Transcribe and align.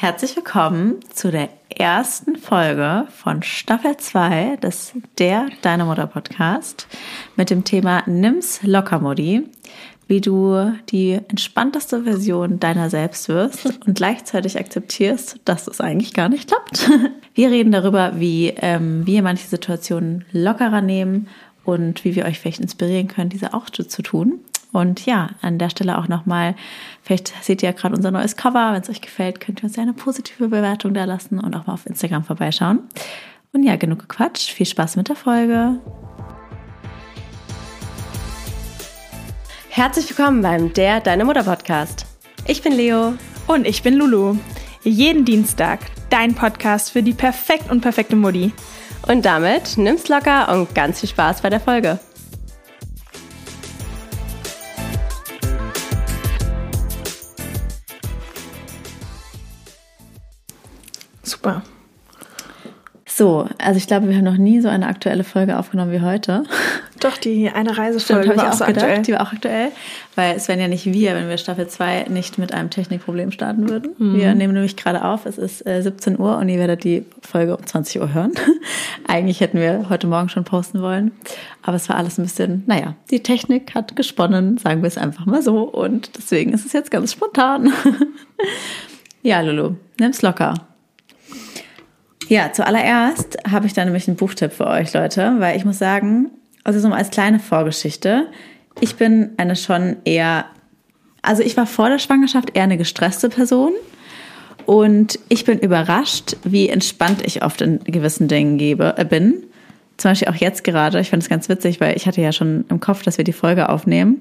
Herzlich 0.00 0.34
willkommen 0.34 1.00
zu 1.12 1.30
der 1.30 1.50
ersten 1.68 2.36
Folge 2.36 3.06
von 3.10 3.42
Staffel 3.42 3.98
2 3.98 4.56
des 4.56 4.94
Der 5.18 5.48
Deine 5.60 5.84
Mutter 5.84 6.06
Podcast 6.06 6.88
mit 7.36 7.50
dem 7.50 7.64
Thema 7.64 8.02
Nimm's 8.06 8.60
locker, 8.62 8.98
Modi, 8.98 9.42
wie 10.08 10.22
du 10.22 10.72
die 10.88 11.20
entspannteste 11.28 12.04
Version 12.04 12.58
deiner 12.58 12.88
selbst 12.88 13.28
wirst 13.28 13.66
und 13.86 13.94
gleichzeitig 13.94 14.58
akzeptierst, 14.58 15.38
dass 15.44 15.68
es 15.68 15.82
eigentlich 15.82 16.14
gar 16.14 16.30
nicht 16.30 16.48
klappt. 16.48 16.90
Wir 17.34 17.50
reden 17.50 17.70
darüber, 17.70 18.18
wie 18.18 18.54
ähm, 18.56 19.06
wir 19.06 19.22
manche 19.22 19.48
Situationen 19.48 20.24
lockerer 20.32 20.80
nehmen 20.80 21.28
und 21.64 22.06
wie 22.06 22.16
wir 22.16 22.24
euch 22.24 22.38
vielleicht 22.40 22.60
inspirieren 22.60 23.06
können, 23.06 23.28
diese 23.28 23.52
auch 23.52 23.68
zu 23.68 23.84
tun. 23.84 24.40
Und 24.72 25.04
ja, 25.06 25.30
an 25.42 25.58
der 25.58 25.70
Stelle 25.70 25.98
auch 25.98 26.08
nochmal, 26.08 26.54
vielleicht 27.02 27.32
seht 27.42 27.62
ihr 27.62 27.70
ja 27.70 27.74
gerade 27.74 27.96
unser 27.96 28.10
neues 28.10 28.36
Cover. 28.36 28.72
Wenn 28.72 28.82
es 28.82 28.90
euch 28.90 29.00
gefällt, 29.00 29.40
könnt 29.40 29.60
ihr 29.60 29.64
uns 29.64 29.76
ja 29.76 29.82
eine 29.82 29.92
positive 29.92 30.48
Bewertung 30.48 30.94
da 30.94 31.04
lassen 31.04 31.38
und 31.38 31.54
auch 31.56 31.66
mal 31.66 31.74
auf 31.74 31.86
Instagram 31.86 32.24
vorbeischauen. 32.24 32.80
Und 33.52 33.64
ja, 33.64 33.76
genug 33.76 33.98
gequatscht. 34.00 34.50
Viel 34.50 34.66
Spaß 34.66 34.96
mit 34.96 35.08
der 35.08 35.16
Folge. 35.16 35.80
Herzlich 39.68 40.08
willkommen 40.08 40.42
beim 40.42 40.72
Der 40.72 41.00
Deine 41.00 41.24
Mutter 41.24 41.44
Podcast. 41.44 42.06
Ich 42.46 42.62
bin 42.62 42.72
Leo. 42.72 43.14
Und 43.46 43.66
ich 43.66 43.82
bin 43.82 43.94
Lulu. 43.94 44.36
Jeden 44.82 45.24
Dienstag 45.24 45.80
dein 46.10 46.34
Podcast 46.34 46.90
für 46.90 47.02
die 47.02 47.12
perfekt 47.12 47.70
und 47.70 47.80
perfekte 47.80 48.16
Mutti. 48.16 48.52
Und 49.08 49.24
damit 49.24 49.76
nimm's 49.76 50.08
locker 50.08 50.52
und 50.52 50.74
ganz 50.74 51.00
viel 51.00 51.08
Spaß 51.08 51.42
bei 51.42 51.50
der 51.50 51.60
Folge. 51.60 51.98
Super. 61.30 61.62
So, 63.06 63.46
also 63.58 63.76
ich 63.76 63.86
glaube, 63.86 64.08
wir 64.08 64.16
haben 64.16 64.24
noch 64.24 64.36
nie 64.36 64.60
so 64.60 64.68
eine 64.68 64.86
aktuelle 64.86 65.24
Folge 65.24 65.58
aufgenommen 65.58 65.92
wie 65.92 66.00
heute. 66.00 66.44
Doch, 67.00 67.16
die 67.16 67.50
eine 67.50 67.76
Reisefolge 67.76 68.22
Stimmt, 68.22 68.36
war 68.38 68.44
ich 68.44 68.50
auch 68.50 68.54
auch 68.54 68.58
so 68.58 68.64
gedacht, 68.66 68.84
aktuell. 68.84 69.02
die 69.02 69.12
war 69.12 69.20
auch 69.22 69.32
aktuell, 69.32 69.68
weil 70.14 70.36
es 70.36 70.48
wären 70.48 70.60
ja 70.60 70.68
nicht 70.68 70.86
wir, 70.86 71.14
wenn 71.14 71.28
wir 71.28 71.36
Staffel 71.36 71.66
2 71.66 72.04
nicht 72.08 72.38
mit 72.38 72.54
einem 72.54 72.70
Technikproblem 72.70 73.32
starten 73.32 73.68
würden. 73.68 73.92
Mhm. 73.98 74.16
Wir 74.16 74.34
nehmen 74.34 74.54
nämlich 74.54 74.76
gerade 74.76 75.04
auf, 75.04 75.26
es 75.26 75.38
ist 75.38 75.66
äh, 75.66 75.82
17 75.82 76.18
Uhr 76.20 76.38
und 76.38 76.48
ihr 76.48 76.58
werdet 76.58 76.84
die 76.84 77.04
Folge 77.20 77.56
um 77.56 77.66
20 77.66 78.00
Uhr 78.00 78.14
hören. 78.14 78.32
Eigentlich 79.08 79.40
hätten 79.40 79.58
wir 79.58 79.88
heute 79.88 80.06
Morgen 80.06 80.28
schon 80.28 80.44
posten 80.44 80.80
wollen, 80.80 81.10
aber 81.62 81.76
es 81.76 81.88
war 81.88 81.96
alles 81.96 82.16
ein 82.16 82.22
bisschen, 82.22 82.62
naja, 82.66 82.94
die 83.10 83.22
Technik 83.22 83.74
hat 83.74 83.96
gesponnen, 83.96 84.56
sagen 84.56 84.82
wir 84.82 84.88
es 84.88 84.98
einfach 84.98 85.26
mal 85.26 85.42
so 85.42 85.62
und 85.64 86.16
deswegen 86.16 86.52
ist 86.52 86.64
es 86.64 86.72
jetzt 86.72 86.90
ganz 86.90 87.12
spontan. 87.12 87.72
ja, 89.22 89.40
Lulu, 89.40 89.74
nimm's 89.98 90.22
locker. 90.22 90.69
Ja, 92.30 92.52
zuallererst 92.52 93.38
habe 93.50 93.66
ich 93.66 93.72
da 93.72 93.84
nämlich 93.84 94.06
einen 94.06 94.16
Buchtipp 94.16 94.52
für 94.52 94.68
euch, 94.68 94.94
Leute, 94.94 95.34
weil 95.38 95.56
ich 95.56 95.64
muss 95.64 95.80
sagen, 95.80 96.30
also 96.62 96.78
so 96.78 96.86
als 96.86 97.10
kleine 97.10 97.40
Vorgeschichte, 97.40 98.28
ich 98.80 98.94
bin 98.94 99.30
eine 99.36 99.56
schon 99.56 99.96
eher, 100.04 100.44
also 101.22 101.42
ich 101.42 101.56
war 101.56 101.66
vor 101.66 101.88
der 101.88 101.98
Schwangerschaft 101.98 102.56
eher 102.56 102.62
eine 102.62 102.78
gestresste 102.78 103.30
Person 103.30 103.72
und 104.64 105.18
ich 105.28 105.44
bin 105.44 105.58
überrascht, 105.58 106.36
wie 106.44 106.68
entspannt 106.68 107.20
ich 107.26 107.44
oft 107.44 107.62
in 107.62 107.82
gewissen 107.82 108.28
Dingen 108.28 108.58
gebe, 108.58 108.94
äh, 108.96 109.04
bin. 109.04 109.42
Zum 109.96 110.12
Beispiel 110.12 110.28
auch 110.28 110.36
jetzt 110.36 110.62
gerade, 110.62 111.00
ich 111.00 111.10
fand 111.10 111.24
es 111.24 111.28
ganz 111.28 111.48
witzig, 111.48 111.80
weil 111.80 111.96
ich 111.96 112.06
hatte 112.06 112.22
ja 112.22 112.30
schon 112.30 112.64
im 112.68 112.78
Kopf, 112.78 113.02
dass 113.02 113.18
wir 113.18 113.24
die 113.24 113.32
Folge 113.32 113.68
aufnehmen 113.68 114.20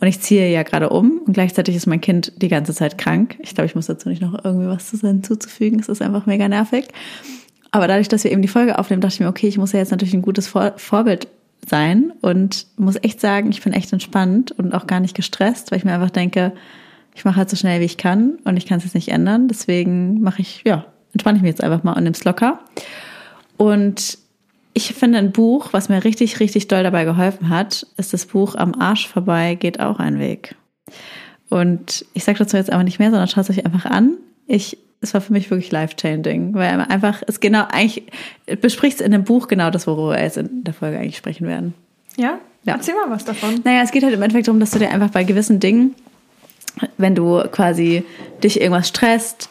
und 0.00 0.08
ich 0.08 0.18
ziehe 0.20 0.50
ja 0.50 0.62
gerade 0.62 0.88
um 0.88 1.20
und 1.26 1.34
gleichzeitig 1.34 1.76
ist 1.76 1.86
mein 1.86 2.00
Kind 2.00 2.32
die 2.40 2.48
ganze 2.48 2.72
Zeit 2.72 2.96
krank. 2.96 3.36
Ich 3.40 3.54
glaube, 3.54 3.66
ich 3.66 3.74
muss 3.74 3.84
dazu 3.84 4.08
nicht 4.08 4.22
noch 4.22 4.46
irgendwie 4.46 4.66
was 4.66 4.90
hinzuzufügen, 4.98 5.78
es 5.78 5.90
ist 5.90 6.00
einfach 6.00 6.24
mega 6.24 6.48
nervig. 6.48 6.88
Aber 7.70 7.86
dadurch, 7.86 8.08
dass 8.08 8.24
wir 8.24 8.32
eben 8.32 8.42
die 8.42 8.48
Folge 8.48 8.78
aufnehmen, 8.78 9.00
dachte 9.00 9.14
ich 9.14 9.20
mir, 9.20 9.28
okay, 9.28 9.48
ich 9.48 9.58
muss 9.58 9.72
ja 9.72 9.78
jetzt 9.78 9.90
natürlich 9.90 10.14
ein 10.14 10.22
gutes 10.22 10.48
Vor 10.48 10.72
Vorbild 10.76 11.28
sein 11.66 12.12
und 12.20 12.66
muss 12.76 12.96
echt 13.02 13.20
sagen, 13.20 13.50
ich 13.50 13.62
bin 13.62 13.72
echt 13.72 13.92
entspannt 13.92 14.52
und 14.52 14.74
auch 14.74 14.86
gar 14.86 15.00
nicht 15.00 15.14
gestresst, 15.14 15.70
weil 15.70 15.78
ich 15.78 15.84
mir 15.84 15.92
einfach 15.92 16.10
denke, 16.10 16.52
ich 17.14 17.24
mache 17.24 17.36
halt 17.36 17.50
so 17.50 17.56
schnell 17.56 17.80
wie 17.80 17.84
ich 17.84 17.96
kann 17.96 18.38
und 18.44 18.56
ich 18.56 18.66
kann 18.66 18.78
es 18.78 18.84
jetzt 18.84 18.94
nicht 18.94 19.08
ändern. 19.08 19.48
Deswegen 19.48 20.20
mache 20.20 20.42
ich, 20.42 20.62
ja, 20.64 20.86
entspanne 21.12 21.36
ich 21.36 21.42
mich 21.42 21.50
jetzt 21.50 21.62
einfach 21.62 21.82
mal 21.82 21.92
und 21.92 22.04
nimm's 22.04 22.24
locker. 22.24 22.60
Und 23.56 24.18
ich 24.72 24.94
finde 24.94 25.18
ein 25.18 25.32
Buch, 25.32 25.72
was 25.72 25.88
mir 25.88 26.04
richtig, 26.04 26.40
richtig 26.40 26.68
doll 26.68 26.82
dabei 26.82 27.04
geholfen 27.04 27.48
hat, 27.48 27.86
ist 27.96 28.12
das 28.12 28.26
Buch 28.26 28.54
Am 28.54 28.74
Arsch 28.74 29.08
vorbei 29.08 29.54
geht 29.54 29.80
auch 29.80 29.98
ein 29.98 30.18
Weg. 30.18 30.54
Und 31.48 32.06
ich 32.14 32.24
sage 32.24 32.38
dazu 32.38 32.56
jetzt 32.56 32.70
einfach 32.70 32.84
nicht 32.84 33.00
mehr, 33.00 33.10
sondern 33.10 33.28
schaut 33.28 33.44
es 33.44 33.50
euch 33.50 33.66
einfach 33.66 33.84
an. 33.84 34.16
Ich 34.46 34.78
es 35.00 35.14
war 35.14 35.20
für 35.20 35.32
mich 35.32 35.50
wirklich 35.50 35.72
life-changing, 35.72 36.54
weil 36.54 36.80
einfach 36.80 37.22
es 37.26 37.40
genau 37.40 37.64
eigentlich 37.70 38.04
bespricht 38.60 39.00
es 39.00 39.06
in 39.06 39.12
dem 39.12 39.24
Buch 39.24 39.48
genau 39.48 39.70
das, 39.70 39.86
worüber 39.86 40.10
wir 40.12 40.22
jetzt 40.22 40.36
in 40.36 40.64
der 40.64 40.74
Folge 40.74 40.98
eigentlich 40.98 41.16
sprechen 41.16 41.46
werden. 41.46 41.74
Ja? 42.16 42.38
Ja. 42.64 42.74
Erzähl 42.74 42.94
mal 42.94 43.08
was 43.08 43.24
davon. 43.24 43.60
Naja, 43.64 43.82
es 43.82 43.90
geht 43.90 44.02
halt 44.02 44.12
im 44.12 44.20
Endeffekt 44.20 44.48
darum, 44.48 44.60
dass 44.60 44.72
du 44.72 44.78
dir 44.78 44.90
einfach 44.90 45.10
bei 45.10 45.24
gewissen 45.24 45.60
Dingen, 45.60 45.94
wenn 46.98 47.14
du 47.14 47.42
quasi 47.50 48.04
dich 48.42 48.60
irgendwas 48.60 48.88
stresst 48.88 49.48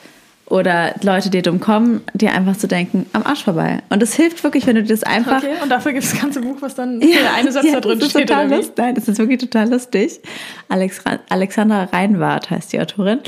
oder 0.50 0.96
Leute 1.04 1.30
dir 1.30 1.42
dumm 1.44 1.60
kommen, 1.60 2.02
dir 2.14 2.34
einfach 2.34 2.58
zu 2.58 2.68
denken, 2.68 3.06
am 3.14 3.24
Arsch 3.24 3.44
vorbei. 3.44 3.84
Und 3.90 4.02
es 4.04 4.16
hilft 4.16 4.44
wirklich, 4.44 4.66
wenn 4.68 4.76
du 4.76 4.84
das 4.84 5.04
einfach 5.04 5.38
Okay, 5.38 5.54
und 5.62 5.70
dafür 5.70 5.94
gibt 5.94 6.04
es 6.04 6.12
das 6.12 6.20
ganze 6.22 6.42
Buch, 6.42 6.58
was 6.60 6.74
dann 6.76 7.00
der 7.00 7.34
eine 7.36 7.52
Satz 7.52 7.66
da 7.72 7.80
drin 7.80 8.02
steht, 8.02 8.28
total 8.28 8.48
oder 8.48 8.56
wie? 8.56 8.60
lust- 8.62 8.74
Nein, 8.78 8.96
das 8.96 9.08
ist 9.08 9.20
wirklich 9.20 9.38
total 9.40 9.70
lustig. 9.70 10.20
Alex, 10.68 11.02
Alexandra 11.30 11.84
Reinwart 11.84 12.50
heißt 12.50 12.74
die 12.74 12.82
Autorin. 12.82 13.20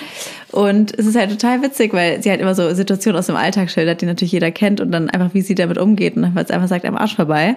Und 0.52 0.98
es 0.98 1.06
ist 1.06 1.16
halt 1.16 1.30
total 1.31 1.62
witzig, 1.62 1.94
weil 1.94 2.22
sie 2.24 2.30
halt 2.31 2.42
immer 2.42 2.56
so 2.56 2.74
Situationen 2.74 3.20
aus 3.20 3.28
dem 3.28 3.36
Alltag 3.36 3.70
schildert, 3.70 4.02
die 4.02 4.06
natürlich 4.08 4.31
jeder 4.31 4.52
kennt 4.52 4.81
und 4.81 4.92
dann 4.92 5.10
einfach, 5.10 5.34
wie 5.34 5.42
sie 5.42 5.56
damit 5.56 5.78
umgeht 5.78 6.16
und 6.16 6.24
dann 6.24 6.36
einfach 6.38 6.68
sagt, 6.68 6.86
am 6.86 6.98
Arsch 6.98 7.16
vorbei. 7.16 7.56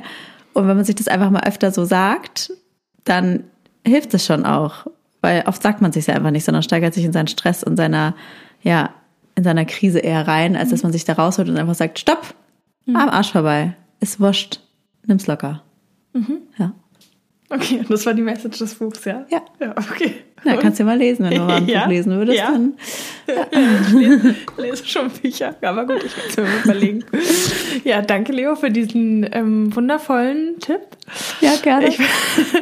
Und 0.53 0.69
wenn 0.69 0.77
man 0.77 0.85
sich 0.85 0.95
das 0.95 1.09
einfach 1.09 1.31
mal 1.31 1.43
öfter 1.45 1.73
so 1.73 1.85
sagt, 1.85 2.53
dann 3.05 3.45
hilft 3.85 4.15
es 4.15 4.25
schon 4.27 4.45
auch. 4.45 4.87
Weil 5.23 5.43
oft 5.47 5.63
sagt 5.63 5.81
man 5.81 5.91
sich 5.91 6.07
ja 6.07 6.15
einfach 6.15 6.31
nicht, 6.31 6.45
sondern 6.45 6.63
steigert 6.63 6.93
sich 6.93 7.05
in 7.05 7.13
seinen 7.13 7.29
Stress 7.29 7.65
und 7.65 7.77
seiner, 7.77 8.15
ja, 8.63 8.91
in 9.37 9.45
seiner 9.45 9.65
Krise 9.65 9.99
eher 9.99 10.27
rein, 10.27 10.57
als 10.57 10.71
dass 10.71 10.83
man 10.83 10.93
sich 10.93 11.05
da 11.05 11.15
rausholt 11.15 11.49
und 11.49 11.57
einfach 11.57 11.75
sagt, 11.75 11.99
stopp, 11.99 12.35
am 12.87 13.09
Arsch 13.09 13.33
vorbei. 13.33 13.75
Ist 14.01 14.21
wurscht. 14.21 14.61
Nimm's 15.07 15.27
locker. 15.27 15.63
Ja. 16.59 16.73
Okay, 17.51 17.79
und 17.79 17.91
das 17.91 18.05
war 18.07 18.15
die 18.15 18.23
Message 18.23 18.59
des 18.59 18.75
Buchs, 18.75 19.05
ja? 19.05 19.27
Ja. 19.31 19.43
Ja, 19.61 19.73
okay. 19.73 20.15
Na, 20.45 20.57
kannst 20.57 20.81
du 20.81 20.85
mal 20.85 20.99
lesen, 20.99 21.25
wenn 21.25 21.35
du 21.35 21.41
mal 21.41 21.57
ein 21.57 21.69
Ja, 21.69 21.83
Buch 21.83 21.89
lesen 21.89 22.13
würdest, 22.17 22.39
ja. 22.39 22.51
dann. 22.53 22.75
ich 23.27 23.93
lese, 23.93 24.35
lese 24.57 24.87
schon 24.87 25.11
Bücher, 25.11 25.55
aber 25.63 25.87
gut, 25.87 26.03
ich 26.05 26.17
werde 26.17 26.29
es 26.29 26.37
mir 26.37 26.65
überlegen. 26.65 27.05
Ja, 27.85 28.03
danke 28.03 28.33
Leo 28.33 28.57
für 28.57 28.71
diesen 28.71 29.29
ähm, 29.33 29.75
wundervollen 29.75 30.59
Tipp. 30.61 30.81
Ja, 31.41 31.55
gerne. 31.63 31.89
Ich, 31.89 31.99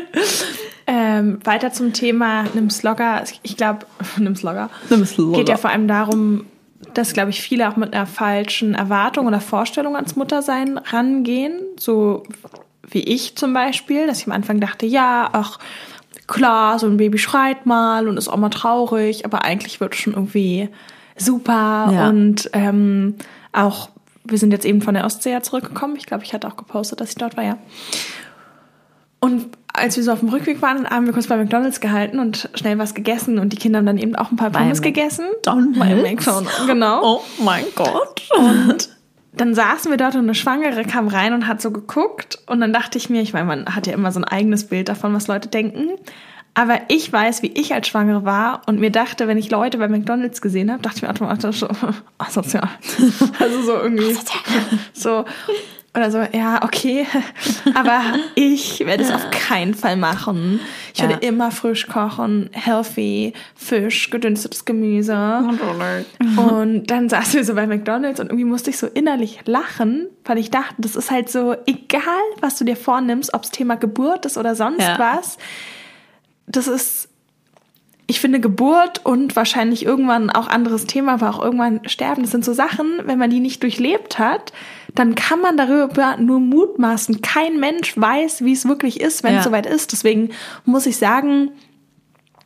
ähm, 0.87 1.39
weiter 1.45 1.73
zum 1.73 1.93
Thema 1.93 2.45
Nimm's 2.55 2.83
locker. 2.83 3.25
Ich 3.43 3.57
glaube, 3.57 3.87
Nimm's 4.19 4.43
locker. 4.43 4.71
Nimm's 4.91 5.17
locker. 5.17 5.39
Geht 5.39 5.49
ja 5.49 5.57
vor 5.57 5.71
allem 5.71 5.89
darum, 5.89 6.47
dass, 6.95 7.13
glaube 7.13 7.31
ich, 7.31 7.41
viele 7.43 7.69
auch 7.69 7.77
mit 7.77 7.95
einer 7.95 8.07
falschen 8.07 8.75
Erwartung 8.75 9.27
oder 9.27 9.41
Vorstellung 9.41 9.97
ans 9.97 10.17
Muttersein 10.17 10.79
rangehen. 10.79 11.61
So 11.79 12.23
wie 12.91 13.01
ich 13.01 13.37
zum 13.37 13.53
Beispiel, 13.55 14.07
dass 14.07 14.21
ich 14.21 14.27
am 14.27 14.33
Anfang 14.33 14.61
dachte, 14.61 14.87
ja, 14.87 15.29
ach, 15.33 15.59
klar, 16.27 16.79
so 16.79 16.87
ein 16.87 16.97
Baby 16.97 17.19
schreit 17.19 17.67
mal 17.67 18.09
und 18.09 18.17
ist 18.17 18.29
auch 18.29 18.37
mal 18.37 18.51
traurig, 18.51 19.25
aber 19.25 19.45
eigentlich 19.45 19.81
wird 19.81 19.95
es 19.95 20.01
schon 20.01 20.15
irgendwie 20.15 20.69
super 21.17 21.91
Ja. 21.93 22.09
und 22.09 22.51
ähm, 22.53 23.17
auch, 23.53 23.91
wir 24.25 24.39
sind 24.39 24.53
jetzt 24.53 24.65
eben 24.65 24.83
von 24.83 24.95
der 24.95 25.05
Ostsee 25.05 25.33
ja 25.33 25.43
zurückgekommen. 25.43 25.97
Ich 25.97 26.07
glaube, 26.07 26.25
ich 26.25 26.33
hatte 26.33 26.49
auch 26.49 26.57
gepostet, 26.57 27.01
dass 27.01 27.11
ich 27.11 27.17
dort 27.17 27.37
war, 27.37 27.45
ja. 27.45 27.59
Und 29.21 29.47
als 29.75 29.97
wir 29.97 30.03
so 30.05 30.13
auf 30.13 30.21
dem 30.21 30.29
Rückweg 30.29 30.61
waren, 30.63 30.89
haben 30.89 31.07
wir 31.07 31.13
kurz 31.13 31.27
bei 31.27 31.37
McDonalds 31.37 31.81
gehalten 31.81 32.19
und 32.19 32.49
schnell 32.55 32.79
was 32.79 32.95
gegessen 32.95 33.39
und 33.39 33.53
die 33.53 33.57
Kinder 33.57 33.79
haben 33.79 33.87
dann 33.87 33.99
eben 33.99 34.15
auch 34.17 34.31
ein 34.31 34.37
paar 34.37 34.51
Pommes 34.51 34.79
Mac- 34.79 34.85
gegessen. 34.85 35.27
McDonald's? 35.37 35.79
Bei 35.79 35.95
McDonald's, 35.95 36.67
genau. 36.67 37.01
Oh 37.03 37.23
mein 37.43 37.65
Gott. 37.75 38.23
Und 38.37 38.89
dann 39.35 39.55
saßen 39.55 39.91
wir 39.91 39.97
dort 39.97 40.15
und 40.15 40.21
eine 40.23 40.35
Schwangere 40.35 40.85
kam 40.85 41.09
rein 41.09 41.33
und 41.33 41.47
hat 41.49 41.63
so 41.63 41.71
geguckt. 41.71 42.39
Und 42.47 42.61
dann 42.61 42.73
dachte 42.75 42.99
ich 42.99 43.09
mir, 43.09 43.23
ich 43.23 43.33
meine, 43.33 43.47
man 43.47 43.75
hat 43.75 43.87
ja 43.87 43.95
immer 43.95 44.13
so 44.13 44.21
ein 44.21 44.25
eigenes 44.25 44.65
Bild 44.69 44.89
davon, 44.91 45.15
was 45.15 45.27
Leute 45.27 45.49
denken. 45.49 45.89
Aber 46.55 46.81
ich 46.89 47.11
weiß, 47.11 47.43
wie 47.43 47.47
ich 47.47 47.73
als 47.73 47.89
Schwangere 47.89 48.27
war 48.27 48.61
und 48.67 48.79
mir 48.79 48.91
dachte, 48.91 49.27
wenn 49.27 49.39
ich 49.39 49.51
Leute 49.51 49.79
bei 49.79 49.89
McDonalds 49.89 50.43
gesehen 50.43 50.71
habe, 50.71 50.83
dachte 50.83 50.97
ich 50.99 51.03
mir 51.03 51.09
automatisch 51.09 51.61
so, 51.61 51.69
asozial. 52.19 52.69
Also 53.39 53.63
so 53.63 53.73
irgendwie. 53.79 54.15
So. 54.93 55.25
Oder 55.95 56.11
so, 56.11 56.19
ja, 56.33 56.63
okay. 56.65 57.07
Aber 57.75 58.01
ich 58.35 58.81
werde 58.81 59.03
es 59.05 59.11
auf 59.11 59.29
keinen 59.31 59.75
Fall 59.75 59.99
machen. 59.99 60.59
Ich 60.95 61.01
Ja. 61.01 61.09
werde 61.11 61.27
immer 61.27 61.51
frisch 61.51 61.87
kochen, 61.87 62.49
healthy, 62.53 63.35
Fisch, 63.55 64.09
gedünstetes 64.09 64.65
Gemüse. 64.65 65.15
Und 66.39 66.87
dann 66.87 67.11
saßen 67.11 67.35
wir 67.35 67.45
so 67.45 67.55
bei 67.55 67.67
McDonalds 67.67 68.21
und 68.21 68.27
irgendwie 68.29 68.47
musste 68.47 68.71
ich 68.71 68.79
so 68.79 68.87
innerlich 68.87 69.41
lachen, 69.45 70.07
weil 70.25 70.39
ich 70.39 70.51
dachte, 70.51 70.77
das 70.79 70.97
ist 70.97 71.11
halt 71.11 71.29
so, 71.31 71.57
egal 71.67 72.03
was 72.41 72.57
du 72.59 72.65
dir 72.65 72.77
vornimmst, 72.77 73.35
ob's 73.35 73.51
Thema 73.51 73.75
Geburt 73.77 74.25
ist 74.25 74.39
oder 74.39 74.55
sonst 74.57 74.81
Ja. 74.81 74.99
was, 74.99 75.37
das 76.47 76.69
ist, 76.69 77.09
ich 78.07 78.19
finde 78.21 78.41
Geburt 78.41 79.05
und 79.05 79.37
wahrscheinlich 79.37 79.85
irgendwann 79.85 80.31
auch 80.31 80.49
anderes 80.49 80.87
Thema, 80.87 81.15
aber 81.15 81.29
auch 81.31 81.43
irgendwann 81.43 81.87
Sterben, 81.87 82.23
das 82.23 82.31
sind 82.31 82.45
so 82.47 82.53
Sachen, 82.55 83.01
wenn 83.05 83.19
man 83.19 83.29
die 83.31 83.41
nicht 83.41 83.63
durchlebt 83.63 84.19
hat, 84.19 84.53
dann 84.95 85.15
kann 85.15 85.41
man 85.41 85.57
darüber 85.57 86.17
nur 86.19 86.41
mutmaßen. 86.41 87.23
Kein 87.23 87.59
Mensch 87.59 87.97
weiß, 87.97 88.45
wie 88.45 88.53
es 88.53 88.67
wirklich 88.67 89.01
ist, 89.01 89.23
wenn 89.23 89.35
ja. 89.35 89.39
es 89.39 89.45
soweit 89.45 89.67
ist. 89.67 89.93
Deswegen 89.93 90.31
muss 90.65 90.87
ich 90.87 90.97
sagen, 90.97 91.51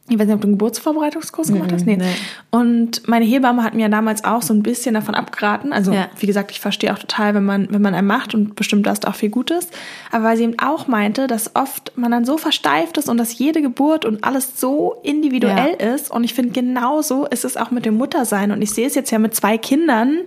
ich 0.09 0.17
weiß 0.17 0.27
nicht, 0.27 0.35
ob 0.37 0.41
du 0.41 0.47
einen 0.47 0.55
Geburtsvorbereitungskurs 0.57 1.49
gemacht 1.49 1.73
hast. 1.73 1.85
Nee. 1.85 1.97
nee. 1.97 2.05
Und 2.51 3.09
meine 3.09 3.25
Hebamme 3.25 3.65
hat 3.65 3.75
mir 3.75 3.89
damals 3.89 4.23
auch 4.23 4.41
so 4.41 4.55
ein 4.55 4.63
bisschen 4.63 4.95
davon 4.95 5.17
abgeraten. 5.17 5.73
Also, 5.73 5.93
ja. 5.93 6.09
wie 6.21 6.27
gesagt, 6.27 6.53
ich 6.53 6.61
verstehe 6.61 6.93
auch 6.93 6.99
total, 6.99 7.35
wenn 7.35 7.45
man, 7.45 7.67
wenn 7.71 7.83
man 7.83 7.93
einen 7.93 8.07
macht 8.07 8.33
und 8.33 8.55
bestimmt 8.55 8.87
da 8.87 8.93
ist 8.93 9.07
auch 9.09 9.17
viel 9.17 9.31
Gutes. 9.31 9.69
Aber 10.13 10.25
weil 10.25 10.37
sie 10.37 10.45
eben 10.45 10.61
auch 10.61 10.87
meinte, 10.87 11.27
dass 11.27 11.57
oft 11.57 11.93
man 11.97 12.13
dann 12.13 12.25
so 12.25 12.39
versteift 12.39 12.99
ist 12.99 13.09
und 13.09 13.17
dass 13.17 13.37
jede 13.37 13.63
Geburt 13.63 14.05
und 14.05 14.23
alles 14.23 14.61
so 14.61 14.97
individuell 15.03 15.77
ja. 15.81 15.95
ist. 15.95 16.13
Und 16.13 16.23
ich 16.23 16.35
finde, 16.35 16.53
genauso 16.53 17.27
ist 17.27 17.45
es 17.45 17.57
auch 17.57 17.73
mit 17.73 17.85
dem 17.85 17.97
Muttersein. 17.97 18.53
Und 18.53 18.63
ich 18.63 18.71
sehe 18.71 18.87
es 18.87 18.95
jetzt 18.95 19.11
ja 19.11 19.19
mit 19.19 19.35
zwei 19.35 19.59
Kindern 19.59 20.19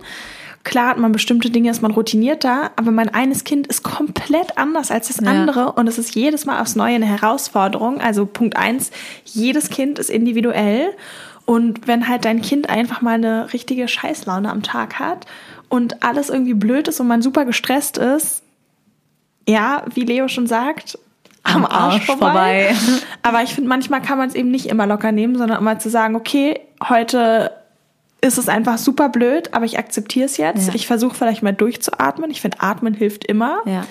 Klar 0.62 0.90
hat 0.90 0.98
man 0.98 1.12
bestimmte 1.12 1.50
Dinge, 1.50 1.70
ist 1.70 1.80
man 1.80 1.90
routinierter, 1.90 2.70
aber 2.76 2.90
mein 2.90 3.08
eines 3.08 3.44
Kind 3.44 3.66
ist 3.66 3.82
komplett 3.82 4.58
anders 4.58 4.90
als 4.90 5.08
das 5.08 5.20
ja. 5.20 5.30
andere 5.30 5.72
und 5.72 5.86
es 5.86 5.98
ist 5.98 6.14
jedes 6.14 6.44
Mal 6.44 6.60
aufs 6.60 6.76
Neue 6.76 6.96
eine 6.96 7.06
Herausforderung. 7.06 8.00
Also 8.00 8.26
Punkt 8.26 8.56
eins, 8.56 8.90
jedes 9.24 9.70
Kind 9.70 9.98
ist 9.98 10.10
individuell 10.10 10.94
und 11.46 11.86
wenn 11.88 12.08
halt 12.08 12.26
dein 12.26 12.42
Kind 12.42 12.68
einfach 12.68 13.00
mal 13.00 13.14
eine 13.14 13.52
richtige 13.52 13.88
Scheißlaune 13.88 14.50
am 14.50 14.62
Tag 14.62 14.98
hat 14.98 15.26
und 15.68 16.02
alles 16.02 16.28
irgendwie 16.28 16.54
blöd 16.54 16.88
ist 16.88 17.00
und 17.00 17.08
man 17.08 17.22
super 17.22 17.46
gestresst 17.46 17.96
ist, 17.96 18.42
ja, 19.48 19.84
wie 19.94 20.04
Leo 20.04 20.28
schon 20.28 20.46
sagt, 20.46 20.98
am 21.42 21.64
Arsch, 21.64 21.94
Arsch 21.94 22.06
vorbei. 22.06 22.74
vorbei. 22.74 23.00
Aber 23.22 23.42
ich 23.42 23.54
finde, 23.54 23.68
manchmal 23.68 24.02
kann 24.02 24.18
man 24.18 24.28
es 24.28 24.34
eben 24.34 24.50
nicht 24.50 24.66
immer 24.66 24.86
locker 24.86 25.10
nehmen, 25.10 25.38
sondern 25.38 25.58
immer 25.58 25.78
zu 25.78 25.88
sagen, 25.88 26.16
okay, 26.16 26.60
heute 26.88 27.50
ist 28.20 28.38
es 28.38 28.48
einfach 28.48 28.78
super 28.78 29.08
blöd, 29.08 29.54
aber 29.54 29.64
ich 29.64 29.78
akzeptiere 29.78 30.26
es 30.26 30.36
jetzt. 30.36 30.68
Ja. 30.68 30.74
Ich 30.74 30.86
versuche 30.86 31.14
vielleicht 31.14 31.42
mal 31.42 31.52
durchzuatmen. 31.52 32.30
Ich 32.30 32.40
finde, 32.40 32.60
Atmen 32.60 32.94
hilft 32.94 33.24
immer. 33.24 33.62
Ja. 33.64 33.86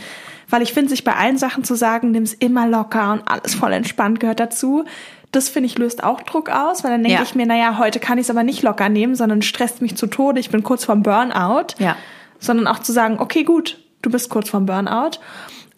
Weil 0.50 0.62
ich 0.62 0.74
finde, 0.74 0.90
sich 0.90 1.04
bei 1.04 1.16
allen 1.16 1.38
Sachen 1.38 1.64
zu 1.64 1.76
sagen, 1.76 2.12
nimm 2.12 2.24
es 2.24 2.34
immer 2.34 2.68
locker 2.68 3.14
und 3.14 3.28
alles 3.28 3.56
voll 3.56 3.74
entspannt 3.74 4.20
gehört 4.20 4.40
dazu. 4.40 4.86
Das 5.31 5.48
finde 5.48 5.68
ich 5.68 5.78
löst 5.78 6.04
auch 6.04 6.22
Druck 6.22 6.50
aus, 6.50 6.84
weil 6.84 6.92
dann 6.92 7.04
denke 7.04 7.20
ja. 7.20 7.24
ich 7.24 7.36
mir, 7.36 7.46
naja, 7.46 7.78
heute 7.78 8.00
kann 8.00 8.18
ich 8.18 8.24
es 8.24 8.30
aber 8.31 8.44
nicht 8.44 8.64
locker 8.64 8.90
nehmen, 8.90 9.14
sondern 9.16 9.44
stresst 9.44 9.81
mich 9.81 9.96
zu 9.96 10.08
Tode. 10.08 10.40
Ich 10.40 10.50
bin 10.50 10.64
kurz 10.64 10.86
vorm 10.86 11.04
Burnout. 11.04 11.75
Ja. 11.78 11.96
Sondern 12.40 12.68
auch 12.68 12.80
zu 12.80 12.92
sagen, 12.92 13.18
okay, 13.20 13.44
gut, 13.44 13.78
du 14.02 14.10
bist 14.10 14.30
kurz 14.30 14.50
vorm 14.50 14.66
Burnout 14.66 15.20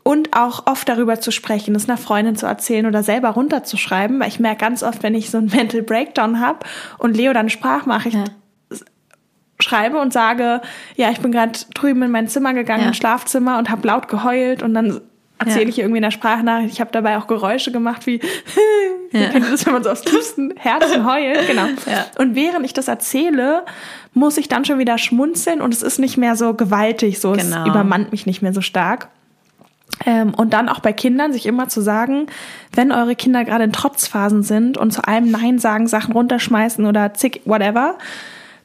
und 0.03 0.35
auch 0.35 0.67
oft 0.67 0.87
darüber 0.87 1.19
zu 1.19 1.31
sprechen, 1.31 1.75
es 1.75 1.89
einer 1.89 1.97
Freundin 1.97 2.35
zu 2.35 2.45
erzählen 2.45 2.85
oder 2.85 3.03
selber 3.03 3.29
runterzuschreiben, 3.29 4.19
weil 4.19 4.29
ich 4.29 4.39
merke 4.39 4.61
ganz 4.61 4.83
oft, 4.83 5.03
wenn 5.03 5.15
ich 5.15 5.29
so 5.31 5.37
einen 5.37 5.47
Mental 5.55 5.81
Breakdown 5.81 6.39
habe 6.39 6.59
und 6.97 7.17
Leo 7.17 7.33
dann 7.33 7.49
Sprachnachricht 7.49 8.15
ja 8.15 8.25
schreibe 9.61 9.99
und 9.99 10.13
sage, 10.13 10.61
ja, 10.95 11.11
ich 11.11 11.19
bin 11.19 11.31
gerade 11.31 11.59
drüben 11.73 12.03
in 12.03 12.11
mein 12.11 12.27
Zimmer 12.27 12.53
gegangen, 12.53 12.81
ja. 12.81 12.87
ins 12.89 12.97
Schlafzimmer 12.97 13.57
und 13.57 13.69
habe 13.69 13.87
laut 13.87 14.07
geheult 14.07 14.63
und 14.63 14.73
dann 14.73 15.01
erzähle 15.41 15.63
ja. 15.63 15.69
ich 15.69 15.79
irgendwie 15.79 15.97
in 15.97 16.03
der 16.03 16.11
Sprachnachricht, 16.11 16.73
ich 16.73 16.81
habe 16.81 16.91
dabei 16.91 17.17
auch 17.17 17.27
Geräusche 17.27 17.71
gemacht 17.71 18.05
wie, 18.05 18.19
ja. 19.11 19.29
kennt 19.29 19.45
ihr 19.45 19.51
das, 19.51 19.65
wenn 19.65 19.73
man 19.73 19.83
so 19.83 19.89
aus 19.89 20.01
tiefstem 20.01 20.53
Herzen 20.57 21.05
heult, 21.05 21.47
genau. 21.47 21.65
Ja. 21.85 22.05
Und 22.19 22.35
während 22.35 22.65
ich 22.65 22.73
das 22.73 22.87
erzähle, 22.87 23.65
muss 24.13 24.37
ich 24.37 24.49
dann 24.49 24.65
schon 24.65 24.77
wieder 24.79 24.97
schmunzeln 24.97 25.61
und 25.61 25.73
es 25.73 25.81
ist 25.81 25.99
nicht 25.99 26.17
mehr 26.17 26.35
so 26.35 26.53
gewaltig, 26.53 27.19
so 27.19 27.31
genau. 27.31 27.61
es 27.61 27.67
übermannt 27.67 28.11
mich 28.11 28.25
nicht 28.25 28.41
mehr 28.41 28.53
so 28.53 28.61
stark. 28.61 29.09
Ähm, 30.05 30.33
und 30.33 30.53
dann 30.53 30.69
auch 30.69 30.79
bei 30.79 30.93
Kindern 30.93 31.33
sich 31.33 31.45
immer 31.45 31.67
zu 31.69 31.81
sagen, 31.81 32.27
wenn 32.73 32.91
eure 32.91 33.15
Kinder 33.15 33.43
gerade 33.45 33.63
in 33.63 33.73
Trotzphasen 33.73 34.43
sind 34.43 34.77
und 34.77 34.91
zu 34.91 35.03
allem 35.07 35.29
Nein 35.29 35.59
sagen, 35.59 35.87
Sachen 35.87 36.13
runterschmeißen 36.13 36.85
oder 36.85 37.13
zick, 37.13 37.41
whatever, 37.45 37.97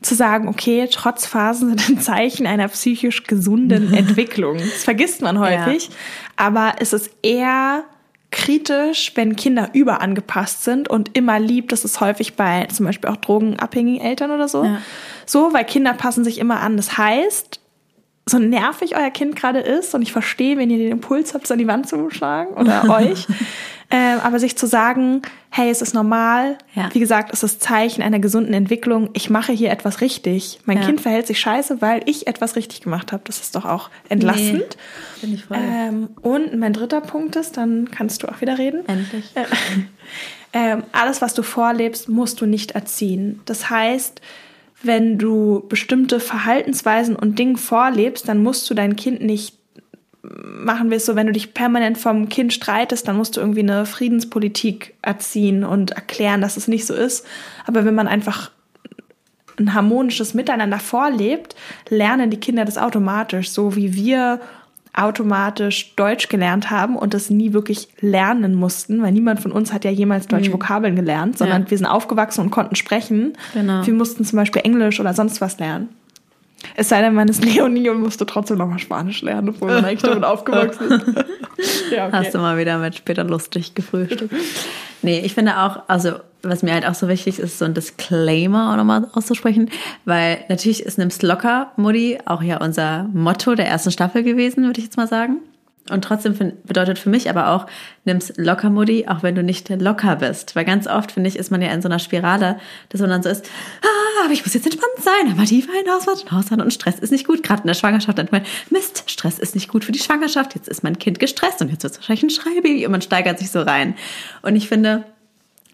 zu 0.07 0.15
sagen, 0.15 0.49
okay, 0.49 0.87
Trotzphasen 0.91 1.71
sind 1.71 1.89
ein 1.89 2.01
Zeichen 2.01 2.47
einer 2.47 2.69
psychisch 2.69 3.25
gesunden 3.25 3.93
Entwicklung. 3.95 4.59
Das 4.59 4.85
vergisst 4.85 5.23
man 5.23 5.39
häufig. 5.39 5.87
Ja. 5.87 5.95
Aber 6.37 6.75
es 6.81 6.93
ist 6.93 7.11
eher 7.23 7.85
kritisch, 8.31 9.13
wenn 9.15 9.37
Kinder 9.37 9.71
überangepasst 9.73 10.65
sind 10.65 10.89
und 10.89 11.17
immer 11.17 11.39
lieb. 11.39 11.69
Das 11.69 11.85
ist 11.85 12.01
häufig 12.01 12.35
bei 12.35 12.67
zum 12.67 12.87
Beispiel 12.87 13.11
auch 13.11 13.17
drogenabhängigen 13.17 14.01
Eltern 14.01 14.31
oder 14.31 14.49
so. 14.49 14.65
Ja. 14.65 14.81
So, 15.25 15.53
weil 15.53 15.65
Kinder 15.65 15.93
passen 15.95 16.25
sich 16.25 16.39
immer 16.39 16.61
an. 16.61 16.77
Das 16.77 16.99
heißt, 16.99 17.61
so 18.29 18.39
nervig 18.41 18.97
euer 18.97 19.11
Kind 19.11 19.37
gerade 19.37 19.61
ist 19.61 19.95
und 19.95 20.03
ich 20.03 20.13
verstehe, 20.13 20.59
wenn 20.59 20.69
ihr 20.69 20.79
den 20.79 20.91
Impuls 20.91 21.33
habt, 21.33 21.45
es 21.45 21.53
an 21.53 21.59
die 21.59 21.69
Wand 21.69 21.89
zu 21.89 22.11
schlagen 22.11 22.55
oder 22.55 22.89
euch, 22.91 23.27
ähm, 23.89 24.19
aber 24.21 24.41
sich 24.41 24.57
zu 24.57 24.67
sagen, 24.67 25.23
hey, 25.49 25.71
es 25.71 25.81
ist 25.81 25.95
normal. 25.95 26.59
Ja. 26.75 26.89
Wie 26.93 26.99
gesagt, 26.99 27.33
es 27.33 27.45
ist 27.45 27.63
Zeichen 27.63 28.03
einer 28.03 28.19
gesunden 28.19 28.53
Entwicklung. 28.53 29.11
Ich 29.13 29.31
mache 29.31 29.53
hier 29.53 29.71
etwas 29.71 30.01
richtig. 30.01 30.59
Mein 30.65 30.79
ja. 30.79 30.87
Kind 30.87 31.01
verhält 31.01 31.29
sich 31.29 31.39
scheiße, 31.39 31.81
weil 31.81 32.03
ich 32.07 32.27
etwas 32.27 32.57
richtig 32.57 32.81
gemacht 32.81 33.13
habe. 33.13 33.23
Das 33.25 33.41
ist 33.41 33.55
doch 33.55 33.65
auch 33.65 33.91
entlastend. 34.09 34.77
Nee, 35.23 35.35
ich 35.35 35.45
voll. 35.45 35.59
Ähm, 35.61 36.09
und 36.21 36.59
mein 36.59 36.73
dritter 36.73 37.01
Punkt 37.01 37.37
ist, 37.37 37.57
dann 37.57 37.93
kannst 37.93 38.25
du 38.25 38.29
auch 38.29 38.41
wieder 38.41 38.59
reden. 38.59 38.83
Endlich. 38.89 39.31
Äh, 40.53 40.73
äh, 40.73 40.83
alles, 40.91 41.23
was 41.23 41.35
du 41.35 41.45
vorlebst, 41.45 42.09
musst 42.09 42.41
du 42.41 42.47
nicht 42.47 42.73
erziehen. 42.73 43.41
Das 43.45 43.71
heißt, 43.71 44.21
wenn 44.87 45.19
du 45.19 45.65
bestimmte 45.69 46.21
Verhaltensweisen 46.21 47.17
und 47.17 47.39
Dinge 47.39 47.59
vorlebst, 47.59 48.29
dann 48.29 48.43
musst 48.43 48.69
du 48.71 48.75
dein 48.75 48.97
Kind 48.97 49.23
nicht 49.23 49.57
machen 50.39 50.91
wir 50.91 50.97
es 50.97 51.07
so, 51.07 51.15
wenn 51.15 51.27
du 51.27 51.33
dich 51.33 51.55
permanent 51.55 51.99
vom 51.99 52.29
Kind 52.29 52.53
streitest, 52.53 53.07
dann 53.07 53.17
musst 53.17 53.37
du 53.37 53.41
irgendwie 53.41 53.61
eine 53.61 53.87
Friedenspolitik 53.87 54.95
erziehen 55.03 55.65
und 55.65 55.93
erklären, 55.93 56.41
dass 56.41 56.57
es 56.57 56.69
nicht 56.69 56.87
so 56.87 56.95
ist. 56.95 57.25
Aber 57.67 57.85
wenn 57.85 57.95
man 57.95 58.09
einfach 58.09 58.51
ein 59.59 59.75
harmonisches 59.75 60.35
Miteinander 60.35 60.79
vorlebt, 60.79 61.55
lernen 61.89 62.31
die 62.31 62.41
Kinder 62.41 62.65
das 62.65 62.79
automatisch, 62.79 63.51
so 63.51 63.77
wie 63.77 63.95
wir 63.95 64.41
automatisch 64.97 65.95
Deutsch 65.95 66.29
gelernt 66.29 66.71
haben 66.71 66.97
und 66.97 67.15
das 67.15 67.31
nie 67.31 67.53
wirklich 67.53 67.89
lernen 68.01 68.55
mussten, 68.55 69.03
weil 69.03 69.13
niemand 69.13 69.41
von 69.41 69.53
uns 69.53 69.73
hat 69.73 69.85
ja 69.85 69.91
jemals 69.91 70.27
deutsche 70.27 70.49
mhm. 70.49 70.55
Vokabeln 70.55 70.97
gelernt, 70.97 71.39
sondern 71.39 71.65
ja. 71.65 71.71
wir 71.71 71.79
sind 71.79 71.87
aufgewachsen 71.87 72.41
und 72.41 72.51
konnten 72.51 72.77
sprechen. 72.77 73.35
Genau. 73.53 73.87
Wir 73.87 73.95
mussten 73.95 74.25
zum 74.25 74.39
Beispiel 74.39 74.63
Englisch 74.65 74.99
oder 74.99 75.15
sonst 75.15 75.41
was 75.41 75.59
lernen. 75.59 75.91
Es 76.75 76.89
sei 76.89 77.01
denn, 77.01 77.15
man 77.15 77.29
ist 77.29 77.45
Leonie 77.55 77.89
und 77.91 78.01
musste 78.01 78.27
trotzdem 78.27 78.59
nochmal 78.59 78.79
Spanisch 78.79 79.23
lernen, 79.23 79.51
obwohl 79.51 79.69
man 79.69 79.85
eigentlich 79.85 80.03
damit 80.03 80.25
aufgewachsen 80.25 80.91
ist. 80.91 81.07
ja, 81.91 82.07
okay. 82.07 82.17
Hast 82.17 82.35
du 82.35 82.39
mal 82.39 82.59
wieder 82.59 82.79
mit 82.79 82.97
später 82.97 83.25
lustig 83.25 83.75
gefrühstückt. 83.75 84.35
Nee, 85.03 85.21
ich 85.21 85.35
finde 85.35 85.59
auch, 85.59 85.83
also 85.89 86.15
was 86.43 86.63
mir 86.63 86.73
halt 86.73 86.87
auch 86.87 86.95
so 86.95 87.09
wichtig 87.09 87.39
ist, 87.39 87.59
so 87.59 87.65
ein 87.65 87.75
Disclaimer 87.75 88.73
auch 88.73 88.77
nochmal 88.77 89.09
auszusprechen, 89.13 89.71
weil 90.05 90.45
natürlich 90.49 90.83
ist 90.83 90.99
Nimm's 90.99 91.23
locker, 91.23 91.73
Mutti, 91.77 92.19
auch 92.25 92.43
ja 92.43 92.59
unser 92.59 93.05
Motto 93.13 93.55
der 93.55 93.67
ersten 93.67 93.91
Staffel 93.91 94.23
gewesen, 94.23 94.65
würde 94.65 94.79
ich 94.79 94.87
jetzt 94.87 94.97
mal 94.97 95.09
sagen. 95.09 95.39
Und 95.91 96.03
trotzdem 96.03 96.35
bedeutet 96.65 96.99
für 96.99 97.09
mich 97.09 97.31
aber 97.31 97.51
auch, 97.51 97.67
nimm's 98.05 98.33
locker, 98.37 98.71
Mutti, 98.71 99.07
auch 99.09 99.23
wenn 99.23 99.35
du 99.35 99.43
nicht 99.43 99.69
locker 99.69 100.17
bist. 100.17 100.57
Weil 100.57 100.65
ganz 100.65 100.87
oft, 100.87 101.13
finde 101.13 101.29
ich, 101.29 101.37
ist 101.37 101.51
man 101.51 101.63
ja 101.63 101.73
in 101.73 101.83
so 101.83 101.89
einer 101.89 101.99
Spirale, 101.99 102.59
dass 102.89 103.01
man 103.01 103.11
dann 103.11 103.23
so 103.23 103.29
ist, 103.29 103.49
ah, 103.83 104.25
aber 104.25 104.33
ich 104.33 104.45
muss 104.45 104.55
jetzt 104.55 104.67
entspannt 104.67 104.99
sein, 104.99 105.33
aber 105.33 105.45
tief 105.45 105.69
ein, 105.69 105.91
ausatmen, 105.93 106.33
ausatmen 106.33 106.63
und 106.63 106.73
Stress 106.73 106.99
ist 106.99 107.13
nicht 107.13 107.27
gut. 107.27 107.43
Gerade 107.43 107.63
in 107.63 107.69
der 107.69 107.75
Schwangerschaft 107.75 108.19
dann 108.19 108.29
man, 108.31 108.43
Mist, 108.71 109.05
Stress 109.07 109.39
ist 109.39 109.55
nicht 109.55 109.69
gut 109.69 109.85
für 109.85 109.93
die 109.93 109.99
Schwangerschaft, 109.99 110.55
jetzt 110.55 110.69
ist 110.69 110.83
mein 110.83 110.99
Kind 110.99 111.19
gestresst 111.19 111.61
und 111.61 111.71
jetzt 111.71 111.83
wird 111.83 111.93
es 111.93 111.99
wahrscheinlich 111.99 112.25
ein 112.25 112.31
Schreibaby 112.31 112.85
und 112.87 112.93
man 112.93 113.03
steigert 113.03 113.39
sich 113.39 113.51
so 113.51 113.61
rein. 113.61 113.95
Und 114.43 114.57
ich 114.57 114.69
finde, 114.69 115.05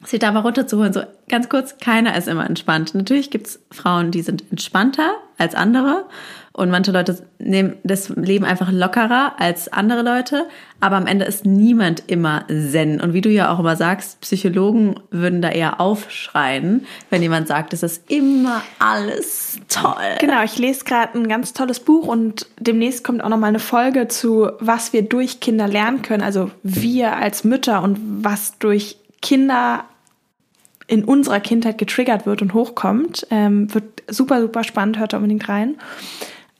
sich 0.05 0.19
da 0.19 0.33
mal 0.33 0.41
runterzuholen, 0.41 0.93
so 0.93 1.03
ganz 1.29 1.49
kurz, 1.49 1.79
keiner 1.79 2.17
ist 2.17 2.29
immer 2.29 2.45
entspannt. 2.47 2.95
Natürlich 2.95 3.31
gibt's 3.31 3.61
Frauen, 3.71 4.11
die 4.11 4.23
sind 4.23 4.45
entspannter 4.51 5.15
als 5.39 5.55
andere 5.55 6.07
und 6.55 6.71
manche 6.71 6.93
Leute 6.93 7.27
nehmen 7.39 7.77
das 7.83 8.11
Leben 8.11 8.45
einfach 8.45 8.71
lockerer 8.71 9.35
als 9.39 9.73
andere 9.73 10.03
Leute, 10.03 10.49
aber 10.81 10.97
am 10.97 11.07
Ende 11.07 11.25
ist 11.25 11.47
niemand 11.47 12.05
immer 12.09 12.45
zen. 12.49 13.01
Und 13.01 13.15
wie 13.15 13.23
du 13.23 13.31
ja 13.31 13.53
auch 13.53 13.59
immer 13.59 13.77
sagst, 13.77 14.21
Psychologen 14.21 15.01
würden 15.11 15.41
da 15.41 15.49
eher 15.49 15.81
aufschreien, 15.81 16.87
wenn 17.09 17.23
jemand 17.23 17.49
sagt, 17.49 17.73
es 17.73 17.83
ist 17.83 18.11
immer 18.11 18.63
alles 18.79 19.61
toll. 19.69 19.95
Genau, 20.21 20.43
ich 20.43 20.59
lese 20.59 20.85
gerade 20.85 21.19
ein 21.19 21.27
ganz 21.27 21.55
tolles 21.55 21.81
Buch 21.81 22.07
und 22.07 22.47
demnächst 22.59 23.03
kommt 23.03 23.25
auch 23.25 23.31
noch 23.31 23.39
mal 23.39 23.47
eine 23.47 23.59
Folge 23.59 24.09
zu, 24.09 24.51
was 24.61 24.93
wir 24.93 25.03
durch 25.03 25.41
Kinder 25.41 25.69
lernen 25.69 26.03
können, 26.03 26.23
also 26.23 26.51
wir 26.63 27.17
als 27.17 27.45
Mütter 27.45 27.83
und 27.83 27.99
was 28.23 28.59
durch 28.59 28.99
Kinder 29.23 29.85
in 30.87 31.05
unserer 31.05 31.41
Kindheit 31.41 31.79
getriggert 31.79 32.27
wird 32.27 32.43
und 32.43 32.53
hochkommt. 32.53 33.27
Ähm, 33.31 33.73
wird 33.73 34.03
super, 34.09 34.43
super 34.43 34.63
spannend, 34.65 34.99
hört 34.99 35.15
da 35.15 35.17
unbedingt 35.17 35.49
rein. 35.49 35.77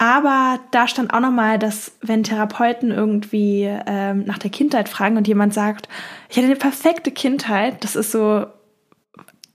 Aber 0.03 0.59
da 0.73 0.89
stand 0.89 1.15
auch 1.15 1.21
nochmal, 1.21 1.61
dass 1.61 1.93
wenn 2.01 2.25
Therapeuten 2.25 2.91
irgendwie 2.91 3.71
ähm, 3.87 4.25
nach 4.25 4.39
der 4.39 4.51
Kindheit 4.51 4.89
fragen 4.89 5.17
und 5.17 5.29
jemand 5.29 5.55
sagt, 5.55 5.89
ich 6.29 6.37
hatte 6.37 6.47
eine 6.47 6.57
perfekte 6.57 7.13
Kindheit, 7.13 7.85
das 7.85 7.95
ist 7.95 8.11
so 8.11 8.45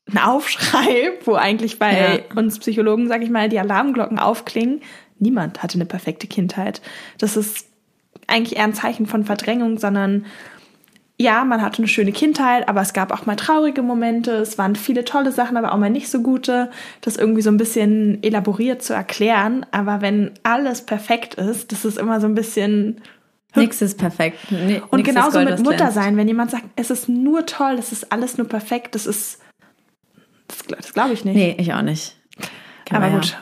ein 0.09 0.17
Aufschrei, 0.17 1.11
wo 1.25 1.35
eigentlich 1.35 1.79
bei 1.79 2.23
ja. 2.29 2.39
uns 2.39 2.59
Psychologen, 2.59 3.09
sag 3.09 3.23
ich 3.23 3.29
mal, 3.29 3.49
die 3.49 3.59
Alarmglocken 3.59 4.19
aufklingen. 4.19 4.79
Niemand 5.19 5.61
hatte 5.61 5.75
eine 5.75 5.85
perfekte 5.85 6.27
Kindheit. 6.27 6.81
Das 7.17 7.35
ist 7.35 7.67
eigentlich 8.27 8.55
eher 8.55 8.63
ein 8.63 8.73
Zeichen 8.73 9.05
von 9.05 9.25
Verdrängung, 9.25 9.77
sondern 9.77 10.27
ja, 11.19 11.43
man 11.43 11.63
hatte 11.63 11.79
eine 11.79 11.87
schöne 11.87 12.11
Kindheit, 12.11 12.69
aber 12.69 12.81
es 12.81 12.93
gab 12.93 13.11
auch 13.11 13.25
mal 13.25 13.35
traurige 13.35 13.81
Momente. 13.81 14.33
Es 14.33 14.59
waren 14.59 14.75
viele 14.75 15.03
tolle 15.03 15.31
Sachen, 15.31 15.57
aber 15.57 15.73
auch 15.73 15.77
mal 15.77 15.89
nicht 15.89 16.09
so 16.09 16.21
gute. 16.21 16.69
Das 17.01 17.17
irgendwie 17.17 17.41
so 17.41 17.49
ein 17.49 17.57
bisschen 17.57 18.21
elaboriert 18.21 18.83
zu 18.83 18.93
erklären. 18.93 19.65
Aber 19.71 20.01
wenn 20.01 20.31
alles 20.43 20.83
perfekt 20.83 21.33
ist, 21.33 21.71
das 21.71 21.85
ist 21.85 21.97
immer 21.97 22.21
so 22.21 22.27
ein 22.27 22.35
bisschen. 22.35 23.01
Nichts 23.55 23.81
ist 23.81 23.97
perfekt. 23.97 24.37
Nee, 24.51 24.83
und 24.91 25.03
genauso 25.03 25.39
mit 25.39 25.59
Mutter 25.63 25.89
sein, 25.89 26.17
wenn 26.17 26.27
jemand 26.27 26.51
sagt, 26.51 26.65
es 26.75 26.91
ist 26.91 27.09
nur 27.09 27.47
toll, 27.47 27.77
es 27.79 27.91
ist 27.91 28.11
alles 28.11 28.37
nur 28.37 28.47
perfekt, 28.47 28.93
das 28.93 29.07
ist. 29.07 29.39
Das, 30.47 30.59
das 30.67 30.93
glaube 30.93 31.13
ich 31.13 31.25
nicht. 31.25 31.35
Nee, 31.35 31.55
ich 31.57 31.73
auch 31.73 31.81
nicht. 31.81 32.15
Kann 32.85 33.01
aber 33.01 33.15
gut. 33.15 33.35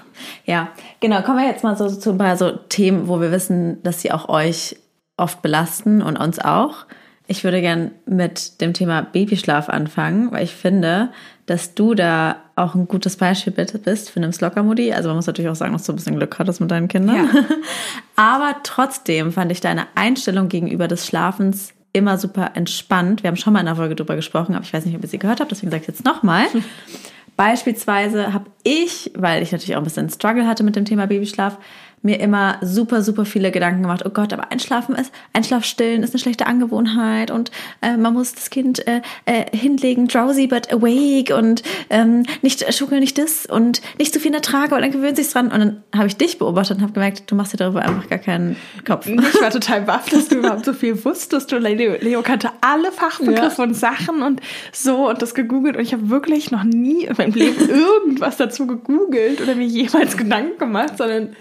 Ja. 0.45 0.53
ja, 0.53 0.69
genau. 1.01 1.21
Kommen 1.23 1.39
wir 1.39 1.45
jetzt 1.45 1.65
mal 1.65 1.75
so 1.75 1.89
zu 1.89 2.11
ein 2.11 2.17
paar 2.17 2.37
so 2.37 2.51
Themen, 2.51 3.09
wo 3.09 3.19
wir 3.19 3.31
wissen, 3.31 3.83
dass 3.83 4.01
sie 4.01 4.13
auch 4.13 4.29
euch 4.29 4.77
oft 5.17 5.41
belasten 5.41 6.01
und 6.01 6.15
uns 6.15 6.39
auch. 6.39 6.85
Ich 7.27 7.43
würde 7.43 7.61
gern 7.61 7.91
mit 8.05 8.61
dem 8.61 8.73
Thema 8.73 9.01
Babyschlaf 9.01 9.69
anfangen, 9.69 10.31
weil 10.31 10.43
ich 10.43 10.53
finde, 10.53 11.09
dass 11.45 11.73
du 11.73 11.95
da 11.95 12.37
auch 12.55 12.75
ein 12.75 12.87
gutes 12.87 13.17
Beispiel 13.17 13.53
bist 13.53 14.09
für 14.09 14.19
Nimm's 14.19 14.41
locker, 14.41 14.63
Mutti. 14.63 14.93
Also 14.93 15.09
man 15.09 15.17
muss 15.17 15.27
natürlich 15.27 15.49
auch 15.49 15.55
sagen, 15.55 15.73
dass 15.73 15.83
du 15.83 15.93
ein 15.93 15.95
bisschen 15.95 16.17
Glück 16.17 16.37
hattest 16.37 16.61
mit 16.61 16.71
deinen 16.71 16.87
Kindern. 16.87 17.29
Ja. 17.33 17.43
Aber 18.15 18.55
trotzdem 18.63 19.31
fand 19.31 19.51
ich 19.51 19.61
deine 19.61 19.87
Einstellung 19.95 20.49
gegenüber 20.49 20.87
des 20.87 21.05
Schlafens 21.07 21.73
immer 21.93 22.17
super 22.17 22.51
entspannt. 22.55 23.23
Wir 23.23 23.29
haben 23.29 23.37
schon 23.37 23.53
mal 23.53 23.61
in 23.61 23.67
einer 23.67 23.77
Folge 23.77 23.95
drüber 23.95 24.15
gesprochen, 24.15 24.53
aber 24.53 24.65
ich 24.65 24.73
weiß 24.73 24.85
nicht, 24.85 24.97
ob 24.97 25.03
ihr 25.03 25.07
sie 25.07 25.17
gehört 25.17 25.39
habt, 25.39 25.49
deswegen 25.49 25.71
sage 25.71 25.83
ich 25.83 25.87
jetzt 25.87 26.03
nochmal. 26.03 26.45
Beispielsweise 27.37 28.33
habe 28.33 28.45
ich, 28.63 29.11
weil 29.15 29.41
ich 29.41 29.53
natürlich 29.53 29.75
auch 29.75 29.81
ein 29.81 29.85
bisschen 29.85 30.09
Struggle 30.09 30.45
hatte 30.45 30.63
mit 30.63 30.75
dem 30.75 30.83
Thema 30.83 31.07
Babyschlaf, 31.07 31.57
mir 32.05 32.19
immer 32.19 32.59
super, 32.61 33.01
super 33.01 33.25
viele 33.25 33.51
Gedanken 33.51 33.81
gemacht. 33.81 34.03
Oh 34.05 34.09
Gott, 34.09 34.31
aber 34.31 34.51
Einschlafen 34.51 34.95
ist, 34.95 35.11
Einschlafstillen 35.33 36.03
ist 36.03 36.13
eine 36.13 36.19
schlechte 36.19 36.45
Angewohnheit 36.45 37.31
und 37.31 37.51
äh, 37.81 37.97
man 37.97 38.13
muss 38.13 38.33
das 38.33 38.49
Kind 38.49 38.87
äh, 38.87 39.01
äh, 39.25 39.45
hinlegen, 39.55 40.07
drowsy 40.07 40.47
but 40.47 40.71
awake 40.71 41.35
und 41.35 41.63
ähm, 41.89 42.23
nicht 42.41 42.61
äh, 42.61 42.71
schuckeln, 42.71 43.01
nicht 43.01 43.17
das 43.17 43.45
und 43.45 43.81
nicht 43.97 44.13
zu 44.13 44.19
viel 44.19 44.27
in 44.27 44.33
der 44.33 44.41
Trage 44.41 44.75
und 44.75 44.81
dann 44.81 44.91
gewöhnt 44.91 45.17
sich 45.17 45.29
dran. 45.29 45.51
Und 45.51 45.59
dann 45.59 45.83
habe 45.95 46.07
ich 46.07 46.15
dich 46.15 46.37
beobachtet 46.37 46.77
und 46.77 46.83
habe 46.83 46.93
gemerkt, 46.93 47.23
du 47.29 47.35
machst 47.35 47.53
dir 47.53 47.57
darüber 47.57 47.81
einfach 47.81 48.07
gar 48.07 48.19
keinen 48.19 48.55
Kopf. 48.85 49.07
Ich 49.07 49.41
war 49.41 49.49
total 49.49 49.81
baff, 49.81 50.07
dass 50.09 50.27
du 50.27 50.35
überhaupt 50.35 50.65
so 50.65 50.73
viel 50.73 51.03
wusstest. 51.03 51.51
Du, 51.51 51.57
Leo, 51.57 51.95
Leo 51.99 52.21
kannte 52.21 52.51
alle 52.61 52.91
Fachbegriffe 52.91 53.57
ja. 53.57 53.63
und 53.63 53.73
Sachen 53.73 54.21
und 54.21 54.41
so 54.71 55.09
und 55.09 55.21
das 55.21 55.33
gegoogelt 55.33 55.75
und 55.75 55.83
ich 55.83 55.93
habe 55.93 56.09
wirklich 56.09 56.51
noch 56.51 56.63
nie 56.63 57.05
in 57.05 57.15
meinem 57.17 57.33
Leben 57.33 57.67
irgendwas 57.69 58.37
dazu 58.37 58.67
gegoogelt 58.67 59.41
oder 59.41 59.55
mir 59.55 59.65
jemals 59.65 60.17
Gedanken 60.17 60.59
gemacht, 60.59 60.97
sondern 60.97 61.35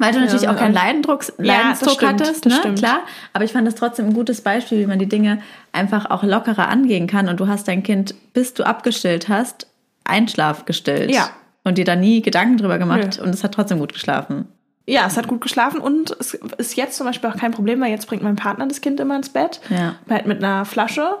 weil 0.00 0.12
du 0.12 0.20
natürlich 0.20 0.48
auch 0.48 0.56
keinen 0.56 0.72
Leidensdruck, 0.72 1.26
Leidensdruck 1.36 2.00
ja, 2.00 2.08
hattest, 2.08 2.46
ne? 2.46 2.54
Stimmt. 2.54 2.78
klar. 2.78 3.00
Aber 3.34 3.44
ich 3.44 3.52
fand 3.52 3.66
das 3.66 3.74
trotzdem 3.74 4.06
ein 4.06 4.14
gutes 4.14 4.40
Beispiel, 4.40 4.78
wie 4.78 4.86
man 4.86 4.98
die 4.98 5.08
Dinge 5.08 5.42
einfach 5.72 6.10
auch 6.10 6.22
lockerer 6.22 6.68
angehen 6.68 7.06
kann. 7.06 7.28
Und 7.28 7.38
du 7.38 7.48
hast 7.48 7.68
dein 7.68 7.82
Kind, 7.82 8.14
bis 8.32 8.54
du 8.54 8.64
abgestillt 8.64 9.28
hast, 9.28 9.66
Einschlaf 10.04 10.64
gestillt. 10.64 11.10
Ja. 11.14 11.28
Und 11.64 11.76
dir 11.76 11.84
da 11.84 11.96
nie 11.96 12.22
Gedanken 12.22 12.56
drüber 12.56 12.78
gemacht. 12.78 13.18
Ja. 13.18 13.22
Und 13.22 13.34
es 13.34 13.44
hat 13.44 13.52
trotzdem 13.52 13.78
gut 13.78 13.92
geschlafen. 13.92 14.48
Ja, 14.86 15.06
es 15.06 15.18
hat 15.18 15.28
gut 15.28 15.42
geschlafen 15.42 15.80
und 15.80 16.16
es 16.18 16.34
ist 16.34 16.76
jetzt 16.76 16.96
zum 16.96 17.06
Beispiel 17.06 17.28
auch 17.30 17.36
kein 17.36 17.52
Problem, 17.52 17.80
weil 17.80 17.90
jetzt 17.90 18.08
bringt 18.08 18.22
mein 18.22 18.36
Partner 18.36 18.66
das 18.66 18.80
Kind 18.80 18.98
immer 18.98 19.14
ins 19.14 19.28
Bett. 19.28 19.60
Ja. 19.68 19.96
Halt 20.08 20.26
mit 20.26 20.42
einer 20.42 20.64
Flasche. 20.64 21.16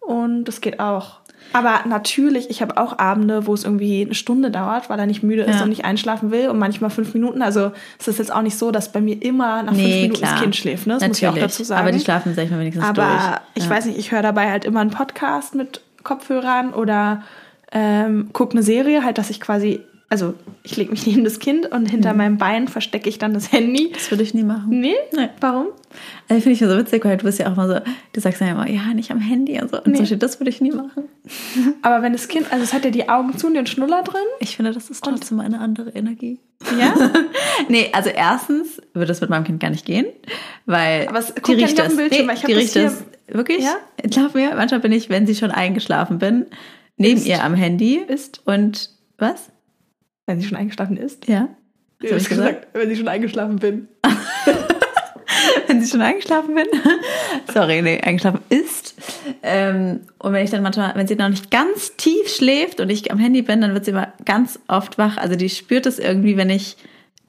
Und 0.00 0.44
das 0.44 0.60
geht 0.60 0.80
auch. 0.80 1.20
Aber 1.52 1.80
natürlich, 1.86 2.50
ich 2.50 2.62
habe 2.62 2.76
auch 2.76 2.98
Abende, 2.98 3.46
wo 3.46 3.54
es 3.54 3.64
irgendwie 3.64 4.02
eine 4.02 4.14
Stunde 4.14 4.50
dauert, 4.50 4.90
weil 4.90 4.98
er 4.98 5.06
nicht 5.06 5.22
müde 5.22 5.42
ist 5.42 5.56
ja. 5.56 5.62
und 5.62 5.68
nicht 5.68 5.84
einschlafen 5.84 6.30
will 6.30 6.48
und 6.48 6.58
manchmal 6.58 6.90
fünf 6.90 7.14
Minuten. 7.14 7.42
Also 7.42 7.72
es 7.98 8.08
ist 8.08 8.18
jetzt 8.18 8.32
auch 8.32 8.42
nicht 8.42 8.58
so, 8.58 8.70
dass 8.70 8.92
bei 8.92 9.00
mir 9.00 9.20
immer 9.22 9.62
nach 9.62 9.72
nee, 9.72 9.82
fünf 9.82 9.94
Minuten 9.94 10.18
klar. 10.18 10.32
das 10.32 10.40
Kind 10.40 10.56
schläft. 10.56 10.86
Ne? 10.86 10.94
Das 10.94 11.02
natürlich. 11.02 11.22
muss 11.22 11.36
ich 11.36 11.42
auch 11.42 11.46
dazu 11.46 11.64
sagen. 11.64 11.80
Aber 11.80 11.92
die 11.92 12.00
schlafen 12.00 12.34
sag 12.34 12.44
ich 12.44 12.50
mal 12.50 12.60
wenigstens 12.60 12.84
Aber 12.84 13.04
durch. 13.54 13.64
ich 13.64 13.68
weiß 13.68 13.86
nicht, 13.86 13.98
ich 13.98 14.12
höre 14.12 14.22
dabei 14.22 14.50
halt 14.50 14.64
immer 14.64 14.80
einen 14.80 14.90
Podcast 14.90 15.54
mit 15.54 15.80
Kopfhörern 16.02 16.74
oder 16.74 17.22
ähm, 17.72 18.30
gucke 18.32 18.52
eine 18.52 18.62
Serie, 18.62 19.04
halt, 19.04 19.18
dass 19.18 19.30
ich 19.30 19.40
quasi 19.40 19.80
also 20.12 20.34
ich 20.62 20.76
lege 20.76 20.90
mich 20.90 21.06
neben 21.08 21.24
das 21.24 21.38
Kind 21.38 21.72
und 21.72 21.86
hinter 21.86 22.12
mhm. 22.12 22.18
meinem 22.18 22.38
Bein 22.38 22.68
verstecke 22.68 23.08
ich 23.08 23.18
dann 23.18 23.32
das 23.32 23.50
Handy. 23.50 23.90
Das 23.92 24.10
würde 24.10 24.22
ich 24.22 24.34
nie 24.34 24.42
machen. 24.42 24.68
Nee? 24.68 24.94
nee. 25.16 25.30
Warum? 25.40 25.68
Also 26.28 26.42
finde 26.42 26.52
ich 26.52 26.60
ja 26.60 26.68
so 26.68 26.76
witzig, 26.76 27.02
weil 27.04 27.16
du 27.16 27.24
bist 27.24 27.38
ja 27.38 27.50
auch 27.50 27.56
mal 27.56 27.66
so, 27.66 27.80
du 28.12 28.20
sagst 28.20 28.40
ja 28.42 28.48
immer, 28.48 28.68
ja, 28.68 28.92
nicht 28.94 29.10
am 29.10 29.20
Handy 29.20 29.58
und 29.60 29.70
so. 29.70 29.78
Und 29.78 29.98
nee. 29.98 30.04
so 30.04 30.14
das 30.14 30.38
würde 30.38 30.50
ich 30.50 30.60
nie 30.60 30.70
machen. 30.70 31.04
Aber 31.82 32.02
wenn 32.02 32.12
das 32.12 32.28
Kind, 32.28 32.52
also 32.52 32.62
es 32.62 32.74
hat 32.74 32.84
ja 32.84 32.90
die 32.90 33.08
Augen 33.08 33.38
zu 33.38 33.46
und 33.46 33.54
den 33.54 33.66
Schnuller 33.66 34.02
drin. 34.02 34.20
Ich 34.40 34.56
finde, 34.56 34.72
das 34.72 34.90
ist 34.90 35.02
trotzdem 35.02 35.38
und? 35.38 35.46
eine 35.46 35.60
andere 35.60 35.90
Energie. 35.90 36.40
Ja? 36.78 36.94
nee, 37.68 37.88
also 37.92 38.10
erstens 38.10 38.82
würde 38.92 39.12
es 39.12 39.20
mit 39.22 39.30
meinem 39.30 39.44
Kind 39.44 39.60
gar 39.60 39.70
nicht 39.70 39.86
gehen, 39.86 40.06
weil 40.66 41.08
Aber 41.08 41.20
es 41.20 41.32
die 41.34 41.52
riecht 41.54 41.78
ja 41.78 41.84
das. 41.84 41.96
Bildschirm, 41.96 42.26
nee, 42.26 42.34
die 42.46 42.52
riecht 42.52 42.76
das. 42.76 43.02
Wirklich? 43.28 43.64
Ja? 43.64 43.76
Glaub 44.10 44.34
mir, 44.34 44.54
manchmal 44.56 44.80
bin 44.80 44.92
ich, 44.92 45.08
wenn 45.08 45.26
sie 45.26 45.34
schon 45.34 45.50
eingeschlafen 45.50 46.18
bin, 46.18 46.46
neben 46.98 47.18
ist. 47.18 47.26
ihr 47.26 47.42
am 47.42 47.54
Handy 47.54 47.96
ist 47.96 48.42
und 48.46 48.90
was? 49.16 49.51
Wenn 50.26 50.40
sie 50.40 50.46
schon 50.46 50.58
eingeschlafen 50.58 50.96
ist? 50.96 51.28
Ja. 51.28 51.48
Was 52.00 52.10
habe 52.10 52.20
ich 52.20 52.28
gesagt? 52.28 52.68
Wenn 52.72 52.88
sie 52.88 52.96
schon 52.96 53.08
eingeschlafen 53.08 53.56
bin. 53.56 53.88
wenn 55.66 55.80
sie 55.80 55.90
schon 55.90 56.02
eingeschlafen 56.02 56.54
bin. 56.54 56.66
Sorry, 57.52 57.82
nee, 57.82 58.00
eingeschlafen 58.00 58.40
ist. 58.48 58.94
Ähm, 59.42 60.00
und 60.18 60.32
wenn 60.32 60.44
ich 60.44 60.50
dann 60.50 60.62
manchmal, 60.62 60.94
wenn 60.94 61.06
sie 61.06 61.16
noch 61.16 61.28
nicht 61.28 61.50
ganz 61.50 61.96
tief 61.96 62.28
schläft 62.28 62.80
und 62.80 62.90
ich 62.90 63.10
am 63.10 63.18
Handy 63.18 63.42
bin, 63.42 63.60
dann 63.60 63.74
wird 63.74 63.84
sie 63.84 63.92
immer 63.92 64.12
ganz 64.24 64.58
oft 64.68 64.98
wach. 64.98 65.16
Also 65.16 65.36
die 65.36 65.48
spürt 65.48 65.86
es 65.86 65.98
irgendwie, 65.98 66.36
wenn 66.36 66.50
ich 66.50 66.76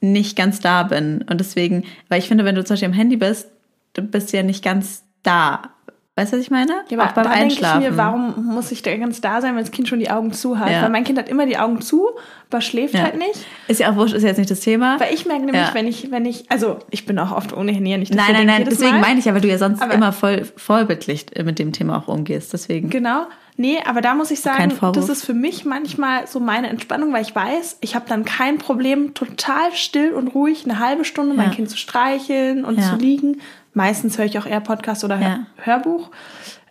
nicht 0.01 0.35
ganz 0.35 0.59
da 0.59 0.83
bin. 0.83 1.23
Und 1.29 1.39
deswegen, 1.39 1.85
weil 2.09 2.19
ich 2.19 2.27
finde, 2.27 2.45
wenn 2.45 2.55
du 2.55 2.63
zum 2.63 2.73
Beispiel 2.73 2.89
am 2.89 2.93
Handy 2.93 3.17
bist, 3.17 3.47
du 3.93 4.01
bist 4.01 4.33
ja 4.33 4.43
nicht 4.43 4.63
ganz 4.63 5.03
da. 5.23 5.73
Weißt 6.15 6.31
du, 6.31 6.37
was 6.37 6.43
ich 6.43 6.51
meine? 6.51 6.73
Ja, 6.89 6.99
aber 6.99 7.09
auch 7.09 7.13
beim 7.13 7.25
Einschlafen. 7.25 7.81
Denke 7.81 7.87
ich 7.87 7.91
mir, 7.91 7.97
warum 7.97 8.53
muss 8.53 8.71
ich 8.71 8.83
da 8.83 8.95
ganz 8.97 9.19
da 9.19 9.41
sein, 9.41 9.55
wenn 9.55 9.63
das 9.63 9.71
Kind 9.71 9.87
schon 9.87 9.97
die 9.97 10.11
Augen 10.11 10.31
zu 10.31 10.59
hat? 10.59 10.69
Ja. 10.69 10.83
Weil 10.83 10.91
mein 10.91 11.03
Kind 11.03 11.17
hat 11.17 11.27
immer 11.27 11.47
die 11.47 11.57
Augen 11.57 11.81
zu, 11.81 12.07
aber 12.51 12.61
schläft 12.61 12.93
ja. 12.93 13.01
halt 13.01 13.17
nicht. 13.17 13.43
Ist 13.67 13.79
ja 13.79 13.91
auch 13.91 13.95
wurscht, 13.95 14.13
ist 14.13 14.21
jetzt 14.21 14.37
nicht 14.37 14.51
das 14.51 14.59
Thema. 14.59 14.99
Weil 14.99 15.11
ich 15.11 15.25
merke 15.25 15.45
nämlich, 15.45 15.73
wenn 15.73 15.87
ich, 15.87 16.11
wenn 16.11 16.25
ich, 16.25 16.51
also 16.51 16.77
ich 16.91 17.07
bin 17.07 17.17
auch 17.17 17.31
oft 17.31 17.51
ohne 17.51 17.71
Handy 17.71 17.97
nicht. 17.97 18.13
Nein, 18.13 18.33
nein, 18.33 18.45
nein, 18.45 18.65
deswegen 18.69 18.91
Mal. 18.91 19.01
meine 19.01 19.19
ich 19.19 19.25
ja, 19.25 19.33
weil 19.33 19.41
du 19.41 19.47
ja 19.47 19.57
sonst 19.57 19.81
aber 19.81 19.95
immer 19.95 20.13
voll 20.13 20.45
vollbildlich 20.55 21.25
mit 21.43 21.57
dem 21.57 21.71
Thema 21.71 21.97
auch 21.97 22.07
umgehst. 22.07 22.53
Deswegen. 22.53 22.91
Genau. 22.91 23.25
Nee, 23.55 23.79
aber 23.85 24.01
da 24.01 24.13
muss 24.13 24.31
ich 24.31 24.41
sagen, 24.41 24.73
das 24.93 25.09
ist 25.09 25.25
für 25.25 25.33
mich 25.33 25.63
manchmal 25.65 26.27
so 26.27 26.39
meine 26.39 26.69
Entspannung, 26.69 27.13
weil 27.13 27.21
ich 27.21 27.35
weiß, 27.35 27.77
ich 27.81 27.95
habe 27.95 28.05
dann 28.07 28.25
kein 28.25 28.57
Problem, 28.57 29.13
total 29.13 29.71
still 29.73 30.13
und 30.13 30.29
ruhig 30.29 30.63
eine 30.65 30.79
halbe 30.79 31.05
Stunde 31.05 31.35
mein 31.35 31.51
Kind 31.51 31.69
zu 31.69 31.77
streicheln 31.77 32.65
und 32.65 32.81
zu 32.81 32.95
liegen. 32.95 33.41
Meistens 33.73 34.17
höre 34.17 34.25
ich 34.25 34.37
auch 34.37 34.45
eher 34.45 34.61
Podcast 34.61 35.03
oder 35.03 35.45
Hörbuch. 35.57 36.09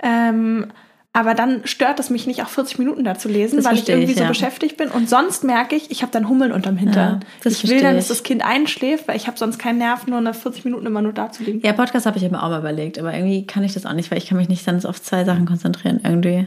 Ähm, 0.03 0.67
aber 1.15 1.35
dann 1.35 1.61
stört 1.65 2.01
es 2.01 2.09
mich 2.09 2.27
nicht, 2.27 2.43
auch 2.43 2.49
40 2.49 2.79
Minuten 2.79 3.05
da 3.05 3.19
zu 3.19 3.29
lesen, 3.29 3.57
das 3.57 3.67
weil 3.67 3.75
ich 3.75 3.87
irgendwie 3.87 4.13
ich, 4.13 4.19
ja. 4.19 4.25
so 4.25 4.29
beschäftigt 4.29 4.79
bin. 4.79 4.89
Und 4.89 5.11
sonst 5.11 5.45
merke 5.45 5.77
ich, 5.77 5.91
ich 5.91 6.01
habe 6.01 6.11
dann 6.11 6.27
Hummeln 6.27 6.53
unterm 6.53 6.79
Hintern. 6.79 7.21
Ja, 7.45 7.51
ich 7.51 7.69
will 7.69 7.83
dann, 7.83 7.97
dass 7.97 8.09
das 8.09 8.23
Kind 8.23 8.43
einschläft, 8.43 9.09
weil 9.09 9.17
ich 9.17 9.27
habe 9.27 9.37
sonst 9.37 9.59
keinen 9.59 9.77
Nerv, 9.79 10.07
nur 10.07 10.19
eine 10.19 10.33
40 10.33 10.65
Minuten 10.65 10.87
immer 10.87 11.03
nur 11.03 11.13
da 11.13 11.31
zu 11.31 11.43
liegen. 11.43 11.61
Ja, 11.61 11.75
Podcast 11.75 12.07
habe 12.07 12.17
ich 12.17 12.31
mir 12.31 12.43
auch 12.43 12.49
mal 12.49 12.61
überlegt, 12.61 12.99
aber 12.99 13.13
irgendwie 13.13 13.47
kann 13.47 13.63
ich 13.63 13.75
das 13.75 13.85
auch 13.85 13.93
nicht, 13.93 14.11
weil 14.11 14.19
ich 14.19 14.27
kann 14.27 14.39
mich 14.39 14.49
nicht 14.49 14.67
dann 14.67 14.83
auf 14.87 15.03
zwei 15.03 15.25
Sachen 15.25 15.45
konzentrieren 15.45 16.01
irgendwie. 16.03 16.47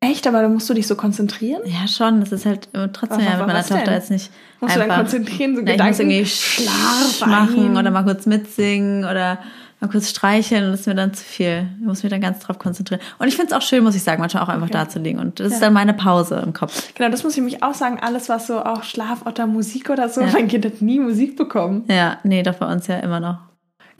Echt? 0.00 0.26
Aber 0.26 0.42
da 0.42 0.48
musst 0.48 0.68
du 0.68 0.74
dich 0.74 0.88
so 0.88 0.96
konzentrieren? 0.96 1.60
Ja, 1.66 1.86
schon. 1.86 2.20
Das 2.20 2.32
ist 2.32 2.46
halt 2.46 2.68
trotzdem 2.92 3.20
ja 3.20 3.36
mit 3.36 3.46
meiner 3.46 3.62
Tochter 3.62 3.84
denn? 3.84 3.94
jetzt 3.94 4.10
nicht 4.10 4.30
Musst 4.58 4.74
einfach, 4.74 4.86
du 4.86 4.88
dann 4.88 5.00
konzentrieren, 5.00 5.54
so 5.54 5.60
ja, 5.60 5.72
Gedanken? 5.72 5.82
Ich 5.82 5.88
muss 5.88 6.00
irgendwie 6.00 6.26
Schlaf 6.26 7.26
machen 7.26 7.76
oder 7.76 7.90
mal 7.90 8.02
kurz 8.02 8.26
mitsingen 8.26 9.04
oder 9.04 9.38
mal 9.80 9.88
kurz 9.88 10.10
streicheln 10.10 10.64
und 10.64 10.72
das 10.72 10.80
ist 10.80 10.86
mir 10.86 10.94
dann 10.94 11.14
zu 11.14 11.24
viel. 11.24 11.66
Ich 11.80 11.86
muss 11.86 12.02
mich 12.02 12.10
dann 12.10 12.20
ganz 12.20 12.40
drauf 12.40 12.58
konzentrieren. 12.58 13.00
Und 13.18 13.28
ich 13.28 13.36
finde 13.36 13.52
es 13.52 13.56
auch 13.56 13.62
schön, 13.62 13.82
muss 13.82 13.94
ich 13.94 14.02
sagen, 14.02 14.20
manchmal 14.20 14.42
auch 14.42 14.48
einfach 14.48 14.70
da 14.70 14.88
zu 14.88 14.98
liegen. 14.98 15.18
Und 15.18 15.40
das 15.40 15.48
ja. 15.48 15.54
ist 15.54 15.62
dann 15.62 15.72
meine 15.72 15.94
Pause 15.94 16.42
im 16.44 16.52
Kopf. 16.52 16.92
Genau, 16.94 17.10
das 17.10 17.24
muss 17.24 17.36
ich 17.36 17.42
mich 17.42 17.62
auch 17.62 17.74
sagen. 17.74 17.98
Alles, 18.00 18.28
was 18.28 18.46
so 18.46 18.62
auch 18.62 18.82
Schlaf 18.82 19.26
oder 19.26 19.46
Musik 19.46 19.90
oder 19.90 20.08
so, 20.08 20.20
ja. 20.20 20.28
mein 20.32 20.48
Kind 20.48 20.64
hat 20.64 20.82
nie 20.82 21.00
Musik 21.00 21.36
bekommen. 21.36 21.84
Ja, 21.88 22.18
nee, 22.22 22.42
doch 22.42 22.54
bei 22.54 22.70
uns 22.70 22.86
ja 22.86 22.98
immer 22.98 23.20
noch. 23.20 23.38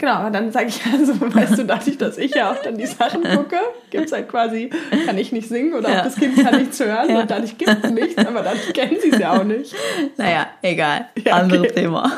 Genau, 0.01 0.13
aber 0.13 0.31
dann 0.31 0.51
sage 0.51 0.69
ich 0.69 0.81
also, 0.93 1.21
weißt 1.21 1.59
du, 1.59 1.65
dadurch, 1.65 1.99
dass 1.99 2.17
ich 2.17 2.35
ja 2.35 2.51
auch 2.51 2.63
dann 2.63 2.79
die 2.79 2.87
Sachen 2.87 3.23
gucke, 3.23 3.57
gibt 3.91 4.07
es 4.07 4.13
halt 4.13 4.29
quasi, 4.29 4.71
kann 5.05 5.19
ich 5.19 5.31
nicht 5.31 5.47
singen 5.47 5.75
oder 5.75 5.91
ja. 5.91 5.99
auch 6.01 6.05
das 6.05 6.17
Kind 6.17 6.43
kann 6.43 6.59
nichts 6.59 6.81
hören 6.81 7.11
ja. 7.11 7.21
und 7.21 7.31
dadurch 7.31 7.59
gibt 7.59 7.85
es 7.85 7.91
nichts, 7.91 8.17
aber 8.17 8.43
dann 8.43 8.57
kennen 8.73 8.97
sie 9.03 9.11
es 9.11 9.19
ja 9.19 9.39
auch 9.39 9.45
nicht. 9.45 9.75
Naja, 10.17 10.47
egal. 10.63 11.09
Ja, 11.23 11.35
Anderes 11.35 11.61
okay. 11.61 11.83
Thema. 11.83 12.11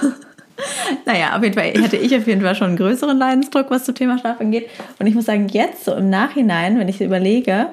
Naja, 1.06 1.36
auf 1.36 1.42
jeden 1.42 1.54
Fall 1.54 1.72
hatte 1.82 1.96
ich 1.96 2.14
auf 2.14 2.26
jeden 2.26 2.42
Fall 2.42 2.54
schon 2.54 2.68
einen 2.68 2.76
größeren 2.76 3.16
Leidensdruck, 3.16 3.70
was 3.70 3.84
zum 3.84 3.94
Thema 3.94 4.18
Schlaf 4.18 4.40
angeht. 4.40 4.68
Und 4.98 5.06
ich 5.06 5.14
muss 5.14 5.24
sagen, 5.24 5.48
jetzt 5.48 5.84
so 5.84 5.94
im 5.94 6.10
Nachhinein, 6.10 6.78
wenn 6.78 6.88
ich 6.88 7.00
überlege, 7.00 7.68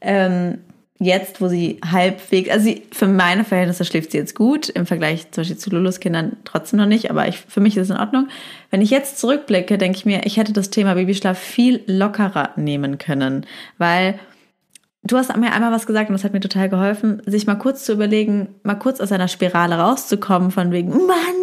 ähm, 0.00 0.58
jetzt, 1.00 1.40
wo 1.40 1.48
sie 1.48 1.80
halbwegs, 1.90 2.50
also 2.50 2.64
sie, 2.66 2.82
für 2.92 3.08
meine 3.08 3.44
Verhältnisse 3.44 3.84
schläft 3.84 4.12
sie 4.12 4.18
jetzt 4.18 4.34
gut, 4.34 4.68
im 4.68 4.86
Vergleich 4.86 5.30
zum 5.30 5.42
Beispiel 5.42 5.56
zu 5.56 5.70
Lulus 5.70 5.98
Kindern 5.98 6.36
trotzdem 6.44 6.78
noch 6.78 6.86
nicht, 6.86 7.10
aber 7.10 7.26
ich, 7.26 7.38
für 7.38 7.60
mich 7.60 7.76
ist 7.76 7.84
es 7.84 7.90
in 7.90 7.96
Ordnung. 7.96 8.28
Wenn 8.70 8.82
ich 8.82 8.90
jetzt 8.90 9.18
zurückblicke, 9.18 9.78
denke 9.78 9.96
ich 9.96 10.06
mir, 10.06 10.20
ich 10.24 10.36
hätte 10.36 10.52
das 10.52 10.70
Thema 10.70 10.94
Babyschlaf 10.94 11.38
viel 11.38 11.82
lockerer 11.86 12.50
nehmen 12.56 12.98
können, 12.98 13.46
weil 13.78 14.18
Du 15.02 15.16
hast 15.16 15.34
mir 15.34 15.52
einmal 15.52 15.72
was 15.72 15.86
gesagt 15.86 16.10
und 16.10 16.12
das 16.12 16.24
hat 16.24 16.34
mir 16.34 16.40
total 16.40 16.68
geholfen, 16.68 17.22
sich 17.24 17.46
mal 17.46 17.54
kurz 17.54 17.84
zu 17.86 17.94
überlegen, 17.94 18.56
mal 18.64 18.74
kurz 18.74 19.00
aus 19.00 19.12
einer 19.12 19.28
Spirale 19.28 19.76
rauszukommen, 19.76 20.50
von 20.50 20.72
wegen, 20.72 20.90
Mann, 20.90 21.39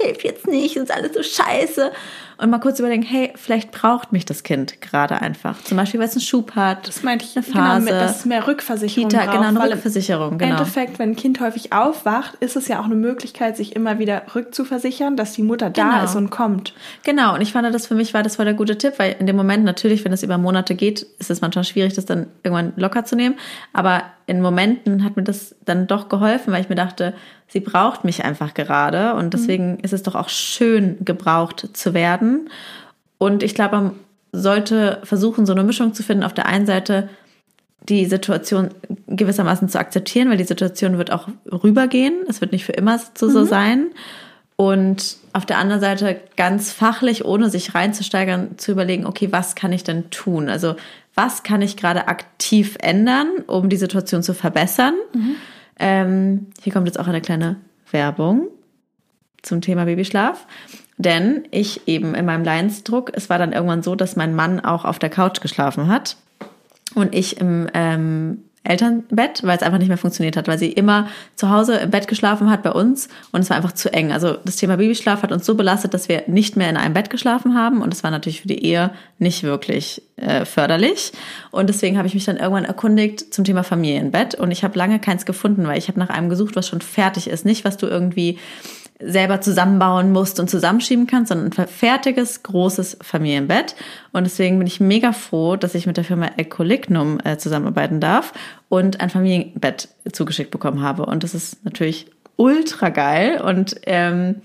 schläft 0.00 0.24
jetzt 0.24 0.46
nicht, 0.46 0.76
ist 0.76 0.90
alles 0.92 1.12
so 1.14 1.22
scheiße. 1.22 1.90
und 2.38 2.50
mal 2.50 2.58
kurz 2.60 2.78
überlegen, 2.78 3.02
hey, 3.02 3.32
vielleicht 3.34 3.72
braucht 3.72 4.12
mich 4.12 4.24
das 4.24 4.42
Kind 4.44 4.80
gerade 4.80 5.20
einfach. 5.20 5.60
Zum 5.64 5.76
Beispiel, 5.76 5.98
weil 5.98 6.06
es 6.08 6.12
einen 6.14 6.20
Schub 6.20 6.54
hat, 6.54 6.86
Das 6.86 7.02
meinte 7.02 7.24
ich, 7.24 7.36
eine 7.36 7.44
genau, 7.44 7.58
Phase. 7.58 7.80
mit, 7.84 7.92
dass 7.94 8.18
es 8.20 8.24
mehr 8.24 8.46
Rückversicherung 8.46 9.08
Kita, 9.08 9.24
braucht, 9.24 9.36
genau, 9.36 9.48
eine 9.60 9.72
Rückversicherung, 9.74 10.32
Im 10.32 10.38
genau. 10.38 10.52
Endeffekt, 10.58 10.98
wenn 11.00 11.10
ein 11.10 11.16
Kind 11.16 11.40
häufig 11.40 11.72
aufwacht, 11.72 12.34
ist 12.40 12.54
es 12.56 12.68
ja 12.68 12.78
auch 12.80 12.84
eine 12.84 12.94
Möglichkeit, 12.94 13.56
sich 13.56 13.74
immer 13.74 13.98
wieder 13.98 14.22
rückzuversichern, 14.34 15.16
dass 15.16 15.32
die 15.32 15.42
Mutter 15.42 15.70
da 15.70 15.90
Genau. 15.90 16.04
ist 16.04 16.14
und 16.14 16.30
kommt. 16.30 16.74
Genau, 17.02 17.34
und 17.34 17.40
ich 17.40 17.52
fand, 17.52 17.74
das 17.74 17.86
für 17.88 17.94
mich 17.96 18.14
war 18.14 18.22
das 18.22 18.36
voll 18.36 18.44
der 18.44 18.54
gute 18.54 18.78
Tipp, 18.78 18.94
weil 18.98 19.16
in 19.18 19.26
dem 19.26 19.34
Moment 19.36 19.64
natürlich, 19.64 20.04
wenn 20.04 20.12
es 20.12 20.22
über 20.22 20.38
Monate 20.38 20.74
geht, 20.76 21.02
ist 21.18 21.30
es 21.30 21.40
manchmal 21.40 21.64
schwierig, 21.64 21.94
das 21.94 22.06
dann 22.06 22.28
irgendwann 22.44 22.72
locker 22.76 23.04
zu 23.04 23.16
nehmen. 23.16 23.34
Aber 23.72 24.02
in 24.28 24.42
Momenten 24.42 25.04
hat 25.04 25.16
mir 25.16 25.22
das 25.22 25.56
dann 25.64 25.86
doch 25.86 26.08
geholfen, 26.10 26.52
weil 26.52 26.60
ich 26.60 26.68
mir 26.68 26.74
dachte, 26.74 27.14
sie 27.48 27.60
braucht 27.60 28.04
mich 28.04 28.24
einfach 28.24 28.52
gerade 28.52 29.14
und 29.14 29.32
deswegen 29.32 29.78
ist 29.80 29.94
es 29.94 30.02
doch 30.02 30.14
auch 30.14 30.28
schön, 30.28 30.98
gebraucht 31.00 31.70
zu 31.72 31.94
werden. 31.94 32.50
Und 33.16 33.42
ich 33.42 33.54
glaube, 33.54 33.76
man 33.76 33.92
sollte 34.32 35.00
versuchen, 35.02 35.46
so 35.46 35.52
eine 35.52 35.64
Mischung 35.64 35.94
zu 35.94 36.02
finden. 36.02 36.24
Auf 36.24 36.34
der 36.34 36.44
einen 36.44 36.66
Seite 36.66 37.08
die 37.88 38.04
Situation 38.04 38.68
gewissermaßen 39.06 39.70
zu 39.70 39.78
akzeptieren, 39.78 40.28
weil 40.28 40.36
die 40.36 40.44
Situation 40.44 40.98
wird 40.98 41.10
auch 41.10 41.28
rübergehen. 41.50 42.24
Es 42.28 42.42
wird 42.42 42.52
nicht 42.52 42.66
für 42.66 42.72
immer 42.72 43.00
so, 43.14 43.30
so 43.30 43.44
sein. 43.44 43.86
Und 44.56 45.16
auf 45.32 45.46
der 45.46 45.56
anderen 45.56 45.80
Seite 45.80 46.20
ganz 46.36 46.70
fachlich, 46.70 47.24
ohne 47.24 47.48
sich 47.48 47.74
reinzusteigern, 47.74 48.58
zu 48.58 48.72
überlegen, 48.72 49.06
okay, 49.06 49.28
was 49.30 49.54
kann 49.54 49.72
ich 49.72 49.84
denn 49.84 50.10
tun? 50.10 50.50
Also 50.50 50.76
was 51.18 51.42
kann 51.42 51.62
ich 51.62 51.76
gerade 51.76 52.06
aktiv 52.06 52.76
ändern, 52.80 53.26
um 53.48 53.68
die 53.68 53.76
Situation 53.76 54.22
zu 54.22 54.34
verbessern? 54.34 54.94
Ähm, 55.76 56.46
hier 56.62 56.72
kommt 56.72 56.86
jetzt 56.86 57.00
auch 57.00 57.08
eine 57.08 57.20
kleine 57.20 57.56
Werbung 57.90 58.46
zum 59.42 59.60
Thema 59.60 59.86
Babyschlaf. 59.86 60.46
Denn 60.96 61.42
ich 61.50 61.88
eben 61.88 62.14
in 62.14 62.24
meinem 62.24 62.44
Leidensdruck, 62.44 63.10
es 63.14 63.28
war 63.28 63.38
dann 63.38 63.52
irgendwann 63.52 63.82
so, 63.82 63.96
dass 63.96 64.14
mein 64.14 64.36
Mann 64.36 64.60
auch 64.60 64.84
auf 64.84 65.00
der 65.00 65.10
Couch 65.10 65.40
geschlafen 65.40 65.88
hat 65.88 66.16
und 66.94 67.12
ich 67.12 67.40
im 67.40 67.68
ähm, 67.74 68.44
Elternbett, 68.68 69.42
weil 69.44 69.56
es 69.56 69.62
einfach 69.62 69.78
nicht 69.78 69.88
mehr 69.88 69.98
funktioniert 69.98 70.36
hat, 70.36 70.48
weil 70.48 70.58
sie 70.58 70.70
immer 70.70 71.08
zu 71.36 71.50
Hause 71.50 71.76
im 71.76 71.90
Bett 71.90 72.08
geschlafen 72.08 72.50
hat 72.50 72.62
bei 72.62 72.70
uns 72.70 73.08
und 73.32 73.40
es 73.40 73.50
war 73.50 73.56
einfach 73.56 73.72
zu 73.72 73.92
eng. 73.92 74.12
Also 74.12 74.36
das 74.44 74.56
Thema 74.56 74.76
Babyschlaf 74.76 75.22
hat 75.22 75.32
uns 75.32 75.46
so 75.46 75.54
belastet, 75.54 75.94
dass 75.94 76.08
wir 76.08 76.24
nicht 76.26 76.56
mehr 76.56 76.68
in 76.70 76.76
einem 76.76 76.94
Bett 76.94 77.10
geschlafen 77.10 77.54
haben 77.54 77.82
und 77.82 77.92
das 77.92 78.04
war 78.04 78.10
natürlich 78.10 78.42
für 78.42 78.48
die 78.48 78.64
Ehe 78.64 78.90
nicht 79.18 79.42
wirklich 79.42 80.02
äh, 80.16 80.44
förderlich. 80.44 81.12
Und 81.50 81.68
deswegen 81.68 81.96
habe 81.96 82.06
ich 82.08 82.14
mich 82.14 82.24
dann 82.24 82.36
irgendwann 82.36 82.64
erkundigt 82.64 83.32
zum 83.32 83.44
Thema 83.44 83.62
Familienbett 83.62 84.34
und 84.34 84.50
ich 84.50 84.64
habe 84.64 84.78
lange 84.78 84.98
keins 84.98 85.26
gefunden, 85.26 85.66
weil 85.66 85.78
ich 85.78 85.88
habe 85.88 85.98
nach 85.98 86.10
einem 86.10 86.28
gesucht, 86.28 86.56
was 86.56 86.68
schon 86.68 86.80
fertig 86.80 87.28
ist, 87.28 87.44
nicht 87.44 87.64
was 87.64 87.76
du 87.76 87.86
irgendwie 87.86 88.38
selber 89.00 89.40
zusammenbauen 89.40 90.12
musst 90.12 90.40
und 90.40 90.50
zusammenschieben 90.50 91.06
kannst, 91.06 91.28
sondern 91.28 91.52
ein 91.56 91.68
fertiges, 91.68 92.42
großes 92.42 92.98
Familienbett. 93.00 93.76
Und 94.12 94.24
deswegen 94.24 94.58
bin 94.58 94.66
ich 94.66 94.80
mega 94.80 95.12
froh, 95.12 95.56
dass 95.56 95.74
ich 95.74 95.86
mit 95.86 95.96
der 95.96 96.04
Firma 96.04 96.30
Ecolignum 96.36 97.20
äh, 97.22 97.36
zusammenarbeiten 97.38 98.00
darf 98.00 98.32
und 98.68 99.00
ein 99.00 99.10
Familienbett 99.10 99.88
zugeschickt 100.12 100.50
bekommen 100.50 100.82
habe. 100.82 101.06
Und 101.06 101.22
das 101.22 101.34
ist 101.34 101.64
natürlich 101.64 102.10
ultra 102.36 102.88
geil. 102.88 103.40
Und 103.40 103.76
ähm, 103.86 104.36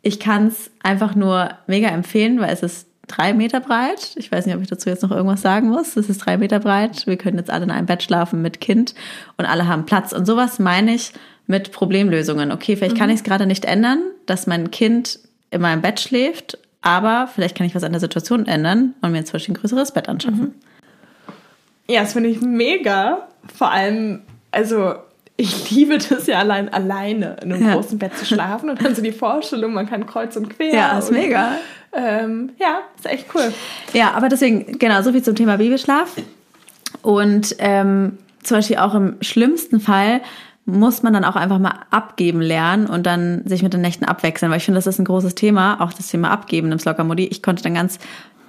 ich 0.00 0.20
kann 0.20 0.46
es 0.46 0.70
einfach 0.82 1.14
nur 1.14 1.50
mega 1.66 1.88
empfehlen, 1.88 2.40
weil 2.40 2.52
es 2.52 2.62
ist 2.62 2.88
drei 3.08 3.34
Meter 3.34 3.60
breit. 3.60 4.14
Ich 4.16 4.32
weiß 4.32 4.46
nicht, 4.46 4.54
ob 4.54 4.62
ich 4.62 4.68
dazu 4.68 4.88
jetzt 4.88 5.02
noch 5.02 5.10
irgendwas 5.10 5.42
sagen 5.42 5.68
muss. 5.68 5.96
Es 5.96 6.08
ist 6.08 6.18
drei 6.18 6.38
Meter 6.38 6.60
breit. 6.60 7.06
Wir 7.06 7.16
können 7.16 7.38
jetzt 7.38 7.50
alle 7.50 7.64
in 7.64 7.70
einem 7.70 7.86
Bett 7.86 8.02
schlafen 8.02 8.40
mit 8.40 8.60
Kind 8.60 8.94
und 9.36 9.44
alle 9.44 9.66
haben 9.66 9.86
Platz. 9.86 10.12
Und 10.12 10.26
sowas 10.26 10.58
meine 10.58 10.94
ich 10.94 11.12
mit 11.48 11.72
Problemlösungen. 11.72 12.52
Okay, 12.52 12.76
vielleicht 12.76 12.96
kann 12.96 13.10
ich 13.10 13.16
es 13.16 13.24
gerade 13.24 13.46
nicht 13.46 13.64
ändern, 13.64 13.98
dass 14.26 14.46
mein 14.46 14.70
Kind 14.70 15.18
in 15.50 15.60
meinem 15.60 15.82
Bett 15.82 15.98
schläft, 15.98 16.58
aber 16.82 17.28
vielleicht 17.34 17.56
kann 17.56 17.66
ich 17.66 17.74
was 17.74 17.82
an 17.82 17.90
der 17.92 18.00
Situation 18.00 18.46
ändern 18.46 18.94
und 19.00 19.10
mir 19.12 19.24
zum 19.24 19.32
Beispiel 19.32 19.54
ein 19.54 19.58
größeres 19.58 19.92
Bett 19.92 20.08
anschaffen. 20.08 20.54
Ja, 21.88 22.02
das 22.02 22.12
finde 22.12 22.28
ich 22.28 22.40
mega. 22.40 23.26
Vor 23.56 23.70
allem, 23.72 24.20
also 24.52 24.94
ich 25.38 25.70
liebe 25.74 25.96
das 25.98 26.26
ja 26.26 26.38
allein 26.38 26.68
alleine 26.72 27.36
in 27.42 27.52
einem 27.52 27.66
Ja. 27.66 27.74
großen 27.74 27.98
Bett 27.98 28.16
zu 28.16 28.26
schlafen 28.26 28.68
und 28.70 28.84
dann 28.84 28.94
so 28.94 29.00
die 29.02 29.12
Vorstellung, 29.12 29.72
man 29.72 29.88
kann 29.88 30.06
kreuz 30.06 30.36
und 30.36 30.50
quer. 30.50 30.74
Ja, 30.74 30.98
ist 30.98 31.08
und, 31.08 31.16
mega. 31.16 31.52
Ähm, 31.92 32.50
ja, 32.60 32.80
ist 32.96 33.06
echt 33.06 33.26
cool. 33.34 33.52
Ja, 33.94 34.10
aber 34.12 34.28
deswegen, 34.28 34.78
genau, 34.78 35.00
so 35.00 35.12
viel 35.12 35.22
zum 35.22 35.34
Thema 35.34 35.56
Babyschlaf. 35.56 36.14
Und 37.00 37.56
ähm, 37.58 38.18
zum 38.42 38.58
Beispiel 38.58 38.76
auch 38.76 38.94
im 38.94 39.16
schlimmsten 39.22 39.80
Fall 39.80 40.20
muss 40.68 41.02
man 41.02 41.14
dann 41.14 41.24
auch 41.24 41.34
einfach 41.34 41.58
mal 41.58 41.80
abgeben 41.90 42.42
lernen 42.42 42.86
und 42.86 43.06
dann 43.06 43.42
sich 43.46 43.62
mit 43.62 43.72
den 43.72 43.80
Nächten 43.80 44.04
abwechseln, 44.04 44.50
weil 44.50 44.58
ich 44.58 44.64
finde, 44.66 44.76
das 44.76 44.86
ist 44.86 44.98
ein 44.98 45.06
großes 45.06 45.34
Thema, 45.34 45.80
auch 45.80 45.94
das 45.94 46.08
Thema 46.08 46.30
Abgeben 46.30 46.70
im 46.70 46.78
Slogger-Modi. 46.78 47.24
Ich 47.24 47.42
konnte 47.42 47.62
dann 47.62 47.72
ganz 47.72 47.98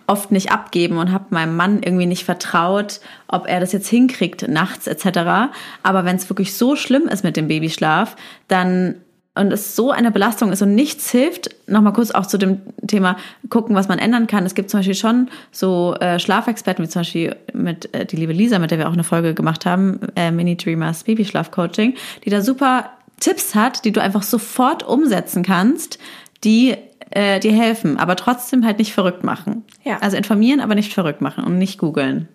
oft 0.05 0.29
nicht 0.31 0.51
abgeben 0.51 0.97
und 0.97 1.13
habe 1.13 1.25
meinem 1.29 1.55
Mann 1.55 1.81
irgendwie 1.81 2.07
nicht 2.07 2.25
vertraut, 2.25 2.99
ob 3.29 3.47
er 3.47 3.61
das 3.61 3.71
jetzt 3.71 3.87
hinkriegt 3.87 4.49
nachts 4.49 4.87
etc. 4.87 5.53
Aber 5.81 6.03
wenn 6.03 6.17
es 6.17 6.29
wirklich 6.29 6.57
so 6.57 6.75
schlimm 6.75 7.07
ist 7.07 7.23
mit 7.23 7.37
dem 7.37 7.47
Babyschlaf, 7.47 8.17
dann 8.49 8.95
und 9.39 9.53
es 9.53 9.75
so 9.75 9.91
eine 9.91 10.11
Belastung 10.11 10.51
ist 10.51 10.61
und 10.61 10.75
nichts 10.75 11.09
hilft, 11.11 11.49
nochmal 11.67 11.93
kurz 11.93 12.11
auch 12.11 12.25
zu 12.25 12.37
dem 12.37 12.59
Thema 12.85 13.17
gucken, 13.49 13.75
was 13.75 13.87
man 13.87 13.97
ändern 13.97 14.27
kann. 14.27 14.45
Es 14.45 14.53
gibt 14.53 14.69
zum 14.69 14.79
Beispiel 14.79 14.95
schon 14.95 15.29
so 15.51 15.95
äh, 15.99 16.19
Schlafexperten, 16.19 16.83
wie 16.83 16.89
zum 16.89 17.01
Beispiel 17.01 17.35
mit 17.53 17.93
äh, 17.93 18.05
die 18.05 18.17
liebe 18.17 18.33
Lisa, 18.33 18.59
mit 18.59 18.71
der 18.71 18.77
wir 18.77 18.89
auch 18.89 18.93
eine 18.93 19.03
Folge 19.03 19.33
gemacht 19.33 19.65
haben, 19.65 19.99
äh, 20.15 20.31
Mini 20.31 20.57
Dreamers 20.57 21.03
Babyschlaf-Coaching, 21.05 21.95
die 22.25 22.29
da 22.29 22.41
super 22.41 22.91
Tipps 23.19 23.55
hat, 23.55 23.85
die 23.85 23.91
du 23.91 24.01
einfach 24.01 24.23
sofort 24.23 24.83
umsetzen 24.83 25.43
kannst, 25.43 25.99
die 26.43 26.75
äh, 27.11 27.39
dir 27.39 27.53
helfen, 27.53 27.97
aber 27.97 28.15
trotzdem 28.15 28.65
halt 28.65 28.77
nicht 28.79 28.93
verrückt 28.93 29.23
machen. 29.23 29.63
Ja. 29.83 29.99
Also 29.99 30.17
informieren, 30.17 30.59
aber 30.59 30.75
nicht 30.75 30.93
verrückt 30.93 31.21
machen 31.21 31.43
und 31.43 31.57
nicht 31.57 31.79
googeln. 31.79 32.27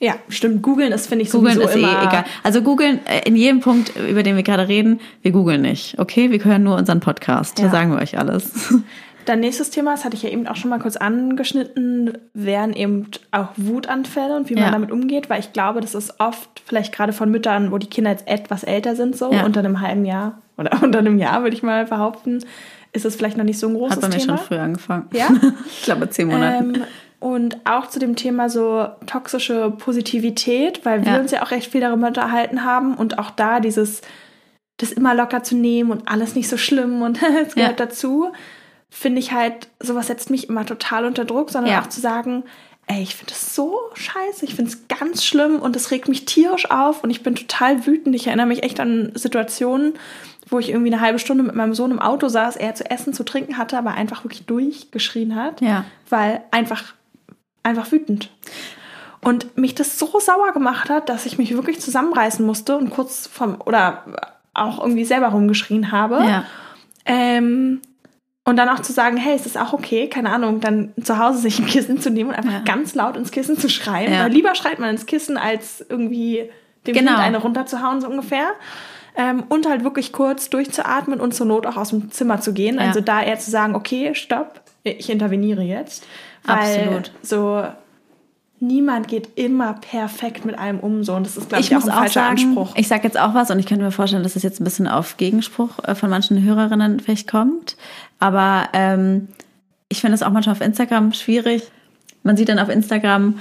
Ja, 0.00 0.14
stimmt. 0.28 0.62
Googeln 0.62 0.92
ist, 0.92 1.08
finde 1.08 1.24
ich, 1.24 1.30
Googeln 1.32 1.54
sowieso 1.54 1.68
ist 1.70 1.76
eh 1.76 1.80
immer 1.80 2.02
egal. 2.02 2.24
Also 2.44 2.62
googeln 2.62 3.00
äh, 3.06 3.26
in 3.26 3.34
jedem 3.34 3.60
Punkt, 3.60 3.92
über 3.96 4.22
den 4.22 4.36
wir 4.36 4.44
gerade 4.44 4.68
reden, 4.68 5.00
wir 5.22 5.32
googeln 5.32 5.62
nicht. 5.62 5.98
Okay, 5.98 6.30
wir 6.30 6.42
hören 6.44 6.62
nur 6.62 6.76
unseren 6.76 7.00
Podcast. 7.00 7.58
Da 7.58 7.64
Ja. 7.64 7.70
sagen 7.70 7.90
wir 7.90 7.98
euch 7.98 8.16
alles. 8.18 8.72
Dann 9.24 9.40
nächstes 9.40 9.68
Thema, 9.70 9.90
das 9.90 10.04
hatte 10.06 10.16
ich 10.16 10.22
ja 10.22 10.30
eben 10.30 10.46
auch 10.46 10.56
schon 10.56 10.70
mal 10.70 10.78
kurz 10.78 10.96
angeschnitten, 10.96 12.16
wären 12.34 12.72
eben 12.72 13.08
auch 13.30 13.48
Wutanfälle 13.56 14.36
und 14.36 14.48
wie 14.48 14.54
man 14.54 14.64
Ja. 14.64 14.70
damit 14.70 14.90
umgeht, 14.90 15.28
weil 15.28 15.40
ich 15.40 15.52
glaube, 15.52 15.80
das 15.80 15.94
ist 15.94 16.18
oft 16.18 16.62
vielleicht 16.64 16.94
gerade 16.94 17.12
von 17.12 17.30
Müttern, 17.30 17.70
wo 17.70 17.78
die 17.78 17.88
Kinder 17.88 18.10
jetzt 18.10 18.26
etwas 18.26 18.64
älter 18.64 18.96
sind, 18.96 19.16
so 19.16 19.32
Ja. 19.32 19.44
unter 19.44 19.60
einem 19.60 19.80
halben 19.80 20.04
Jahr 20.04 20.40
oder 20.56 20.70
unter 20.82 21.00
einem 21.00 21.18
Jahr, 21.18 21.42
würde 21.42 21.54
ich 21.56 21.62
mal 21.62 21.84
behaupten, 21.84 22.38
ist 22.92 23.04
es 23.04 23.16
vielleicht 23.16 23.36
noch 23.36 23.44
nicht 23.44 23.58
so 23.58 23.68
ein 23.68 23.74
großes 23.74 23.96
Hat 23.96 24.00
bei 24.00 24.08
mir 24.08 24.16
Thema. 24.18 24.38
schon 24.38 24.46
früh 24.46 24.56
angefangen. 24.56 25.06
Ja? 25.12 25.28
ich 25.66 25.82
glaube 25.82 26.08
zehn 26.08 26.28
Monate. 26.28 26.64
Ähm, 26.64 26.82
und 27.20 27.56
auch 27.66 27.88
zu 27.88 27.98
dem 27.98 28.14
Thema 28.16 28.48
so 28.48 28.86
toxische 29.06 29.70
Positivität, 29.76 30.84
weil 30.84 31.04
wir 31.04 31.12
Ja. 31.14 31.18
uns 31.20 31.30
ja 31.32 31.42
auch 31.42 31.50
recht 31.50 31.70
viel 31.72 31.80
darüber 31.80 32.06
unterhalten 32.08 32.64
haben 32.64 32.94
und 32.94 33.18
auch 33.18 33.30
da 33.30 33.60
dieses, 33.60 34.02
das 34.78 34.92
immer 34.92 35.14
locker 35.14 35.42
zu 35.42 35.56
nehmen 35.56 35.90
und 35.90 36.08
alles 36.08 36.34
nicht 36.34 36.48
so 36.48 36.56
schlimm 36.56 37.02
und 37.02 37.18
es 37.46 37.54
gehört 37.54 37.80
Ja. 37.80 37.86
dazu, 37.86 38.30
finde 38.90 39.18
ich 39.18 39.32
halt, 39.32 39.68
sowas 39.80 40.06
setzt 40.06 40.30
mich 40.30 40.48
immer 40.48 40.64
total 40.64 41.04
unter 41.04 41.24
Druck, 41.24 41.50
sondern 41.50 41.72
Ja. 41.72 41.82
auch 41.82 41.88
zu 41.88 42.00
sagen, 42.00 42.44
ey, 42.86 43.02
ich 43.02 43.16
finde 43.16 43.32
das 43.32 43.54
so 43.54 43.76
scheiße, 43.94 44.44
ich 44.46 44.54
finde 44.54 44.70
es 44.70 44.88
ganz 44.88 45.24
schlimm 45.24 45.60
und 45.60 45.76
es 45.76 45.90
regt 45.90 46.08
mich 46.08 46.24
tierisch 46.24 46.70
auf 46.70 47.04
und 47.04 47.10
ich 47.10 47.22
bin 47.22 47.34
total 47.34 47.84
wütend. 47.86 48.14
Ich 48.16 48.28
erinnere 48.28 48.46
mich 48.46 48.62
echt 48.62 48.80
an 48.80 49.12
Situationen, 49.14 49.94
wo 50.48 50.58
ich 50.58 50.70
irgendwie 50.70 50.90
eine 50.90 51.02
halbe 51.02 51.18
Stunde 51.18 51.42
mit 51.44 51.54
meinem 51.54 51.74
Sohn 51.74 51.90
im 51.90 51.98
Auto 51.98 52.28
saß, 52.28 52.56
er 52.56 52.74
zu 52.74 52.88
essen, 52.90 53.12
zu 53.12 53.24
trinken 53.24 53.58
hatte, 53.58 53.76
aber 53.76 53.90
einfach 53.90 54.24
wirklich 54.24 54.46
durchgeschrien 54.46 55.34
hat 55.36 55.60
Ja. 55.60 55.84
weil 56.08 56.40
einfach, 56.50 56.94
einfach 57.68 57.90
wütend. 57.92 58.30
Und 59.20 59.56
mich 59.58 59.74
das 59.74 59.98
so 59.98 60.20
sauer 60.20 60.52
gemacht 60.52 60.90
hat, 60.90 61.08
dass 61.08 61.26
ich 61.26 61.38
mich 61.38 61.52
wirklich 61.54 61.80
zusammenreißen 61.80 62.44
musste 62.46 62.76
und 62.76 62.90
kurz 62.90 63.26
vom, 63.26 63.60
oder 63.64 64.04
auch 64.54 64.78
irgendwie 64.80 65.04
selber 65.04 65.28
rumgeschrien 65.28 65.90
habe. 65.90 66.16
Ja. 66.24 66.44
Ähm, 67.04 67.80
und 68.44 68.56
dann 68.56 68.68
auch 68.68 68.80
zu 68.80 68.92
sagen, 68.92 69.16
hey, 69.16 69.34
es 69.34 69.44
ist 69.44 69.58
auch 69.58 69.72
okay, 69.72 70.08
keine 70.08 70.30
Ahnung, 70.30 70.60
dann 70.60 70.92
zu 71.02 71.18
Hause 71.18 71.38
sich 71.38 71.58
ein 71.58 71.66
Kissen 71.66 72.00
zu 72.00 72.10
nehmen 72.10 72.30
und 72.30 72.36
einfach 72.36 72.52
Ja. 72.52 72.60
ganz 72.60 72.94
laut 72.94 73.16
ins 73.16 73.30
Kissen 73.30 73.58
zu 73.58 73.68
schreien. 73.68 74.12
Ja. 74.12 74.24
Weil 74.24 74.32
lieber 74.32 74.54
schreit 74.54 74.78
man 74.78 74.90
ins 74.90 75.04
Kissen, 75.06 75.36
als 75.36 75.84
irgendwie 75.86 76.48
dem 76.86 76.94
Genau. 76.94 77.10
Kind 77.12 77.22
eine 77.22 77.38
runterzuhauen, 77.38 78.00
so 78.00 78.08
ungefähr. 78.08 78.52
Ähm, 79.16 79.42
und 79.48 79.68
halt 79.68 79.84
wirklich 79.84 80.12
kurz 80.12 80.48
durchzuatmen 80.48 81.20
und 81.20 81.34
zur 81.34 81.46
Not 81.46 81.66
auch 81.66 81.76
aus 81.76 81.90
dem 81.90 82.10
Zimmer 82.12 82.40
zu 82.40 82.52
gehen. 82.54 82.76
Ja. 82.76 82.82
Also 82.82 83.00
da 83.00 83.20
eher 83.20 83.38
zu 83.38 83.50
sagen, 83.50 83.74
okay, 83.74 84.14
stopp, 84.14 84.60
ich 84.84 85.10
interveniere 85.10 85.62
jetzt. 85.62 86.06
Weil 86.48 86.88
Absolut. 86.88 87.12
so 87.22 87.64
niemand 88.60 89.06
geht 89.08 89.28
immer 89.36 89.74
perfekt 89.74 90.44
mit 90.44 90.58
allem 90.58 90.80
um 90.80 91.04
so 91.04 91.14
und 91.14 91.24
das 91.26 91.36
ist 91.36 91.48
glaube 91.48 91.62
ich, 91.62 91.70
Ich 91.70 91.76
auch 91.76 91.84
ein 91.84 91.90
auch 91.90 91.98
falscher 91.98 92.20
sagen, 92.20 92.40
Anspruch. 92.40 92.74
ich 92.76 92.88
sage 92.88 93.04
jetzt 93.04 93.18
auch 93.18 93.34
was 93.34 93.50
und 93.50 93.58
ich 93.58 93.66
könnte 93.66 93.84
mir 93.84 93.92
vorstellen, 93.92 94.22
dass 94.22 94.34
es 94.36 94.42
jetzt 94.42 94.60
ein 94.60 94.64
bisschen 94.64 94.88
auf 94.88 95.16
Gegenspruch 95.16 95.78
äh, 95.84 95.94
von 95.94 96.10
manchen 96.10 96.42
Hörerinnen 96.42 97.00
vielleicht 97.00 97.30
kommt. 97.30 97.76
Aber 98.18 98.68
ähm, 98.72 99.28
ich 99.88 100.00
finde 100.00 100.16
es 100.16 100.22
auch 100.22 100.30
manchmal 100.30 100.54
auf 100.56 100.60
Instagram 100.60 101.12
schwierig. 101.12 101.62
Man 102.24 102.36
sieht 102.36 102.48
dann 102.48 102.58
auf 102.58 102.68
Instagram, 102.68 103.38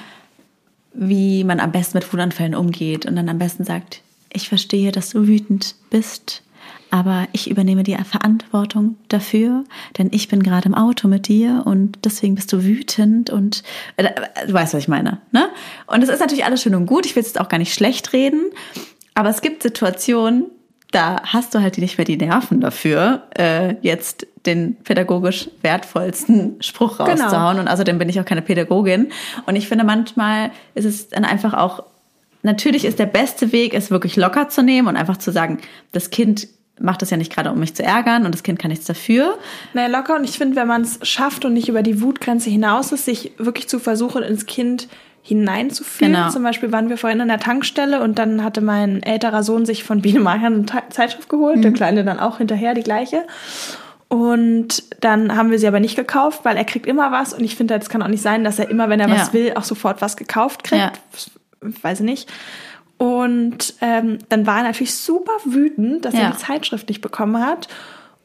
wie 0.93 1.43
man 1.43 1.60
am 1.60 1.72
besten 1.72 1.98
mit 1.98 2.12
Wutanfällen 2.12 2.56
umgeht 2.56 3.06
und 3.06 3.15
dann 3.15 3.30
am 3.30 3.39
besten 3.39 3.63
sagt, 3.63 4.02
ich 4.32 4.50
verstehe, 4.50 4.91
dass 4.91 5.10
du 5.10 5.28
wütend 5.28 5.76
bist, 5.89 6.43
aber 6.89 7.28
ich 7.34 7.50
übernehme 7.50 7.84
die 7.84 7.95
Verantwortung 7.95 8.95
dafür, 9.10 9.63
denn 9.97 10.10
ich 10.12 10.28
bin 10.28 10.43
gerade 10.43 10.67
im 10.67 10.76
Auto 10.76 11.08
mit 11.08 11.28
dir 11.28 11.63
und 11.65 12.00
deswegen 12.06 12.36
bist 12.36 12.52
du 12.54 12.63
wütend 12.63 13.30
und 13.30 13.63
äh, 13.97 14.10
du 14.45 14.54
weißt, 14.54 14.73
was 14.73 14.84
ich 14.84 14.88
meine. 14.88 15.19
Ne? 15.32 15.50
Und 15.88 16.04
es 16.04 16.10
ist 16.10 16.19
natürlich 16.19 16.45
alles 16.45 16.62
schön 16.62 16.76
und 16.76 16.86
gut, 16.86 17.06
ich 17.06 17.15
will 17.15 17.21
es 17.21 17.28
jetzt 17.28 17.39
auch 17.39 17.50
gar 17.50 17.58
nicht 17.58 17.73
schlecht 17.73 18.13
reden, 18.13 18.41
aber 19.13 19.30
es 19.30 19.41
gibt 19.41 19.63
Situationen, 19.63 20.45
da 20.91 21.21
hast 21.23 21.54
du 21.54 21.60
halt 21.60 21.78
nicht 21.78 21.97
mehr 21.97 22.06
die 22.06 22.17
Nerven 22.17 22.62
dafür, 22.62 23.23
äh, 23.38 23.76
jetzt 23.82 24.26
den 24.45 24.78
pädagogisch 24.78 25.50
wertvollsten 25.62 26.62
Spruch 26.62 26.97
Genau. 27.00 27.10
rauszuhauen. 27.10 27.60
Und 27.60 27.67
außerdem 27.67 27.97
bin 27.97 28.08
ich 28.08 28.19
auch 28.21 28.26
keine 28.26 28.41
Pädagogin. 28.41 29.10
Und 29.45 29.58
ich 29.58 29.67
finde, 29.67 29.84
manchmal 29.84 30.52
ist 30.76 30.86
es 30.86 31.10
dann 31.10 31.26
einfach 31.26 31.54
auch, 31.54 31.84
natürlich 32.41 32.86
ist 32.86 33.00
der 33.00 33.06
beste 33.06 33.52
Weg, 33.52 33.73
es 33.73 33.91
wirklich 33.91 34.15
locker 34.15 34.47
zu 34.47 34.63
nehmen 34.63 34.88
und 34.88 34.95
einfach 34.95 35.17
zu 35.17 35.32
sagen, 35.32 35.58
das 35.91 36.10
Kind 36.10 36.47
macht 36.80 37.02
das 37.02 37.10
ja 37.10 37.18
nicht 37.18 37.34
gerade, 37.34 37.52
um 37.52 37.60
mich 37.60 37.74
zu 37.76 37.84
ärgern 37.84 38.26
und 38.26 38.34
das 38.36 38.44
Kind 38.44 38.60
kann 38.60 38.70
nichts 38.70 38.86
dafür. 38.86 39.38
Naja, 39.74 39.88
locker. 39.88 40.16
Und 40.16 40.24
ich 40.24 40.38
finde, 40.38 40.56
wenn 40.56 40.68
man 40.68 40.82
es 40.84 41.00
schafft 41.04 41.44
und 41.46 41.54
nicht 41.54 41.70
über 41.70 41.82
die 41.84 42.02
Wutgrenze 42.02 42.50
hinaus 42.50 42.92
ist, 42.92 43.06
sich 43.06 43.32
wirklich 43.38 43.68
zu 43.68 43.80
versuchen, 43.80 44.24
ins 44.24 44.46
Kind 44.46 44.88
hineinzufühlen. 45.22 46.13
Genau. 46.13 46.30
Zum 46.30 46.44
Beispiel 46.44 46.72
waren 46.72 46.88
wir 46.90 46.98
vorhin 46.98 47.20
an 47.20 47.28
der 47.28 47.40
Tankstelle 47.40 48.02
und 48.02 48.18
dann 48.18 48.44
hatte 48.44 48.62
mein 48.62 49.04
älterer 49.04 49.44
Sohn 49.44 49.66
sich 49.66 49.84
von 49.84 50.02
Biene 50.02 50.20
Meier 50.22 50.46
eine 50.46 50.66
Ta- 50.66 50.84
Zeitschrift 50.90 51.28
geholt, 51.28 51.63
der 51.63 51.74
Kleine 51.74 52.06
dann 52.06 52.20
auch 52.20 52.38
hinterher 52.38 52.74
die 52.74 52.84
gleiche. 52.84 53.24
Und 54.08 54.84
dann 55.04 55.36
haben 55.36 55.52
wir 55.52 55.60
sie 55.60 55.68
aber 55.68 55.82
nicht 55.82 55.98
gekauft, 55.98 56.42
weil 56.46 56.56
er 56.56 56.63
kriegt 56.63 56.86
immer 56.86 57.12
was 57.12 57.34
und 57.34 57.44
ich 57.44 57.58
finde, 57.58 57.78
das 57.78 57.90
kann 57.90 58.02
auch 58.02 58.08
nicht 58.08 58.22
sein, 58.24 58.46
dass 58.46 58.58
er 58.58 58.70
immer, 58.70 58.88
wenn 58.88 59.02
er 59.02 59.10
Ja. 59.10 59.16
was 59.16 59.34
will, 59.34 59.52
auch 59.56 59.63
sofort 59.63 60.02
was 60.02 60.16
gekauft 60.16 60.63
kriegt. 60.63 60.82
Ja. 60.82 60.92
Weiß 61.82 62.00
ich 62.00 62.06
nicht. 62.06 62.30
Und 62.98 63.76
ähm, 63.82 64.18
dann 64.30 64.48
war 64.48 64.58
er 64.58 64.64
natürlich 64.64 64.96
super 64.96 65.34
wütend, 65.46 66.06
dass 66.06 66.14
Ja. 66.16 66.22
er 66.22 66.32
die 66.32 66.38
Zeitschrift 66.38 66.90
nicht 66.90 67.02
bekommen 67.02 67.46
hat. 67.46 67.68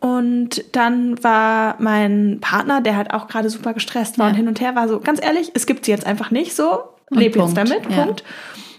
Und 0.00 0.64
dann 0.74 1.22
war 1.22 1.76
mein 1.78 2.38
Partner, 2.40 2.80
der 2.80 2.96
halt 2.96 3.12
auch 3.12 3.28
gerade 3.28 3.50
super 3.50 3.72
gestresst 3.74 4.18
war 4.18 4.26
Ja. 4.26 4.30
und 4.30 4.36
hin 4.36 4.48
und 4.48 4.60
her 4.60 4.74
war 4.74 4.88
so, 4.88 4.98
ganz 5.00 5.22
ehrlich, 5.22 5.52
es 5.54 5.66
gibt 5.66 5.84
sie 5.84 5.90
jetzt 5.92 6.06
einfach 6.06 6.30
nicht 6.30 6.56
so, 6.56 6.80
Und 7.10 7.18
leb 7.18 7.36
jetzt 7.36 7.54
Punkt. 7.54 7.58
damit, 7.58 7.88
Ja. 7.90 8.04
Punkt. 8.04 8.24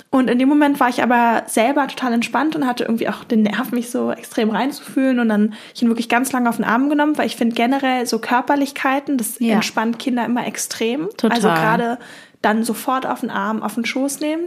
Und 0.09 0.29
in 0.29 0.37
dem 0.37 0.47
Moment 0.49 0.79
war 0.79 0.89
ich 0.89 1.01
aber 1.01 1.41
selber 1.47 1.87
total 1.87 2.13
entspannt 2.13 2.55
und 2.55 2.67
hatte 2.67 2.83
irgendwie 2.83 3.09
auch 3.09 3.23
den 3.23 3.41
Nerv, 3.43 3.71
mich 3.71 3.89
so 3.89 4.11
extrem 4.11 4.51
reinzufühlen 4.51 5.19
und 5.19 5.29
dann 5.29 5.53
ich 5.73 5.81
ihn 5.81 5.87
wirklich 5.87 6.07
ganz 6.09 6.31
lange 6.31 6.49
auf 6.49 6.57
den 6.57 6.65
Arm 6.65 6.89
genommen, 6.89 7.17
weil 7.17 7.25
ich 7.25 7.35
finde 7.35 7.55
generell 7.55 8.05
so 8.05 8.19
Körperlichkeiten, 8.19 9.17
das 9.17 9.39
Ja. 9.39 9.55
entspannt 9.55 9.97
Kinder 9.97 10.23
immer 10.25 10.45
extrem. 10.45 11.09
Total. 11.17 11.31
Also 11.31 11.47
gerade 11.47 11.97
dann 12.43 12.63
sofort 12.63 13.07
auf 13.07 13.21
den 13.21 13.31
Arm, 13.31 13.63
auf 13.63 13.73
den 13.75 13.85
Schoß 13.85 14.19
nehmen. 14.19 14.43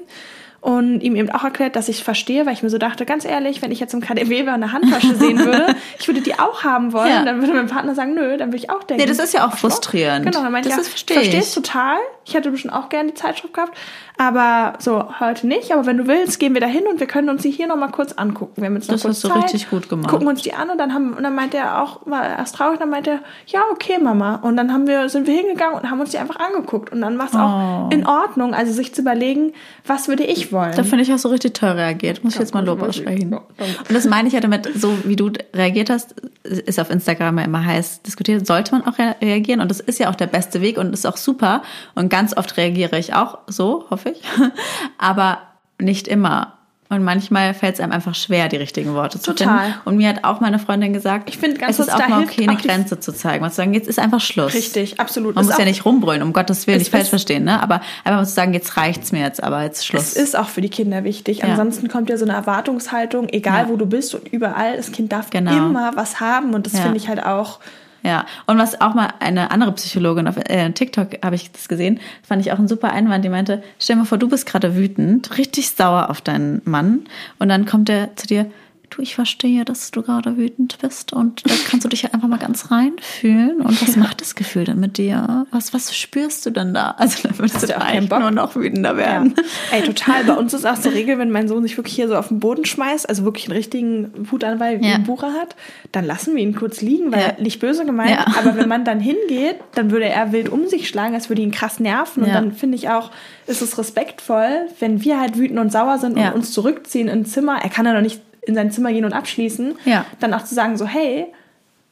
Und 0.67 1.01
ihm 1.01 1.15
eben 1.15 1.31
auch 1.31 1.45
erklärt, 1.45 1.77
dass 1.77 1.89
ich 1.89 2.03
verstehe, 2.03 2.45
weil 2.45 2.53
ich 2.53 2.65
mir 2.65 2.71
so 2.71 2.79
dachte, 2.79 3.07
ganz 3.07 3.25
ehrlich, 3.25 3.63
wenn 3.63 3.71
ich 3.71 3.79
jetzt 3.79 3.95
im 3.95 4.01
KDW 4.01 4.49
eine 4.49 4.73
Handtasche 4.73 5.15
sehen 5.19 5.39
würde, 5.39 5.77
ich 6.01 6.09
würde 6.09 6.21
die 6.23 6.37
auch 6.41 6.65
haben 6.65 6.93
wollen, 6.93 7.09
Ja. 7.09 7.25
dann 7.25 7.41
würde 7.41 7.53
mein 7.55 7.69
Partner 7.69 7.95
sagen, 7.95 8.15
nö, 8.15 8.37
dann 8.37 8.49
würde 8.49 8.57
ich 8.57 8.69
auch 8.69 8.83
denken. 8.83 9.01
Nee, 9.05 9.09
das 9.09 9.21
ist 9.21 9.33
ja 9.33 9.47
auch 9.47 9.57
frustrierend. 9.57 10.27
Genau, 10.27 10.43
dann 10.43 10.51
meinte 10.51 10.69
Das 10.69 10.79
ich, 10.79 10.85
ja, 10.85 10.91
verstehe 10.91 11.17
verstehe 11.19 11.39
ich. 11.39 11.47
es 11.47 11.55
total. 11.55 11.99
Ich 12.27 12.35
hätte 12.35 12.51
bestimmt 12.51 12.75
auch 12.75 12.89
gerne 12.89 13.11
die 13.11 13.15
Zeitschrift 13.15 13.55
gehabt, 13.55 13.77
aber 14.19 14.75
so 14.81 15.05
heute 15.21 15.47
nicht. 15.47 15.71
Aber 15.73 15.87
wenn 15.87 15.97
du 15.97 16.07
willst, 16.09 16.41
gehen 16.41 16.55
wir 16.55 16.61
da 16.61 16.67
hin 16.67 16.83
und 16.91 16.99
wir 16.99 17.07
können 17.07 17.29
uns 17.29 17.43
die 17.43 17.51
hier 17.51 17.67
noch 17.69 17.77
mal 17.77 17.89
kurz 17.91 18.13
angucken. 18.15 18.55
Wir 18.57 18.67
haben 18.67 18.75
jetzt 18.75 18.89
noch 18.89 18.95
Das 18.97 19.03
kurz 19.03 19.17
hast 19.17 19.25
du 19.25 19.29
Zeit, 19.29 19.45
richtig 19.45 19.71
gut 19.71 19.89
gemacht. 19.89 20.09
Gucken 20.11 20.27
uns 20.27 20.43
die 20.43 20.53
an 20.53 20.69
und 20.71 20.79
dann 20.79 20.93
haben 20.93 21.15
und 21.15 21.23
dann 21.23 21.35
meinte 21.35 21.57
er 21.57 21.83
auch, 21.83 22.01
war 22.05 22.25
erst 22.27 22.57
traurig, 22.57 22.79
dann 22.81 22.91
meinte 22.91 23.11
er, 23.11 23.21
ja 23.47 23.61
okay 23.71 23.99
Mama. 24.03 24.37
Und 24.43 24.57
dann 24.57 24.73
haben 24.73 24.87
wir 24.89 25.09
sind 25.09 25.27
wir 25.27 25.35
hingegangen 25.37 25.79
und 25.81 25.89
haben 25.91 26.01
uns 26.01 26.11
die 26.11 26.19
einfach 26.19 26.37
angeguckt 26.41 26.91
und 26.93 27.01
dann 27.01 27.17
war 27.19 27.27
es 27.27 27.35
Oh. 27.35 27.39
auch 27.39 27.91
in 27.93 28.07
Ordnung, 28.07 28.55
also 28.55 28.73
sich 28.73 28.93
zu 28.95 29.03
überlegen, 29.03 29.53
was 29.87 30.09
würde 30.09 30.25
ich 30.25 30.51
wollen. 30.53 30.73
Da 30.75 30.83
finde 30.83 31.03
ich 31.05 31.13
auch 31.13 31.19
so 31.19 31.29
richtig 31.29 31.55
toll 31.55 31.71
reagiert. 31.71 32.25
Muss 32.25 32.35
ich 32.35 32.41
jetzt 32.41 32.55
mal 32.55 32.65
Lob 32.65 32.83
aussprechen. 32.83 33.31
ja. 33.33 33.39
Und 33.39 33.93
das 33.95 34.05
meine 34.07 34.27
ich 34.29 34.35
ja 34.35 34.41
damit, 34.41 34.69
so 34.75 34.93
wie 35.05 35.15
du 35.17 35.31
reagiert 35.55 35.91
hast, 35.91 36.15
ist 36.43 36.81
auf 36.81 36.91
Instagram 36.91 37.39
ja 37.39 37.45
immer 37.45 37.65
heiß 37.65 38.03
diskutiert, 38.03 38.47
sollte 38.47 38.73
man 38.73 38.87
auch 38.87 38.99
rea- 38.99 39.15
reagieren. 39.21 39.61
Und 39.61 39.71
das 39.71 39.81
ist 39.81 39.99
ja 40.01 40.11
auch 40.11 40.15
der 40.15 40.27
beste 40.27 40.61
Weg 40.61 40.79
und 40.79 40.93
ist 40.93 41.07
auch 41.07 41.17
super. 41.17 41.63
Und 41.95 42.09
ganz 42.17 42.35
oft 42.35 42.57
reagiere 42.57 42.99
ich 42.99 43.13
auch 43.13 43.39
so, 43.47 43.85
hoffe 43.91 44.09
ich. 44.11 44.23
Aber 44.99 45.39
nicht 45.79 46.09
immer. 46.09 46.55
Und 46.89 47.03
manchmal 47.03 47.53
fällt 47.53 47.75
es 47.75 47.81
einem 47.81 47.91
einfach 47.93 48.15
schwer, 48.15 48.49
die 48.49 48.57
richtigen 48.57 48.95
Worte 48.95 49.19
zu 49.21 49.35
Total. 49.35 49.59
finden. 49.59 49.79
Und 49.85 49.97
mir 49.97 50.09
hat 50.09 50.23
auch 50.23 50.39
meine 50.41 50.59
Freundin 50.61 50.93
gesagt, 50.93 51.29
Ich 51.29 51.37
finde, 51.37 51.59
ganz 51.59 51.79
es 51.81 51.89
ist 51.89 51.93
auch 51.93 52.07
mal 52.09 52.23
okay, 52.23 52.47
eine 52.49 52.57
Grenze 52.57 53.01
zu 53.01 53.13
zeigen. 53.13 53.43
Und 53.45 53.51
zu 53.51 53.57
sagen, 53.57 53.75
jetzt 53.75 53.89
ist 53.89 53.99
einfach 53.99 54.21
Schluss. 54.21 54.55
Richtig, 54.55 54.99
absolut. 55.01 55.35
Man 55.35 55.43
Ist 55.45 55.51
muss 55.51 55.59
ja 55.59 55.65
nicht 55.65 55.85
rumbrüllen, 55.85 56.23
um 56.23 56.33
Gottes 56.33 56.67
Willen, 56.69 56.77
Es 56.77 56.85
nicht 56.85 56.93
falsch 56.93 57.09
verstehen, 57.09 57.43
ne? 57.45 57.61
Aber 57.61 57.81
einfach 58.05 58.21
mal 58.21 58.25
zu 58.25 58.33
sagen, 58.35 58.55
jetzt 58.55 58.77
reicht's 58.77 59.11
mir 59.11 59.21
jetzt, 59.23 59.43
aber 59.43 59.65
jetzt 59.65 59.85
Schluss. 59.85 60.03
Es 60.13 60.17
ist 60.17 60.39
auch 60.39 60.49
für 60.49 60.61
die 60.61 60.69
Kinder 60.71 61.03
wichtig. 61.03 61.39
Ja. 61.39 61.47
Ansonsten 61.49 61.89
kommt 61.89 62.09
ja 62.09 62.17
so 62.19 62.25
eine 62.25 62.35
Erwartungshaltung, 62.35 63.29
egal 63.31 63.65
Ja. 63.65 63.69
wo 63.69 63.75
du 63.77 63.87
bist 63.87 64.15
und 64.15 64.29
überall, 64.33 64.77
das 64.77 64.93
Kind 64.93 65.11
darf 65.11 65.31
Genau. 65.31 65.57
immer 65.57 65.91
was 65.97 66.21
haben 66.21 66.55
und 66.55 66.67
das 66.67 66.75
Ja. 66.75 66.83
finde 66.83 66.99
ich 66.99 67.09
halt 67.09 67.23
auch 67.27 67.59
Ja, 68.03 68.27
und 68.47 68.59
was 68.59 68.81
auch 68.81 68.95
mal 68.95 69.15
eine 69.21 69.51
andere 69.51 69.73
Psychologin 69.73 70.29
auf 70.29 70.37
äh, 70.37 70.71
TikTok 70.71 71.25
habe 71.25 71.35
ich 71.35 71.51
das 71.51 71.69
gesehen, 71.69 71.99
fand 72.23 72.41
ich 72.45 72.53
auch 72.53 72.59
ein 72.59 72.69
super 72.69 72.93
Einwand, 72.93 73.25
die 73.25 73.29
meinte, 73.29 73.63
stell 73.79 73.97
mal 73.97 74.05
vor, 74.05 74.19
du 74.19 74.29
bist 74.29 74.47
gerade 74.47 74.77
wütend, 74.77 75.37
richtig 75.39 75.71
sauer 75.71 76.11
auf 76.11 76.21
deinen 76.21 76.63
Mann 76.65 77.07
und 77.39 77.49
dann 77.49 77.67
kommt 77.67 77.89
er 77.89 78.15
zu 78.17 78.27
dir, 78.27 78.51
du, 78.97 79.03
ich 79.03 79.15
verstehe, 79.15 79.65
dass 79.65 79.91
du 79.91 80.03
gerade 80.03 80.37
wütend 80.37 80.79
bist 80.81 81.13
und 81.13 81.49
da 81.49 81.55
kannst 81.69 81.85
du 81.85 81.89
dich 81.89 82.03
halt 82.05 82.15
einfach 82.15 82.29
mal 82.29 82.39
ganz 82.39 82.71
reinfühlen 82.71 83.61
und 83.61 83.81
was 83.83 83.97
macht 83.97 84.21
das 84.21 84.35
Gefühl 84.35 84.65
denn 84.65 84.81
mit 84.81 84.99
dir? 84.99 85.47
Was, 85.51 85.73
was 85.75 85.95
spürst 85.97 86.45
du 86.47 86.51
denn 86.51 86.75
da? 86.75 86.95
Also 86.99 87.23
dann 87.29 87.39
würdest 87.39 87.63
du 87.63 87.67
ja 87.67 87.81
vielleicht 87.81 88.09
Bock. 88.09 88.21
nur 88.21 88.31
noch 88.31 88.57
wütender 88.57 88.93
Ja. 88.93 88.97
werden. 88.97 89.35
Ey, 89.73 89.83
total. 89.83 90.25
Bei 90.25 90.35
uns 90.35 90.55
ist 90.55 90.67
auch 90.67 90.77
so 90.77 90.89
Regel, 90.91 91.19
wenn 91.19 91.31
mein 91.31 91.49
Sohn 91.49 91.63
sich 91.63 91.77
wirklich 91.77 91.95
hier 91.95 92.09
so 92.09 92.17
auf 92.17 92.29
den 92.29 92.41
Boden 92.41 92.65
schmeißt, 92.65 93.09
also 93.09 93.25
wirklich 93.25 93.47
einen 93.47 93.57
richtigen 93.57 94.11
Wutanfall 94.31 94.81
wie 94.81 94.89
Ja. 94.89 94.95
ein 94.97 95.05
Bucher 95.05 95.33
hat, 95.33 95.57
dann 95.93 96.05
lassen 96.05 96.35
wir 96.35 96.43
ihn 96.43 96.55
kurz 96.55 96.81
liegen, 96.81 97.13
weil 97.13 97.21
Ja. 97.21 97.43
nicht 97.43 97.61
böse 97.61 97.85
gemeint, 97.85 98.11
Ja. 98.11 98.27
aber 98.39 98.57
wenn 98.57 98.69
man 98.69 98.85
dann 98.85 99.01
hingeht, 99.01 99.57
dann 99.75 99.91
würde 99.91 100.07
er 100.07 100.33
wild 100.33 100.49
um 100.49 100.67
sich 100.69 100.89
schlagen, 100.89 101.15
als 101.15 101.29
würde 101.29 101.43
ihn 101.43 101.51
krass 101.51 101.81
nerven 101.81 102.23
und 102.23 102.29
Ja. 102.29 102.35
dann 102.35 102.53
finde 102.53 102.77
ich 102.77 102.89
auch, 102.89 103.11
ist 103.47 103.63
es 103.63 103.79
respektvoll, 103.79 104.67
wenn 104.81 105.03
wir 105.05 105.21
halt 105.21 105.37
wütend 105.39 105.59
und 105.59 105.71
sauer 105.71 105.99
sind 105.99 106.19
Ja. 106.19 106.29
und 106.31 106.37
uns 106.37 106.53
zurückziehen 106.53 107.09
ins 107.09 107.33
Zimmer, 107.33 107.59
er 107.63 107.69
kann 107.71 107.87
ja 107.87 107.93
noch 107.93 108.01
nicht 108.01 108.21
in 108.47 108.55
sein 108.55 108.71
Zimmer 108.71 108.93
gehen 108.93 109.05
und 109.05 109.13
abschließen, 109.13 109.77
Ja. 109.85 110.05
dann 110.21 110.33
auch 110.35 110.45
zu 110.45 110.55
sagen 110.55 110.77
so, 110.77 110.87
hey, 110.87 111.27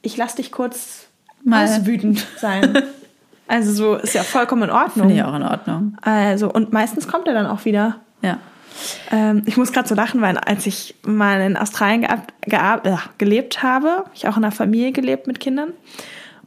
ich 0.03 0.17
lass 0.17 0.35
dich 0.37 0.51
kurz 0.53 1.07
Mal- 1.45 1.65
auswütend 1.65 2.27
sein. 2.39 2.83
also 3.49 3.73
so 3.73 3.95
ist 3.97 4.15
ja 4.15 4.23
vollkommen 4.23 4.63
in 4.65 4.71
Ordnung. 4.71 5.09
Finde 5.09 5.15
ich 5.15 5.23
auch 5.23 5.35
in 5.35 5.43
Ordnung. 5.43 5.97
Also, 6.03 6.51
und 6.51 6.73
meistens 6.73 7.07
kommt 7.09 7.27
er 7.29 7.35
dann 7.35 7.47
auch 7.47 7.65
wieder. 7.65 7.97
Ja. 8.23 8.39
Ähm, 9.13 9.43
ich 9.47 9.57
muss 9.57 9.73
gerade 9.73 9.87
so 9.89 9.95
lachen, 9.95 10.21
weil 10.21 10.37
als 10.39 10.67
ich 10.67 10.95
mal 11.07 11.41
in 11.43 11.57
Australien 11.57 12.07
geab, 12.43 12.87
äh, 12.87 12.97
gelebt 13.19 13.63
habe, 13.63 13.89
hab 13.99 14.11
ich 14.15 14.27
auch 14.27 14.37
in 14.37 14.45
einer 14.45 14.53
Familie 14.53 14.91
gelebt 14.93 15.27
mit 15.27 15.39
Kindern. 15.41 15.73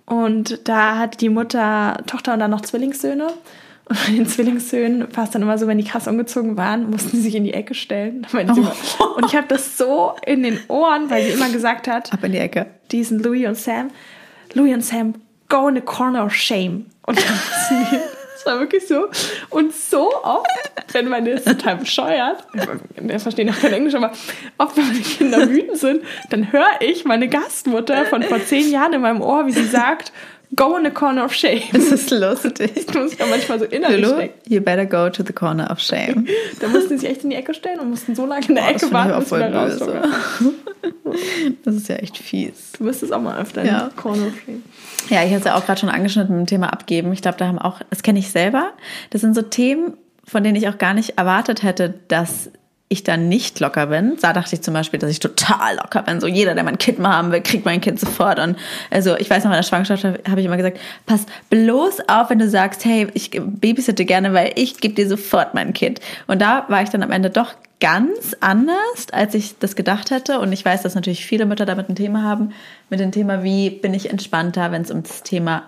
Und 0.05 0.67
da 0.67 0.97
hat 0.97 1.21
die 1.21 1.29
Mutter, 1.29 1.97
Tochter 2.05 2.33
und 2.33 2.39
dann 2.39 2.51
noch 2.51 2.61
Zwillingssöhne. 2.61 3.27
Und 3.89 3.97
bei 4.05 4.11
den 4.11 4.25
Zwillingssöhnen 4.27 5.07
war 5.15 5.23
es 5.23 5.29
dann 5.31 5.41
immer 5.41 5.57
so, 5.57 5.67
wenn 5.67 5.77
die 5.77 5.83
krass 5.85 6.07
umgezogen 6.07 6.57
waren, 6.57 6.89
mussten 6.89 7.11
sie 7.17 7.21
sich 7.21 7.35
in 7.35 7.43
die 7.45 7.53
Ecke 7.53 7.73
stellen. 7.73 8.27
Immer- 8.33 8.75
Und 9.15 9.25
ich 9.25 9.35
habe 9.35 9.47
das 9.47 9.77
so 9.77 10.13
in 10.25 10.43
den 10.43 10.59
Ohren, 10.67 11.09
weil 11.09 11.23
sie 11.23 11.31
immer 11.31 11.49
gesagt 11.49 11.87
hat, 11.87 12.11
Ab 12.11 12.23
in 12.23 12.31
die 12.33 12.37
Ecke. 12.39 12.65
diesen 12.91 13.19
Louis 13.19 13.47
und 13.47 13.57
Sam, 13.57 13.89
Louis 14.53 14.73
und 14.73 14.81
Sam, 14.83 15.13
go 15.49 15.67
in 15.69 15.77
a 15.77 15.81
corner 15.81 16.25
of 16.25 16.33
shame. 16.33 16.87
Und 17.05 17.17
dann 17.17 17.33
müssen 17.33 17.87
die, 17.91 17.97
das 18.33 18.45
war 18.45 18.59
wirklich 18.59 18.85
so. 18.87 19.07
Und 19.49 19.73
so 19.73 20.09
oft, 20.23 20.71
wenn 20.91 21.07
man 21.07 21.23
das 21.23 21.45
total 21.45 21.77
bescheuert, 21.77 22.45
wir 22.99 23.19
verstehen 23.21 23.49
auch 23.49 23.57
kein 23.59 23.71
Englisch, 23.73 23.95
aber 23.95 24.11
oft, 24.57 24.75
wenn 24.75 24.87
meine 24.87 24.99
Kinder 24.99 25.49
wütend 25.49 25.77
sind, 25.77 26.01
dann 26.29 26.51
höre 26.51 26.81
ich 26.81 27.05
meine 27.05 27.29
Gastmutter 27.29 28.05
von 28.05 28.23
vor 28.23 28.43
zehn 28.43 28.69
Jahren 28.69 28.91
in 28.93 29.01
meinem 29.01 29.21
Ohr, 29.21 29.45
wie 29.47 29.51
sie 29.53 29.65
sagt, 29.65 30.11
go 30.55 30.77
in 30.77 30.85
a 30.85 30.89
corner 30.89 31.25
of 31.25 31.33
shame. 31.33 31.61
Das 31.73 31.91
ist 31.91 32.09
lustig. 32.11 32.85
Das 32.87 32.95
muss 32.95 33.13
ich 33.13 33.19
ja 33.19 33.25
manchmal 33.27 33.59
so 33.59 33.65
innerlich 33.65 34.01
Lulu, 34.05 34.29
you 34.47 34.61
better 34.61 34.85
go 34.85 35.09
to 35.09 35.23
the 35.25 35.33
corner 35.33 35.69
of 35.71 35.79
shame. 35.79 36.25
Da 36.59 36.67
mussten 36.67 36.89
sie 36.89 36.97
sich 36.99 37.09
echt 37.09 37.23
in 37.23 37.29
die 37.31 37.35
Ecke 37.35 37.53
stellen 37.53 37.79
und 37.79 37.89
mussten 37.89 38.15
so 38.15 38.25
lange 38.25 38.45
in 38.47 38.55
der 38.55 38.63
Boah, 38.63 38.69
Ecke 38.71 38.91
warten, 38.91 39.11
auch 39.13 39.19
bis 39.19 39.31
wir 39.31 39.53
raus. 39.53 39.79
Das 41.63 41.75
ist 41.75 41.89
ja 41.89 41.95
echt 41.95 42.17
fies. 42.17 42.71
Du 42.77 42.83
müsstest 42.83 43.11
auch 43.13 43.21
mal 43.21 43.39
öfter 43.39 43.61
in 43.61 43.67
Ja. 43.67 43.89
die 43.89 43.95
corner 43.95 44.27
of 44.27 44.33
shame. 44.45 44.63
Ja, 45.09 45.23
ich 45.23 45.29
hatte 45.29 45.39
es 45.39 45.45
ja 45.45 45.55
auch 45.55 45.65
gerade 45.65 45.79
schon 45.79 45.89
angeschnitten 45.89 46.35
mit 46.37 46.47
dem 46.47 46.49
Thema 46.49 46.71
Abgeben. 46.73 47.11
Ich 47.13 47.21
glaube, 47.21 47.37
da 47.37 47.47
haben 47.47 47.59
auch, 47.59 47.81
das 47.89 48.03
kenne 48.03 48.19
ich 48.19 48.29
selber. 48.29 48.71
Das 49.09 49.21
sind 49.21 49.33
so 49.35 49.41
Themen, 49.41 49.93
von 50.25 50.43
denen 50.43 50.55
ich 50.55 50.67
auch 50.69 50.77
gar 50.77 50.93
nicht 50.93 51.17
erwartet 51.17 51.63
hätte, 51.63 51.93
dass 52.07 52.49
ich 52.89 53.03
dann 53.03 53.27
nicht 53.27 53.59
locker 53.59 53.87
bin. 53.87 54.15
Da 54.21 54.31
dachte 54.31 54.55
ich 54.55 54.61
zum 54.61 54.73
Beispiel, 54.73 54.99
dass 54.99 55.11
ich 55.11 55.19
total 55.19 55.75
locker 55.75 56.03
bin. 56.03 56.21
So 56.21 56.27
jeder, 56.27 56.55
der 56.55 56.63
mein 56.63 56.77
Kind 56.77 56.99
mal 56.99 57.15
haben 57.15 57.31
will, 57.31 57.41
kriegt 57.41 57.65
mein 57.65 57.81
Kind 57.81 57.99
sofort. 57.99 58.39
Und 58.39 58.57
also 58.89 59.17
ich 59.17 59.29
weiß 59.29 59.43
noch, 59.43 59.51
in 59.51 59.57
der 59.57 59.63
Schwangerschaft 59.63 60.03
habe 60.05 60.39
ich 60.39 60.45
immer 60.45 60.57
gesagt, 60.57 60.79
pass 61.05 61.25
bloß 61.49 62.07
auf, 62.07 62.29
wenn 62.29 62.39
du 62.39 62.47
sagst, 62.49 62.85
hey, 62.85 63.07
ich 63.13 63.31
babysitte 63.31 64.05
gerne, 64.05 64.33
weil 64.33 64.53
ich 64.55 64.79
gebe 64.79 64.93
dir 64.93 65.09
sofort 65.09 65.53
mein 65.53 65.73
Kind. 65.73 65.99
Und 66.27 66.41
da 66.41 66.65
war 66.69 66.81
ich 66.81 66.89
dann 66.89 67.03
am 67.03 67.11
Ende 67.11 67.29
doch 67.29 67.55
ganz 67.79 68.35
anders, 68.39 69.07
als 69.11 69.35
ich 69.35 69.59
das 69.59 69.75
gedacht 69.75 70.09
hätte. 70.09 70.39
Und 70.39 70.53
ich 70.53 70.63
weiß, 70.63 70.81
dass 70.81 70.95
natürlich 70.95 71.25
viele 71.25 71.45
Mütter 71.45 71.65
damit 71.65 71.89
ein 71.89 71.95
Thema 71.95 72.23
haben, 72.23 72.53
mit 72.89 73.01
dem 73.01 73.11
Thema, 73.11 73.43
wie 73.43 73.69
bin 73.69 73.93
ich 73.93 74.09
entspannter, 74.09 74.71
wenn 74.71 74.83
es 74.83 74.91
um 74.91 75.03
das 75.03 75.23
Thema 75.23 75.63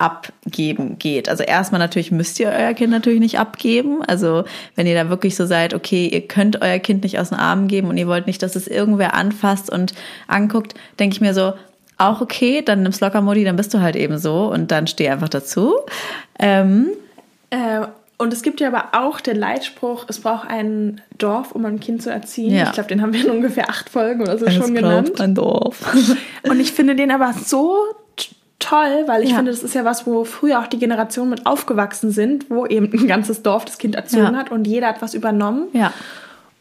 abgeben 0.00 0.98
geht. 0.98 1.28
Also 1.28 1.42
erstmal 1.42 1.78
natürlich 1.78 2.10
müsst 2.10 2.40
ihr 2.40 2.48
euer 2.48 2.72
Kind 2.74 2.90
natürlich 2.90 3.20
nicht 3.20 3.38
abgeben. 3.38 4.02
Also 4.02 4.44
wenn 4.74 4.86
ihr 4.86 4.94
da 4.94 5.10
wirklich 5.10 5.36
so 5.36 5.46
seid, 5.46 5.74
okay, 5.74 6.08
ihr 6.08 6.26
könnt 6.26 6.62
euer 6.62 6.78
Kind 6.78 7.02
nicht 7.02 7.18
aus 7.18 7.28
den 7.28 7.38
Armen 7.38 7.68
geben 7.68 7.88
und 7.88 7.96
ihr 7.98 8.08
wollt 8.08 8.26
nicht, 8.26 8.42
dass 8.42 8.56
es 8.56 8.66
irgendwer 8.66 9.14
anfasst 9.14 9.70
und 9.70 9.92
anguckt, 10.26 10.74
denke 10.98 11.14
ich 11.14 11.20
mir 11.20 11.34
so, 11.34 11.52
auch 11.98 12.22
okay, 12.22 12.62
dann 12.62 12.82
nimm's 12.82 13.00
locker, 13.00 13.20
Modi, 13.20 13.44
dann 13.44 13.56
bist 13.56 13.74
du 13.74 13.80
halt 13.80 13.94
eben 13.94 14.16
so 14.16 14.50
und 14.50 14.70
dann 14.70 14.86
steh 14.86 15.10
einfach 15.10 15.28
dazu. 15.28 15.76
Ähm, 16.38 16.88
äh, 17.50 17.82
und 18.16 18.32
es 18.32 18.42
gibt 18.42 18.60
ja 18.60 18.68
aber 18.68 18.90
auch 18.92 19.20
den 19.20 19.36
Leitspruch, 19.36 20.06
es 20.08 20.20
braucht 20.20 20.48
ein 20.48 21.02
Dorf, 21.18 21.52
um 21.52 21.64
ein 21.66 21.80
Kind 21.80 22.02
zu 22.02 22.10
erziehen. 22.10 22.54
Ja. 22.54 22.64
Ich 22.64 22.72
glaube, 22.72 22.88
den 22.88 23.02
haben 23.02 23.12
wir 23.12 23.24
in 23.24 23.30
ungefähr 23.30 23.68
acht 23.68 23.90
Folgen 23.90 24.22
oder 24.22 24.38
so 24.38 24.46
es 24.46 24.54
schon 24.54 24.72
braucht 24.72 24.74
genannt. 24.74 25.20
Ein 25.20 25.34
Dorf. 25.34 25.94
Und 26.48 26.60
ich 26.60 26.72
finde 26.72 26.96
den 26.96 27.10
aber 27.10 27.32
so 27.32 27.76
toll, 28.60 29.04
weil 29.06 29.22
ich 29.24 29.30
Ja. 29.30 29.36
finde, 29.36 29.50
das 29.50 29.62
ist 29.64 29.74
ja 29.74 29.84
was, 29.84 30.06
wo 30.06 30.24
früher 30.24 30.60
auch 30.60 30.68
die 30.68 30.78
Generationen 30.78 31.30
mit 31.30 31.46
aufgewachsen 31.46 32.12
sind, 32.12 32.48
wo 32.50 32.66
eben 32.66 32.92
ein 32.92 33.08
ganzes 33.08 33.42
Dorf 33.42 33.64
das 33.64 33.78
Kind 33.78 33.96
erzogen 33.96 34.22
Ja. 34.34 34.36
hat 34.36 34.52
und 34.52 34.66
jeder 34.66 34.86
hat 34.88 35.02
was 35.02 35.14
übernommen. 35.14 35.64
ja. 35.72 35.92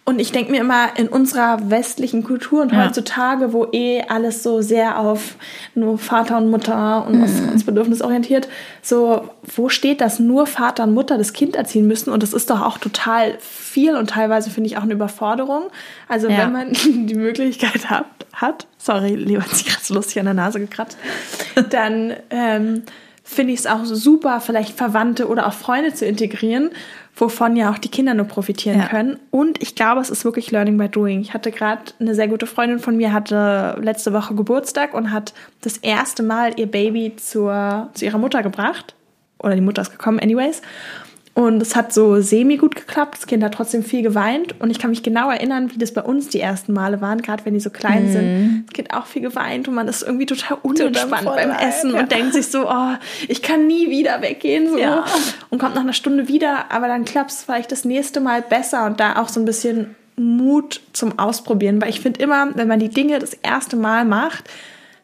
Und 0.10 0.18
ich 0.18 0.32
denke 0.32 0.50
mir 0.52 0.60
immer, 0.62 0.98
in 0.98 1.08
unserer 1.08 1.70
westlichen 1.70 2.24
Kultur 2.24 2.64
und 2.64 2.72
Ja. 2.72 2.84
heutzutage, 2.84 3.54
wo 3.54 3.68
eh 3.72 4.02
alles 4.10 4.42
so 4.42 4.60
sehr 4.62 4.98
auf 4.98 5.36
nur 5.76 6.00
Vater 6.00 6.38
und 6.38 6.50
Mutter 6.50 7.06
und 7.06 7.18
Mhm. 7.18 7.50
uns 7.52 7.64
bedürfnisorientiert, 7.64 8.48
so, 8.82 9.30
wo 9.56 9.70
steht, 9.70 10.02
dass 10.02 10.20
nur 10.20 10.48
Vater 10.48 10.86
und 10.86 10.96
Mutter 10.96 11.20
das 11.20 11.32
Kind 11.34 11.56
erziehen 11.56 11.86
müssen? 11.86 12.10
Und 12.12 12.24
das 12.24 12.34
ist 12.34 12.50
doch 12.50 12.62
auch 12.62 12.80
total 12.80 13.38
viel 13.40 13.96
und 13.96 14.10
teilweise 14.10 14.50
finde 14.50 14.68
ich 14.72 14.78
auch 14.78 14.82
eine 14.82 14.94
Überforderung. 14.94 15.66
Also 16.08 16.28
Ja. 16.28 16.40
wenn 16.40 16.54
man 16.54 16.74
die 17.08 17.14
Möglichkeit 17.16 17.92
hat, 17.92 18.06
hat 18.34 18.66
sorry, 18.80 19.14
Leo 19.14 19.42
hat 19.42 19.52
sich 19.52 19.68
gerade 19.68 19.84
so 19.84 19.94
lustig 19.94 20.18
an 20.18 20.26
der 20.26 20.34
Nase 20.34 20.60
gekratzt, 20.60 20.98
dann 21.70 22.14
ähm, 22.32 22.82
finde 23.24 23.54
ich 23.54 23.60
es 23.60 23.68
auch 23.68 23.86
super, 23.86 24.42
vielleicht 24.42 24.76
Verwandte 24.76 25.28
oder 25.28 25.46
auch 25.46 25.54
Freunde 25.54 25.94
zu 25.94 26.06
integrieren, 26.08 26.72
wovon 27.20 27.56
ja 27.56 27.70
auch 27.70 27.78
die 27.78 27.90
Kinder 27.90 28.14
nur 28.14 28.26
profitieren 28.26 28.80
Ja. 28.80 28.88
können. 28.88 29.20
Und 29.30 29.62
ich 29.62 29.76
glaube, 29.76 30.02
es 30.02 30.10
ist 30.10 30.24
wirklich 30.26 30.52
Learning 30.52 30.78
by 30.78 30.88
Doing. 30.90 31.20
Ich 31.22 31.34
hatte 31.34 31.52
gerade 31.52 31.82
eine 32.00 32.16
sehr 32.16 32.28
gute 32.28 32.48
Freundin 32.48 32.80
von 32.80 32.96
mir, 32.98 33.12
hatte 33.14 33.78
letzte 33.82 34.14
Woche 34.14 34.34
Geburtstag 34.36 34.94
und 34.94 35.12
hat 35.12 35.34
das 35.62 35.78
erste 35.78 36.24
Mal 36.24 36.60
ihr 36.60 36.68
Baby 36.68 37.16
zur, 37.18 37.90
zu 37.94 38.06
ihrer 38.06 38.18
Mutter 38.18 38.42
gebracht. 38.42 38.96
Oder 39.42 39.56
die 39.56 39.62
Mutter 39.62 39.82
ist 39.82 39.92
gekommen, 39.92 40.20
anyways. 40.20 40.62
Und 41.34 41.62
es 41.62 41.76
hat 41.76 41.94
so 41.94 42.20
semi 42.22 42.58
gut 42.58 42.76
geklappt. 42.76 43.16
Das 43.20 43.28
Kind 43.28 43.44
hat 43.44 43.54
trotzdem 43.54 43.84
viel 43.84 44.02
geweint. 44.02 44.60
Und 44.60 44.72
ich 44.72 44.80
kann 44.80 44.90
mich 44.90 45.04
genau 45.04 45.30
erinnern, 45.30 45.72
wie 45.74 45.78
das 45.78 45.94
bei 45.94 46.02
uns 46.02 46.28
die 46.28 46.40
ersten 46.40 46.74
Male 46.74 47.00
waren, 47.02 47.22
gerade 47.22 47.46
wenn 47.46 47.54
die 47.54 47.60
so 47.60 47.70
klein 47.70 48.12
sind. 48.12 48.66
Das 48.66 48.74
Kind 48.74 48.94
auch 48.94 49.06
viel 49.06 49.22
geweint 49.22 49.68
und 49.68 49.76
man 49.76 49.88
ist 49.88 50.02
irgendwie 50.02 50.26
total 50.26 50.58
unentspannt 50.62 51.26
beim 51.26 51.52
Essen 51.52 51.94
ja. 51.94 52.02
und 52.02 52.12
denkt 52.12 52.34
sich 52.34 52.48
so, 52.48 52.68
oh, 52.70 52.94
ich 53.28 53.42
kann 53.42 53.68
nie 53.68 53.90
wieder 53.90 54.22
weggehen. 54.22 54.70
So. 54.70 54.78
Ja. 54.78 55.06
Und 55.50 55.60
kommt 55.60 55.76
nach 55.76 55.82
einer 55.82 55.94
Stunde 55.94 56.28
wieder, 56.28 56.72
aber 56.72 56.88
dann 56.88 57.06
klappt 57.06 57.32
es 57.32 57.44
vielleicht 57.44 57.72
das 57.72 57.86
nächste 57.86 58.20
Mal 58.20 58.42
besser 58.42 58.86
und 58.86 59.00
da 59.00 59.16
auch 59.18 59.30
so 59.30 59.40
ein 59.40 59.46
bisschen 59.46 59.96
Mut 60.18 60.82
zum 60.94 61.18
Ausprobieren. 61.18 61.82
Weil 61.82 61.90
ich 61.90 62.02
finde 62.02 62.22
immer, 62.22 62.50
wenn 62.56 62.68
man 62.68 62.80
die 62.80 62.90
Dinge 62.90 63.20
das 63.20 63.34
erste 63.34 63.78
Mal 63.78 64.04
macht, 64.04 64.50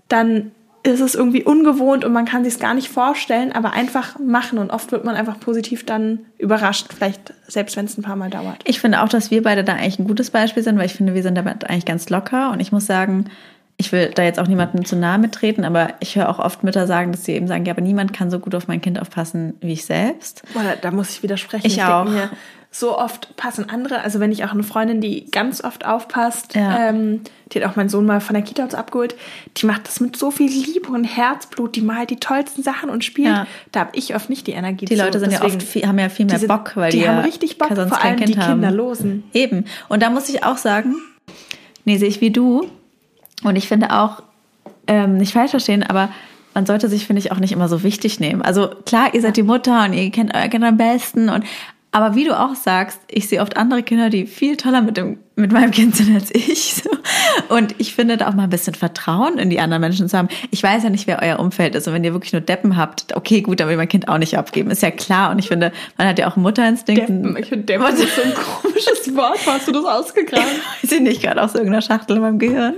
dann 0.09 0.51
ist 0.85 0.99
es 0.99 1.15
irgendwie 1.15 1.43
ungewohnt 1.43 2.05
und 2.05 2.13
man 2.13 2.25
kann 2.25 2.43
sich 2.43 2.53
es 2.53 2.59
gar 2.59 2.73
nicht 2.73 2.89
vorstellen, 2.89 3.51
aber 3.51 3.73
einfach 3.73 4.19
machen. 4.19 4.59
Und 4.59 4.69
oft 4.69 4.91
wird 4.91 5.03
man 5.03 5.15
einfach 5.15 5.39
positiv 5.39 5.85
dann 5.85 6.19
überrascht, 6.37 6.87
vielleicht 6.95 7.33
selbst 7.47 7.75
wenn 7.75 7.85
es 7.85 7.97
ein 7.97 8.03
paar 8.03 8.15
Mal 8.15 8.29
dauert. 8.29 8.57
Ich 8.65 8.79
finde 8.79 9.01
auch, 9.01 9.09
dass 9.09 9.31
wir 9.31 9.41
beide 9.41 9.63
da 9.63 9.73
eigentlich 9.73 9.99
ein 9.99 10.07
gutes 10.07 10.29
Beispiel 10.29 10.63
sind, 10.63 10.77
weil 10.77 10.85
ich 10.85 10.93
finde, 10.93 11.15
wir 11.15 11.23
sind 11.23 11.35
damit 11.35 11.69
eigentlich 11.69 11.85
ganz 11.85 12.09
locker. 12.09 12.51
Und 12.51 12.59
ich 12.59 12.71
muss 12.71 12.85
sagen, 12.85 13.25
ich 13.77 13.91
will 13.91 14.11
da 14.13 14.23
jetzt 14.23 14.39
auch 14.39 14.47
niemandem 14.47 14.85
zu 14.85 14.95
nahe 14.95 15.17
mittreten, 15.17 15.65
aber 15.65 15.95
ich 15.99 16.15
höre 16.15 16.29
auch 16.29 16.39
oft 16.39 16.63
Mütter 16.63 16.87
sagen, 16.87 17.11
dass 17.11 17.25
sie 17.25 17.33
eben 17.33 17.47
sagen, 17.47 17.65
ja, 17.65 17.73
aber 17.73 17.81
niemand 17.81 18.13
kann 18.13 18.31
so 18.31 18.39
gut 18.39 18.55
auf 18.55 18.67
mein 18.67 18.81
Kind 18.81 19.01
aufpassen 19.01 19.55
wie 19.61 19.73
ich 19.73 19.85
selbst. 19.85 20.43
Boah, 20.53 20.61
da, 20.79 20.91
muss 20.91 21.09
ich 21.09 21.23
widersprechen. 21.23 21.67
Ich 21.67 21.75
denke 21.75 21.93
auch. 21.93 22.05
Mir, 22.05 22.29
so 22.77 22.97
oft 22.97 23.37
passen 23.37 23.69
andere, 23.69 24.01
also 24.01 24.19
wenn 24.19 24.33
ich 24.33 24.43
auch 24.43 24.51
eine 24.51 24.63
Freundin, 24.63 24.99
die 24.99 25.31
ganz 25.31 25.63
oft 25.63 25.85
aufpasst, 25.85 26.55
Ja. 26.55 26.89
ähm, 26.89 27.21
die 27.53 27.63
hat 27.63 27.69
auch 27.71 27.77
meinen 27.77 27.87
Sohn 27.87 28.05
mal 28.05 28.19
von 28.19 28.33
der 28.33 28.43
Kita 28.43 28.65
aus 28.65 28.73
abgeholt, 28.73 29.15
die 29.55 29.65
macht 29.65 29.87
das 29.87 30.01
mit 30.01 30.17
so 30.17 30.29
viel 30.29 30.49
Liebe 30.51 30.89
und 30.91 31.05
Herzblut, 31.05 31.77
die 31.77 31.81
malt 31.81 32.09
die 32.09 32.17
tollsten 32.17 32.63
Sachen 32.63 32.89
und 32.89 33.05
spielt. 33.05 33.29
Ja. 33.29 33.47
Da 33.71 33.79
habe 33.81 33.91
ich 33.93 34.13
oft 34.13 34.29
nicht 34.29 34.45
die 34.47 34.51
Energie 34.51 34.83
Die 34.83 34.95
zu. 34.97 35.01
Leute 35.03 35.19
sind 35.21 35.31
ja 35.31 35.39
Deswegen- 35.39 35.61
oft 35.61 35.63
viel, 35.71 35.87
haben 35.87 35.99
ja 35.99 36.09
viel 36.09 36.25
mehr 36.25 36.35
die 36.35 36.39
sind- 36.41 36.49
Bock, 36.49 36.73
weil 36.75 36.91
die 36.91 36.99
die, 36.99 37.07
haben 37.07 37.15
ja 37.19 37.21
richtig 37.23 37.57
Bock, 37.57 37.69
sonst 37.73 37.89
vor 37.93 38.03
allem 38.03 38.17
Kind 38.17 38.35
die 38.35 38.39
haben. 38.39 38.59
Kinderlosen. 38.59 39.23
Eben. 39.33 39.63
Und 39.87 40.03
da 40.03 40.09
muss 40.09 40.27
ich 40.27 40.43
auch 40.43 40.57
sagen, 40.57 40.95
nee, 41.85 41.95
sehe 41.97 42.09
ich 42.09 42.19
wie 42.19 42.31
du. 42.31 42.67
Und 43.43 43.55
ich 43.55 43.69
finde 43.69 43.91
auch, 43.91 44.21
ähm, 44.87 45.15
nicht 45.15 45.31
falsch 45.31 45.51
verstehen, 45.51 45.81
aber 45.83 46.09
man 46.53 46.65
sollte 46.65 46.89
sich, 46.89 47.05
finde 47.07 47.21
ich, 47.21 47.31
auch 47.31 47.39
nicht 47.39 47.51
immer 47.53 47.69
so 47.69 47.83
wichtig 47.83 48.19
nehmen. 48.19 48.41
Also 48.41 48.69
klar, 48.85 49.13
ihr 49.13 49.21
seid 49.21 49.37
die 49.37 49.43
Mutter 49.43 49.85
und 49.85 49.93
ihr 49.93 50.09
kennt 50.11 50.33
euer 50.35 50.47
Kind 50.49 50.63
am 50.65 50.77
besten 50.77 51.29
und 51.29 51.45
aber 51.95 52.13
wie 52.13 52.25
du 52.25 52.37
auch 52.37 52.55
sagst, 52.55 52.99
ich 53.07 53.29
sehe 53.29 53.39
oft 53.39 53.55
andere 53.55 53.81
Kinder, 53.81 54.09
die 54.09 54.27
viel 54.27 54.57
toller 54.57 54.81
mit, 54.81 54.97
dem, 54.97 55.19
mit 55.37 55.53
meinem 55.53 55.71
Kind 55.71 55.95
sind 55.95 56.13
als 56.13 56.29
ich. 56.29 56.83
Und 57.47 57.73
ich 57.77 57.95
finde 57.95 58.17
da 58.17 58.27
auch 58.27 58.33
mal 58.33 58.43
ein 58.43 58.49
bisschen 58.49 58.73
Vertrauen 58.73 59.37
in 59.37 59.49
die 59.49 59.61
anderen 59.61 59.79
Menschen 59.79 60.09
zu 60.09 60.17
haben. 60.17 60.27
Ich 60.51 60.61
weiß 60.61 60.83
ja 60.83 60.89
nicht, 60.89 61.07
wer 61.07 61.21
euer 61.21 61.39
Umfeld 61.39 61.73
ist. 61.73 61.87
Und 61.87 61.93
wenn 61.93 62.03
ihr 62.03 62.11
wirklich 62.11 62.33
nur 62.33 62.41
Deppen 62.41 62.75
habt, 62.75 63.15
okay, 63.15 63.39
gut, 63.39 63.61
dann 63.61 63.69
will 63.69 63.77
mein 63.77 63.87
Kind 63.87 64.09
auch 64.09 64.17
nicht 64.17 64.37
abgeben. 64.37 64.71
Ist 64.71 64.81
ja 64.81 64.91
klar. 64.91 65.31
Und 65.31 65.39
ich 65.39 65.47
finde, 65.47 65.71
man 65.97 66.05
hat 66.05 66.19
ja 66.19 66.27
auch 66.27 66.35
einen 66.35 66.43
Mutterinstinkt. 66.43 67.03
Deppen. 67.03 67.37
Ich 67.37 67.45
finde, 67.45 67.63
Deppen 67.63 67.87
ist 67.95 68.13
so 68.13 68.23
ein 68.23 68.33
komisches 68.33 69.15
Wort. 69.15 69.39
Wo 69.45 69.51
hast 69.51 69.65
du 69.65 69.71
das 69.71 69.85
ausgegraben? 69.85 70.43
weiß 70.83 70.91
ich 70.91 70.99
nicht, 70.99 71.21
gerade 71.21 71.41
aus 71.41 71.53
irgendeiner 71.55 71.81
Schachtel 71.81 72.17
in 72.17 72.23
meinem 72.23 72.39
Gehirn. 72.39 72.73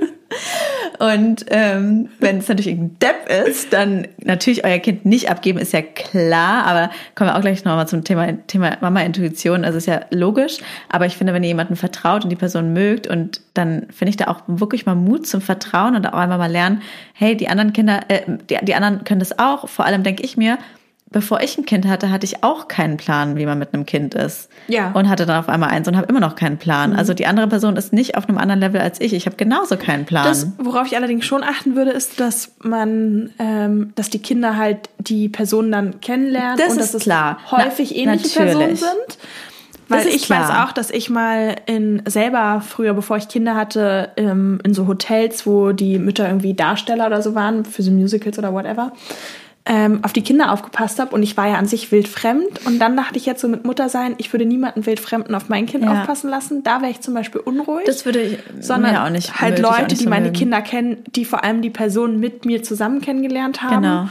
Und 1.00 1.46
ähm, 1.50 2.10
wenn 2.20 2.38
es 2.38 2.48
natürlich 2.48 2.68
irgendein 2.68 3.00
Depp 3.00 3.48
ist, 3.48 3.74
dann 3.74 4.08
natürlich 4.24 4.66
euer 4.66 4.80
Kind 4.80 5.06
nicht 5.06 5.30
abgeben, 5.30 5.60
ist 5.60 5.74
ja 5.74 5.82
klar. 5.82 6.66
Aber 6.66 6.90
kommen 7.16 7.30
wir 7.30 7.36
auch 7.36 7.42
gleich 7.42 7.64
nochmal 7.64 7.88
zum 7.88 8.04
Thema, 8.04 8.34
Thema 8.48 8.78
Mama-Intuition. 8.82 9.64
Also 9.64 9.78
ist 9.78 9.88
ja 9.88 10.02
logisch. 10.12 10.58
Aber 10.90 11.06
ich 11.06 11.18
finde, 11.18 11.34
wenn 11.34 11.44
ihr 11.44 11.50
jemanden 11.50 11.76
vertraut 11.76 12.24
und 12.24 12.30
die 12.30 12.36
Person 12.36 12.74
mögt 12.74 13.08
und 13.08 13.42
dann 13.54 13.88
finde 13.90 14.10
ich 14.10 14.18
da 14.18 14.28
auch 14.28 14.42
wirklich 14.48 14.86
mal 14.86 14.96
Mut 14.96 15.28
zum 15.28 15.42
Vertrauen 15.42 15.96
und 15.96 16.06
auch 16.08 16.18
einmal 16.18 16.38
mal 16.38 16.52
lernen, 16.52 16.82
hey, 17.14 17.36
die 17.36 17.48
anderen 17.48 17.74
Kinder, 17.74 18.02
äh, 18.08 18.22
die, 18.50 18.58
die 18.64 18.76
anderen 18.76 19.04
können 19.04 19.20
das 19.20 19.38
auch. 19.40 19.68
Vor 19.70 19.86
allem 19.86 20.04
denke 20.04 20.24
ich 20.24 20.38
mir, 20.38 20.58
bevor 21.10 21.42
ich 21.42 21.58
ein 21.58 21.66
Kind 21.66 21.88
hatte, 21.88 22.12
hatte 22.12 22.26
ich 22.26 22.44
auch 22.44 22.68
keinen 22.68 22.98
Plan, 22.98 23.38
wie 23.38 23.46
man 23.46 23.58
mit 23.58 23.74
einem 23.74 23.86
Kind 23.86 24.14
ist. 24.14 24.50
Ja. 24.68 24.92
Und 24.92 25.10
hatte 25.10 25.26
dann 25.26 25.40
auf 25.40 25.50
einmal 25.50 25.70
eins 25.70 25.88
und 25.88 25.96
habe 25.96 26.08
immer 26.08 26.20
noch 26.20 26.36
keinen 26.36 26.58
Plan. 26.58 26.96
Also 26.96 27.14
die 27.14 27.26
andere 27.26 27.48
Person 27.48 27.78
ist 27.78 27.94
nicht 27.94 28.16
auf 28.18 28.28
einem 28.28 28.38
anderen 28.38 28.60
Level 28.60 28.82
als 28.82 29.00
ich. 29.00 29.14
Ich 29.14 29.26
habe 29.26 29.36
genauso 29.36 29.78
keinen 29.78 30.06
Plan. 30.06 30.26
Das, 30.26 30.48
worauf 30.58 30.88
ich 30.88 30.96
allerdings 30.96 31.26
schon 31.26 31.44
achten 31.44 31.76
würde, 31.76 31.92
ist, 31.92 32.20
dass 32.20 32.52
man, 32.62 33.32
ähm, 33.40 33.94
dass 33.96 34.10
die 34.10 34.20
Kinder 34.20 34.58
halt 34.58 34.90
die 35.00 35.30
Personen 35.30 35.72
dann 35.72 36.02
kennenlernen 36.02 36.58
Das 36.58 36.74
und 36.74 36.80
ist 36.80 36.94
dass 36.94 37.04
klar. 37.04 37.40
es 37.46 37.52
häufig 37.52 37.92
Na, 37.92 37.98
ähnliche 38.14 38.40
natürlich. 38.40 38.58
Personen 38.58 38.76
sind. 38.76 39.18
Weil 39.90 40.08
ich 40.08 40.24
klar. 40.24 40.50
weiß 40.50 40.68
auch, 40.68 40.74
dass 40.74 40.92
ich 40.92 41.10
mal 41.10 41.56
in 41.66 42.02
selber 42.06 42.62
früher, 42.66 42.94
bevor 42.94 43.16
ich 43.16 43.30
Kinder 43.30 43.56
hatte, 43.56 44.10
ähm, 44.18 44.60
in 44.66 44.74
so 44.74 44.88
Hotels, 44.88 45.46
wo 45.46 45.72
die 45.72 45.98
Mütter 45.98 46.28
irgendwie 46.28 46.54
Darsteller 46.54 47.08
oder 47.08 47.22
so 47.22 47.36
waren, 47.36 47.64
für 47.64 47.84
so 47.84 47.92
Musicals 47.92 48.38
oder 48.38 48.54
whatever, 48.54 48.92
ähm, 49.68 50.00
auf 50.04 50.14
die 50.14 50.22
Kinder 50.24 50.52
aufgepasst 50.52 51.00
habe 51.00 51.14
und 51.14 51.22
ich 51.24 51.36
war 51.38 51.48
ja 51.48 51.56
an 51.56 51.66
sich 51.68 51.92
wildfremd 51.92 52.66
und 52.66 52.80
dann 52.80 52.96
dachte 52.96 53.18
ich 53.18 53.26
jetzt 53.26 53.42
so 53.42 53.48
mit 53.48 53.66
Mutter 53.66 53.90
sein, 53.90 54.16
ich 54.18 54.32
würde 54.34 54.46
niemanden 54.46 54.86
wildfremden 54.86 55.36
auf 55.36 55.50
mein 55.50 55.66
Kind 55.66 55.84
Ja. 55.84 55.92
aufpassen 56.02 56.30
lassen. 56.30 56.64
Da 56.64 56.82
wäre 56.82 56.92
ich 56.92 57.02
zum 57.02 57.14
Beispiel 57.14 57.42
unruhig 57.42 57.84
das 57.86 58.06
würde 58.06 58.22
ich 58.22 58.40
sondern 58.62 58.96
auch 58.96 59.10
nicht 59.10 59.40
halt 59.42 59.60
ich 59.60 59.66
auch 59.66 59.72
Leute, 59.72 59.84
nicht 59.90 60.00
die 60.00 60.04
so 60.06 60.10
meine 60.10 60.26
mögen. 60.28 60.38
Kinder 60.38 60.62
kennen, 60.62 60.98
die 61.16 61.26
vor 61.26 61.44
allem 61.44 61.62
die 61.62 61.70
Person 61.70 62.20
mit 62.20 62.46
mir 62.46 62.64
zusammen 62.64 63.02
kennengelernt 63.02 63.62
haben 63.62 63.82
Genau. 63.82 64.10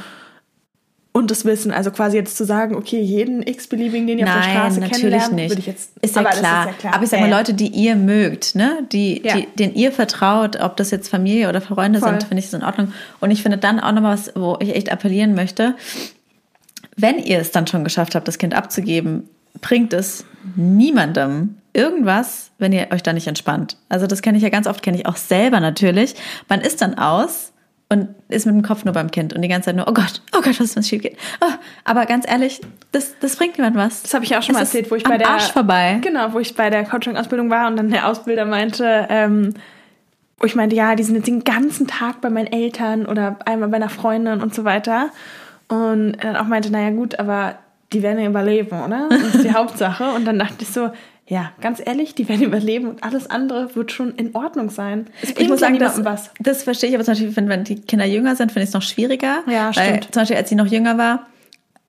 Und 1.16 1.31
das 1.31 1.46
wissen. 1.46 1.72
Also 1.72 1.90
quasi 1.90 2.18
jetzt 2.18 2.37
zu 2.37 2.44
sagen, 2.44 2.76
okay, 2.76 3.00
jeden 3.00 3.42
x-beliebigen, 3.42 4.07
den 4.07 4.18
ihr 4.18 4.26
auf 4.26 4.33
der 4.33 4.40
Nein, 4.42 4.50
Straße 4.50 4.81
natürlich 4.81 5.00
kennenlernt, 5.00 5.33
nicht. 5.33 5.50
würde 5.50 5.61
ich 5.61 5.66
jetzt. 5.66 5.92
ist, 6.02 6.14
ja 6.14 6.22
klar. 6.24 6.35
ist 6.35 6.42
ja 6.42 6.72
klar. 6.79 6.94
Aber 6.94 7.05
ich 7.05 7.09
sag 7.09 7.20
mal. 7.20 7.31
Leute, 7.31 7.55
die 7.55 7.68
ihr 7.68 7.96
mögt, 7.96 8.55
ne? 8.55 8.87
die, 8.92 9.22
Ja. 9.24 9.37
die, 9.37 9.46
denen 9.59 9.74
ihr 9.74 9.92
vertraut, 9.92 10.61
ob 10.61 10.76
das 10.76 10.90
jetzt 10.90 11.09
Familie 11.09 11.48
oder 11.48 11.62
Freunde 11.62 12.00
Voll. 12.00 12.11
sind, 12.11 12.24
finde 12.24 12.40
ich 12.40 12.50
das 12.50 12.61
in 12.61 12.66
Ordnung. 12.66 12.92
Und 13.20 13.31
ich 13.31 13.42
finde 13.42 13.57
dann 13.57 13.81
auch 13.81 13.92
nochmal 13.92 14.12
was, 14.12 14.31
wo 14.35 14.59
ich 14.61 14.76
echt 14.76 14.92
appellieren 14.92 15.35
möchte, 15.35 15.74
wenn 16.98 17.18
ihr 17.18 17.38
es 17.38 17.50
dann 17.50 17.66
schon 17.66 17.83
geschafft 17.83 18.14
habt, 18.14 18.29
das 18.29 18.37
Kind 18.37 18.55
abzugeben, 18.55 19.26
bringt 19.62 19.94
es 19.94 20.26
niemandem 20.55 21.57
irgendwas, 21.72 22.50
wenn 22.59 22.74
ihr 22.74 22.88
euch 22.90 23.02
da 23.02 23.14
nicht 23.14 23.26
entspannt. 23.26 23.79
Also 23.88 24.07
das 24.07 24.20
kenne 24.20 24.37
ich 24.37 24.44
ja 24.44 24.50
ganz 24.50 24.66
oft, 24.66 24.83
kenne 24.83 24.98
ich 24.98 25.07
auch 25.07 25.16
selber 25.16 25.61
natürlich. 25.61 26.14
Man 26.50 26.61
ist 26.61 26.83
dann 26.83 26.98
aus 26.98 27.52
und 27.88 28.09
ist 28.29 28.46
mit 28.46 28.55
dem 28.55 28.62
Kopf 28.62 28.85
nur 28.85 28.94
beim 28.94 29.11
Kind 29.11 29.33
und 29.33 29.42
die 29.42 29.49
ganze 29.49 29.66
Zeit 29.66 29.77
nur, 29.77 29.87
oh 29.88 29.92
Gott, 29.92 30.20
oh 30.33 30.40
Gott, 30.40 30.59
was 30.59 30.61
ist, 30.61 30.77
wenn 30.77 30.81
es 30.81 30.88
schief 30.88 31.03
geht. 31.03 31.16
Oh, 31.40 31.53
aber 31.85 32.07
ganz 32.07 32.29
ehrlich, 32.29 32.61
das, 32.90 33.14
das 33.20 33.37
bringt 33.37 33.59
niemand 33.59 33.77
was. 33.77 34.03
Das 34.03 34.12
habe 34.14 34.25
ich 34.25 34.37
auch 34.37 34.42
schon 34.42 34.55
Es 34.55 34.61
mal 34.61 34.64
erzählt, 34.64 34.90
wo 34.90 34.96
ich 34.96 35.05
bei 35.05 35.18
der 35.18 35.29
Arsch 35.29 35.53
vorbei. 35.53 35.99
Genau, 36.03 36.33
wo 36.33 36.40
ich 36.40 36.57
bei 36.57 36.68
der 36.68 36.85
Coaching-Ausbildung 36.85 37.49
war 37.49 37.68
und 37.68 37.77
dann 37.77 37.90
der 37.90 38.09
Ausbilder 38.09 38.44
meinte, 38.44 39.07
ähm, 39.09 39.55
wo 40.38 40.46
ich 40.46 40.57
meinte, 40.57 40.75
ja, 40.75 40.96
die 40.96 41.05
sind 41.05 41.14
jetzt 41.14 41.29
den 41.29 41.44
ganzen 41.44 41.87
Tag 41.87 42.20
bei 42.20 42.29
meinen 42.29 42.49
Eltern 42.49 43.07
oder 43.07 43.37
einmal 43.44 43.68
bei 43.68 43.77
einer 43.77 43.88
Freundin 43.88 44.42
und 44.42 44.55
so 44.55 44.64
weiter. 44.64 45.11
Und 45.68 46.16
dann 46.22 46.37
auch 46.37 46.46
meinte, 46.46 46.70
naja 46.70 46.90
gut, 46.90 47.18
aber 47.18 47.57
die 47.92 48.03
werden 48.03 48.18
ja 48.18 48.29
überleben, 48.29 48.83
oder? 48.83 49.09
Das 49.09 49.37
ist 49.37 49.44
die 49.44 49.53
Hauptsache. 49.55 50.11
Und 50.11 50.25
dann 50.25 50.38
dachte 50.38 50.57
ich 50.61 50.68
so, 50.68 50.90
ja, 51.28 51.52
ganz 51.60 51.82
ehrlich, 51.84 52.14
die 52.14 52.28
werden 52.28 52.42
überleben 52.44 52.88
und 52.88 53.02
alles 53.02 53.28
andere 53.28 53.74
wird 53.74 53.92
schon 53.92 54.14
in 54.14 54.34
Ordnung 54.34 54.70
sein. 54.70 55.06
Es 55.22 55.30
Ich 55.30 55.48
muss 55.48 55.60
sagen, 55.60 55.78
das, 55.78 56.04
was. 56.04 56.30
das 56.40 56.62
verstehe 56.62 56.90
ich, 56.90 56.94
aber 56.94 57.04
zum 57.04 57.12
Beispiel, 57.12 57.36
wenn, 57.36 57.48
wenn 57.48 57.64
die 57.64 57.80
Kinder 57.80 58.04
jünger 58.04 58.36
sind, 58.36 58.52
finde 58.52 58.64
ich 58.64 58.68
es 58.68 58.74
noch 58.74 58.82
schwieriger. 58.82 59.42
Ja, 59.46 59.74
weil 59.74 59.86
stimmt. 59.86 60.04
zum 60.12 60.22
Beispiel, 60.22 60.36
als 60.36 60.48
sie 60.48 60.54
noch 60.54 60.66
jünger 60.66 60.98
war, 60.98 61.26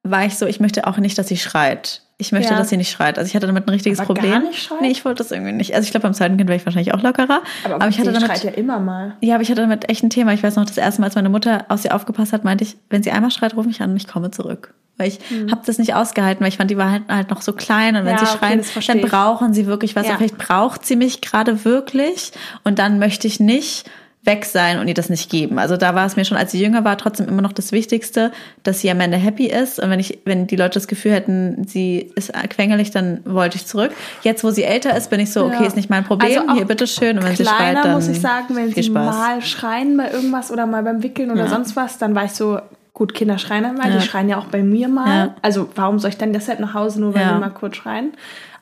war 0.03 0.25
ich 0.25 0.35
so, 0.35 0.45
ich 0.45 0.59
möchte 0.59 0.87
auch 0.87 0.97
nicht, 0.97 1.17
dass 1.17 1.27
sie 1.27 1.37
schreit. 1.37 2.01
Ich 2.19 2.31
möchte, 2.31 2.51
Ja. 2.51 2.57
dass 2.57 2.69
sie 2.69 2.77
nicht 2.77 2.89
schreit. 2.89 3.19
Also 3.19 3.27
ich 3.29 3.35
hatte 3.35 3.45
damit 3.45 3.67
ein 3.67 3.69
richtiges 3.69 3.99
Aber 3.99 4.07
Problem. 4.15 4.31
gar 4.31 4.39
nicht 4.39 4.63
schreit? 4.63 4.81
Nee, 4.81 4.89
ich 4.89 5.05
wollte 5.05 5.19
das 5.23 5.31
irgendwie 5.31 5.51
nicht. 5.51 5.75
Also 5.75 5.85
ich 5.85 5.91
glaube, 5.91 6.03
beim 6.03 6.15
zweiten 6.15 6.35
Kind 6.37 6.49
wäre 6.49 6.57
ich 6.57 6.65
wahrscheinlich 6.65 6.93
auch 6.95 7.03
lockerer. 7.03 7.41
Aber, 7.63 7.87
ich 7.87 7.99
hatte 7.99 8.11
damit 8.11 8.27
schreit 8.27 8.43
ja 8.43 8.51
immer 8.51 8.79
mal. 8.79 9.15
Ja, 9.21 9.35
aber 9.35 9.43
ich 9.43 9.49
hatte 9.51 9.61
damit 9.61 9.87
echt 9.87 10.03
ein 10.03 10.09
Thema. 10.09 10.33
Ich 10.33 10.41
weiß 10.41 10.55
noch, 10.55 10.65
das 10.65 10.77
erste 10.77 10.99
Mal, 11.01 11.07
als 11.07 11.15
meine 11.15 11.29
Mutter 11.29 11.65
auf 11.69 11.79
sie 11.79 11.91
aufgepasst 11.91 12.33
hat, 12.33 12.43
meinte 12.43 12.63
ich, 12.63 12.75
wenn 12.89 13.03
sie 13.03 13.11
einmal 13.11 13.29
schreit, 13.29 13.55
ruf 13.55 13.67
mich 13.67 13.81
an 13.81 13.91
und 13.91 13.97
ich 13.97 14.07
komme 14.07 14.31
zurück. 14.31 14.73
Weil 14.97 15.09
ich 15.09 15.19
habe 15.51 15.61
das 15.63 15.77
nicht 15.77 15.93
ausgehalten, 15.93 16.41
weil 16.41 16.49
ich 16.49 16.57
fand, 16.57 16.71
die 16.71 16.77
war 16.77 16.89
halt, 16.89 17.03
halt 17.07 17.29
noch 17.29 17.43
so 17.43 17.53
klein 17.53 17.95
und 17.95 18.05
wenn 18.05 18.13
Hm. 18.17 18.19
Ja, 18.19 18.25
sie 18.25 18.35
okay, 18.35 18.37
schreien, 18.39 18.63
verstehe 18.63 18.99
dann 19.01 19.09
brauchen 19.11 19.53
sie 19.53 19.67
wirklich 19.67 19.95
was. 19.95 20.07
Ja. 20.07 20.17
Vielleicht 20.17 20.39
braucht 20.39 20.87
sie 20.87 20.95
mich 20.95 21.21
gerade 21.21 21.65
wirklich 21.65 22.31
und 22.63 22.79
dann 22.79 22.97
möchte 22.97 23.27
ich 23.27 23.39
nicht 23.39 23.87
weg 24.27 24.45
sein 24.45 24.77
und 24.77 24.87
ihr 24.87 24.93
das 24.93 25.09
nicht 25.09 25.31
geben. 25.31 25.57
Also 25.57 25.77
da 25.77 25.95
war 25.95 26.05
es 26.05 26.15
mir 26.15 26.25
schon, 26.25 26.37
als 26.37 26.51
sie 26.51 26.61
jünger 26.61 26.83
war, 26.83 26.97
trotzdem 26.97 27.27
immer 27.27 27.41
noch 27.41 27.53
das 27.53 27.71
Wichtigste, 27.71 28.31
dass 28.61 28.81
sie 28.81 28.91
am 28.91 28.99
Ende 28.99 29.17
happy 29.17 29.47
ist. 29.47 29.79
Und 29.79 29.89
wenn 29.89 29.99
ich, 29.99 30.19
wenn 30.25 30.45
die 30.45 30.55
Leute 30.55 30.75
das 30.75 30.87
Gefühl 30.87 31.13
hätten, 31.13 31.65
sie 31.67 32.11
ist 32.15 32.31
quengelig, 32.49 32.91
dann 32.91 33.21
wollte 33.25 33.55
ich 33.57 33.65
zurück. 33.65 33.91
Jetzt, 34.21 34.43
wo 34.43 34.51
sie 34.51 34.63
älter 34.63 34.95
ist, 34.95 35.09
bin 35.09 35.19
ich 35.19 35.31
so, 35.31 35.45
okay, 35.45 35.61
Ja. 35.61 35.65
ist 35.65 35.75
nicht 35.75 35.89
mein 35.89 36.03
Problem. 36.03 36.39
Also 36.41 36.53
Hier, 36.53 36.65
bitteschön. 36.65 37.17
Und 37.17 37.23
wenn 37.25 37.35
sie 37.35 37.43
Kleiner 37.43 37.57
schreit, 37.81 37.85
dann 37.85 37.93
muss 37.93 38.07
ich 38.07 38.21
sagen, 38.21 38.55
wenn 38.55 38.71
sie 38.73 38.83
Spaß. 38.83 39.15
mal 39.15 39.41
schreien 39.41 39.97
bei 39.97 40.11
irgendwas 40.11 40.51
oder 40.51 40.67
mal 40.67 40.83
beim 40.83 41.01
Wickeln 41.01 41.31
oder 41.31 41.45
Ja. 41.45 41.49
sonst 41.49 41.75
was, 41.75 41.97
dann 41.97 42.13
war 42.13 42.25
ich 42.25 42.33
so, 42.33 42.59
gut, 42.97 43.13
Kinder 43.13 43.37
schreien 43.37 43.63
einmal, 43.63 43.91
Ja. 43.91 43.97
die 43.99 44.01
schreien 44.01 44.27
ja 44.27 44.39
auch 44.39 44.45
bei 44.47 44.63
mir 44.63 44.87
mal. 44.87 45.17
Ja. 45.27 45.35
Also 45.43 45.69
warum 45.75 45.99
soll 45.99 46.09
ich 46.09 46.17
dann 46.17 46.33
deshalb 46.33 46.59
nach 46.59 46.73
Hause, 46.73 46.99
nur 46.99 47.13
weil 47.13 47.21
Ja. 47.21 47.33
sie 47.33 47.39
mal 47.39 47.51
kurz 47.51 47.75
schreien? 47.75 48.13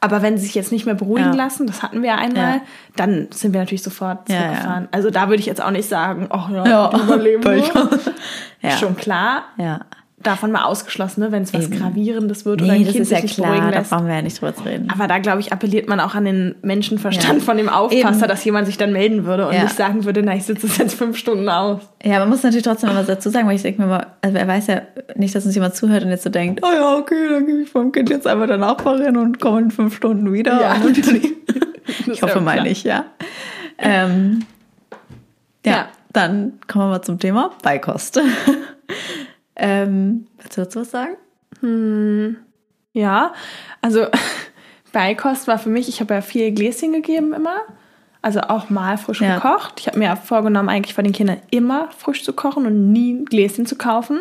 Aber 0.01 0.21
wenn 0.21 0.37
sie 0.37 0.45
sich 0.45 0.55
jetzt 0.55 0.73
nicht 0.73 0.85
mehr 0.85 0.93
beruhigen 0.93 1.31
lassen, 1.33 1.65
das 1.67 1.81
hatten 1.81 2.01
wir 2.01 2.09
ja 2.09 2.15
einmal, 2.15 2.59
dann 2.97 3.29
sind 3.31 3.53
wir 3.53 3.61
natürlich 3.61 3.81
sofort 3.81 4.27
zurückgefahren. 4.27 4.89
Also 4.91 5.09
da 5.09 5.29
würde 5.29 5.39
ich 5.39 5.45
jetzt 5.45 5.63
auch 5.63 5.71
nicht 5.71 5.87
sagen, 5.87 6.27
ach 6.31 6.49
ja, 6.49 6.65
Ja. 6.67 6.99
überleben 6.99 7.41
nur. 7.73 7.89
Schon 8.79 8.97
klar, 8.97 9.43
Ja. 9.57 9.79
Davon 10.25 10.51
mal 10.51 10.63
ausgeschlossen, 10.63 11.21
ne, 11.21 11.31
wenn 11.31 11.43
es 11.43 11.53
was 11.53 11.65
Eben. 11.65 11.77
Gravierendes 11.79 12.45
wird 12.45 12.61
oder 12.61 12.73
ein 12.73 12.79
Nee, 12.79 12.85
das 12.85 12.93
Kind 12.93 13.03
ist 13.03 13.11
ja 13.11 13.17
sich 13.17 13.23
nicht 13.23 13.37
beruhigen 13.37 13.69
klar, 13.69 13.71
da 13.71 13.81
brauchen 13.81 14.07
wir 14.07 14.15
ja 14.15 14.21
nicht 14.21 14.41
drüber 14.41 14.55
zu 14.55 14.63
reden. 14.63 14.89
Aber 14.91 15.07
da, 15.07 15.19
glaube 15.19 15.39
ich, 15.39 15.53
appelliert 15.53 15.87
man 15.87 15.99
auch 15.99 16.15
an 16.15 16.25
den 16.25 16.55
Menschenverstand 16.61 17.39
Ja. 17.39 17.43
von 17.43 17.57
dem 17.57 17.69
Aufpasser, 17.69 18.17
Eben. 18.19 18.27
dass 18.27 18.43
jemand 18.43 18.67
sich 18.67 18.77
dann 18.77 18.91
melden 18.91 19.25
würde 19.25 19.47
und 19.47 19.53
Ja. 19.53 19.63
nicht 19.63 19.75
sagen 19.75 20.03
würde, 20.05 20.21
na, 20.23 20.35
ich 20.35 20.43
sitze 20.43 20.67
es 20.67 20.77
jetzt 20.77 20.95
fünf 20.95 21.17
Stunden 21.17 21.47
aus. 21.49 21.81
Ja, 22.03 22.19
man 22.19 22.29
muss 22.29 22.43
natürlich 22.43 22.63
trotzdem 22.65 22.89
mal 22.89 22.95
was 22.97 23.07
dazu 23.07 23.29
sagen, 23.29 23.47
weil 23.47 23.55
ich 23.55 23.61
denke 23.61 23.81
mir 23.81 23.87
mal, 23.87 24.07
also 24.21 24.37
er 24.37 24.47
weiß 24.47 24.67
ja 24.67 24.81
nicht, 25.15 25.33
dass 25.35 25.45
uns 25.45 25.55
jemand 25.55 25.75
zuhört 25.75 26.03
und 26.03 26.09
jetzt 26.09 26.23
so 26.23 26.29
denkt, 26.29 26.61
oh 26.63 26.71
ja, 26.73 26.95
okay, 26.97 27.29
dann 27.29 27.45
gebe 27.45 27.61
ich 27.61 27.69
vom 27.69 27.91
Kind 27.91 28.09
jetzt 28.09 28.27
einfach 28.27 28.47
der 28.47 28.57
Nachbarin 28.57 29.17
und 29.17 29.39
komme 29.39 29.59
in 29.61 29.71
fünf 29.71 29.95
Stunden 29.95 30.31
wieder. 30.33 30.59
Ja. 30.61 30.75
Und 32.07 32.13
ich 32.13 32.21
hoffe 32.23 32.35
ja 32.35 32.41
mal 32.41 32.63
nicht, 32.63 32.83
ja. 32.83 33.05
Ähm, 33.77 34.39
ja, 35.65 35.71
Ja. 35.71 35.87
dann 36.13 36.53
kommen 36.67 36.85
wir 36.85 36.89
mal 36.89 37.01
zum 37.01 37.19
Thema 37.19 37.51
Beikost. 37.63 38.19
Ähm, 39.55 40.27
willst 40.37 40.57
du 40.57 40.61
dazu 40.61 40.81
was 40.81 40.91
sagen? 40.91 41.15
Ja, 42.93 43.33
also 43.81 44.05
Beikost 44.91 45.47
war 45.47 45.57
für 45.59 45.69
mich, 45.69 45.89
ich 45.89 45.99
habe 45.99 46.13
ja 46.13 46.21
viel 46.21 46.51
Gläschen 46.51 46.93
gegeben 46.93 47.33
immer. 47.33 47.61
Also 48.21 48.41
auch 48.41 48.69
mal 48.69 48.97
frisch 48.97 49.21
Ja. 49.21 49.35
gekocht. 49.35 49.73
Ich 49.79 49.87
habe 49.87 49.99
mir 49.99 50.05
ja 50.05 50.15
vorgenommen, 50.15 50.69
eigentlich 50.69 50.95
von 50.95 51.03
den 51.03 51.13
Kindern 51.13 51.37
immer 51.51 51.89
frisch 51.91 52.23
zu 52.23 52.33
kochen 52.33 52.65
und 52.65 52.91
nie 52.91 53.23
Gläschen 53.25 53.65
zu 53.67 53.75
kaufen. 53.77 54.19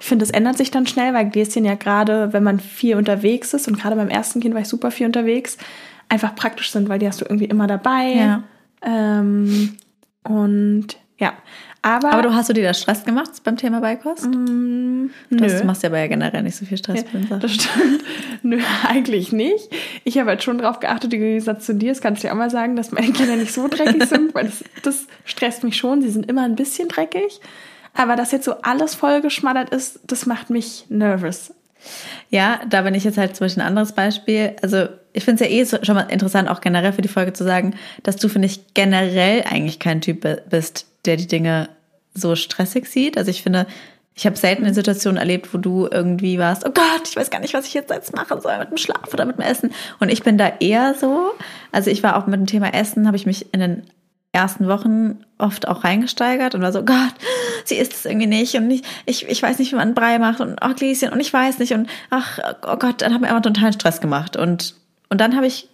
Ich 0.00 0.06
finde, 0.06 0.24
das 0.24 0.30
ändert 0.32 0.56
sich 0.56 0.70
dann 0.70 0.86
schnell, 0.86 1.14
weil 1.14 1.28
Gläschen 1.30 1.64
ja 1.64 1.74
gerade, 1.74 2.32
wenn 2.32 2.42
man 2.42 2.58
viel 2.58 2.96
unterwegs 2.96 3.54
ist, 3.54 3.68
und 3.68 3.78
gerade 3.80 3.96
beim 3.96 4.08
ersten 4.08 4.40
Kind 4.40 4.54
war 4.54 4.62
ich 4.62 4.68
super 4.68 4.90
viel 4.90 5.06
unterwegs, 5.06 5.56
einfach 6.08 6.34
praktisch 6.34 6.70
sind, 6.72 6.88
weil 6.88 6.98
die 6.98 7.06
hast 7.06 7.20
du 7.20 7.26
irgendwie 7.26 7.44
immer 7.46 7.66
dabei. 7.66 8.14
Ja. 8.14 8.42
Ähm, 8.82 9.76
und 10.24 10.86
ja, 11.18 11.32
aber, 11.82 12.12
Aber 12.12 12.22
du 12.22 12.34
hast 12.34 12.48
du 12.48 12.52
dir 12.52 12.64
da 12.64 12.74
Stress 12.74 13.04
gemacht 13.04 13.30
beim 13.44 13.56
Thema 13.56 13.80
Beikost? 13.80 14.26
nö. 14.26 15.08
Das 15.30 15.62
machst 15.64 15.82
ja 15.82 15.88
aber 15.88 15.98
ja 16.00 16.06
generell 16.08 16.42
nicht 16.42 16.56
so 16.56 16.64
viel 16.66 16.76
Stress. 16.78 17.04
bei 17.04 17.10
den 17.18 17.28
Sachen. 17.28 17.40
Das 17.40 17.52
stimmt. 17.54 18.04
Nö, 18.42 18.58
eigentlich 18.86 19.32
nicht. 19.32 19.68
Ich 20.04 20.16
habe 20.18 20.30
halt 20.30 20.42
schon 20.42 20.58
drauf 20.58 20.80
geachtet, 20.80 21.12
im 21.14 21.20
Gegensatz 21.20 21.66
zu 21.66 21.74
dir, 21.74 21.90
das 21.90 22.00
kannst 22.00 22.22
du 22.22 22.28
ja 22.28 22.32
auch 22.32 22.38
mal 22.38 22.50
sagen, 22.50 22.76
dass 22.76 22.92
meine 22.92 23.12
Kinder 23.12 23.36
nicht 23.36 23.52
so 23.52 23.66
dreckig 23.68 24.04
sind, 24.06 24.34
weil 24.34 24.44
das, 24.46 24.64
das 24.82 25.06
stresst 25.24 25.64
mich 25.64 25.76
schon. 25.76 26.02
Sie 26.02 26.10
sind 26.10 26.28
immer 26.28 26.44
ein 26.44 26.54
bisschen 26.56 26.88
dreckig. 26.88 27.40
Aber 27.94 28.14
dass 28.16 28.30
jetzt 28.32 28.44
so 28.44 28.54
alles 28.62 28.94
vollgeschmattert 28.94 29.70
ist, 29.70 30.00
das 30.06 30.26
macht 30.26 30.50
mich 30.50 30.84
nervous. 30.88 31.52
Ja, 32.30 32.60
da 32.68 32.82
bin 32.82 32.94
ich 32.94 33.04
jetzt 33.04 33.18
halt 33.18 33.34
zum 33.36 33.44
Beispiel 33.46 33.62
ein 33.62 33.68
anderes 33.68 33.92
Beispiel. 33.92 34.56
Also 34.62 34.88
ich 35.12 35.24
finde 35.24 35.42
es 35.44 35.50
ja 35.50 35.56
eh 35.56 35.64
so, 35.64 35.78
schon 35.82 35.94
mal 35.94 36.02
interessant, 36.02 36.48
auch 36.48 36.60
generell 36.60 36.92
für 36.92 37.02
die 37.02 37.08
Folge 37.08 37.32
zu 37.32 37.44
sagen, 37.44 37.74
dass 38.02 38.16
du, 38.16 38.28
finde 38.28 38.46
ich, 38.46 38.74
generell 38.74 39.44
eigentlich 39.48 39.78
kein 39.78 40.00
Typ 40.00 40.20
bi- 40.20 40.36
bist, 40.50 40.86
der 41.08 41.16
die 41.16 41.26
Dinge 41.26 41.68
so 42.14 42.36
stressig 42.36 42.86
sieht. 42.86 43.18
Also 43.18 43.30
ich 43.30 43.42
finde, 43.42 43.66
ich 44.14 44.26
habe 44.26 44.36
selten 44.36 44.64
eine 44.64 44.74
Situation 44.74 45.16
erlebt, 45.16 45.54
wo 45.54 45.58
du 45.58 45.88
irgendwie 45.90 46.38
warst, 46.38 46.66
oh 46.66 46.70
Gott, 46.70 47.08
ich 47.08 47.16
weiß 47.16 47.30
gar 47.30 47.40
nicht, 47.40 47.54
was 47.54 47.66
ich 47.66 47.74
jetzt 47.74 47.90
jetzt 47.90 48.14
machen 48.14 48.40
soll 48.40 48.58
mit 48.58 48.70
dem 48.70 48.76
Schlaf 48.76 49.12
oder 49.12 49.24
mit 49.24 49.38
dem 49.38 49.44
Essen. 49.44 49.72
Und 50.00 50.10
ich 50.10 50.22
bin 50.22 50.38
da 50.38 50.52
eher 50.60 50.94
so. 50.94 51.30
Also 51.72 51.90
ich 51.90 52.02
war 52.02 52.16
auch 52.16 52.26
mit 52.26 52.38
dem 52.38 52.46
Thema 52.46 52.74
Essen, 52.74 53.06
habe 53.06 53.16
ich 53.16 53.26
mich 53.26 53.52
in 53.54 53.60
den 53.60 53.82
ersten 54.32 54.68
Wochen 54.68 55.24
oft 55.38 55.66
auch 55.68 55.84
reingesteigert 55.84 56.54
und 56.54 56.62
war 56.62 56.72
so, 56.72 56.84
Gott, 56.84 57.14
sie 57.64 57.76
isst 57.76 57.94
es 57.94 58.04
irgendwie 58.04 58.26
nicht 58.26 58.54
und 58.56 58.66
nicht, 58.66 58.84
ich, 59.06 59.26
ich 59.28 59.42
weiß 59.42 59.58
nicht, 59.58 59.72
wie 59.72 59.76
man 59.76 59.94
Brei 59.94 60.18
macht 60.18 60.40
und 60.40 60.56
ach, 60.60 60.76
Gläschen 60.76 61.10
und 61.10 61.20
ich 61.20 61.32
weiß 61.32 61.58
nicht 61.58 61.72
und 61.72 61.88
ach, 62.10 62.38
oh 62.66 62.76
Gott, 62.76 63.00
dann 63.00 63.14
haben 63.14 63.22
wir 63.22 63.30
immer 63.30 63.40
totalen 63.40 63.72
Stress 63.72 64.00
gemacht 64.00 64.36
und, 64.36 64.74
und 65.08 65.20
dann 65.20 65.34
habe 65.34 65.46
ich 65.46 65.68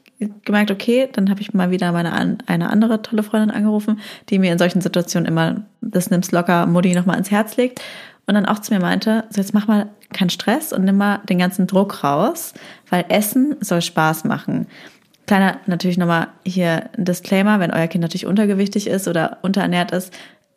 gemerkt, 0.45 0.71
okay, 0.71 1.09
dann 1.13 1.31
habe 1.31 1.41
ich 1.41 1.55
mal 1.55 1.71
wieder 1.71 1.93
meine 1.93 2.13
eine 2.47 2.71
andere 2.71 3.03
tolle 3.03 3.23
Freundin 3.23 3.51
angerufen, 3.51 4.01
die 4.29 4.39
mir 4.39 4.53
in 4.53 4.59
solchen 4.59 4.81
Situationen 4.81 5.27
immer 5.27 5.63
das 5.81 6.11
nimmst 6.11 6.33
locker 6.33 6.67
Mutti 6.67 6.95
nochmal 6.95 7.17
ans 7.17 7.31
Herz 7.31 7.57
legt 7.57 7.81
und 8.27 8.35
dann 8.35 8.47
auch 8.47 8.59
zu 8.59 8.73
mir 8.73 8.81
meinte, 8.81 9.25
so 9.31 9.41
jetzt 9.41 9.55
mach 9.55 9.67
mal 9.67 9.89
keinen 10.13 10.31
Stress 10.31 10.73
und 10.73 10.85
nimm 10.85 10.97
mal 10.97 11.21
den 11.29 11.39
ganzen 11.39 11.67
Druck 11.67 12.05
raus, 12.05 12.55
weil 12.89 13.05
Essen 13.09 13.57
soll 13.61 13.83
Spaß 13.83 14.25
machen. 14.25 14.67
Kleiner, 15.27 15.57
natürlich 15.67 15.97
nochmal 15.97 16.29
hier 16.45 16.91
ein 16.97 17.07
Disclaimer, 17.07 17.59
wenn 17.59 17.71
euer 17.71 17.87
Kind 17.87 18.03
natürlich 18.03 18.27
untergewichtig 18.27 18.87
ist 18.87 19.09
oder 19.09 19.39
unterernährt 19.43 19.91
ist, 19.91 20.13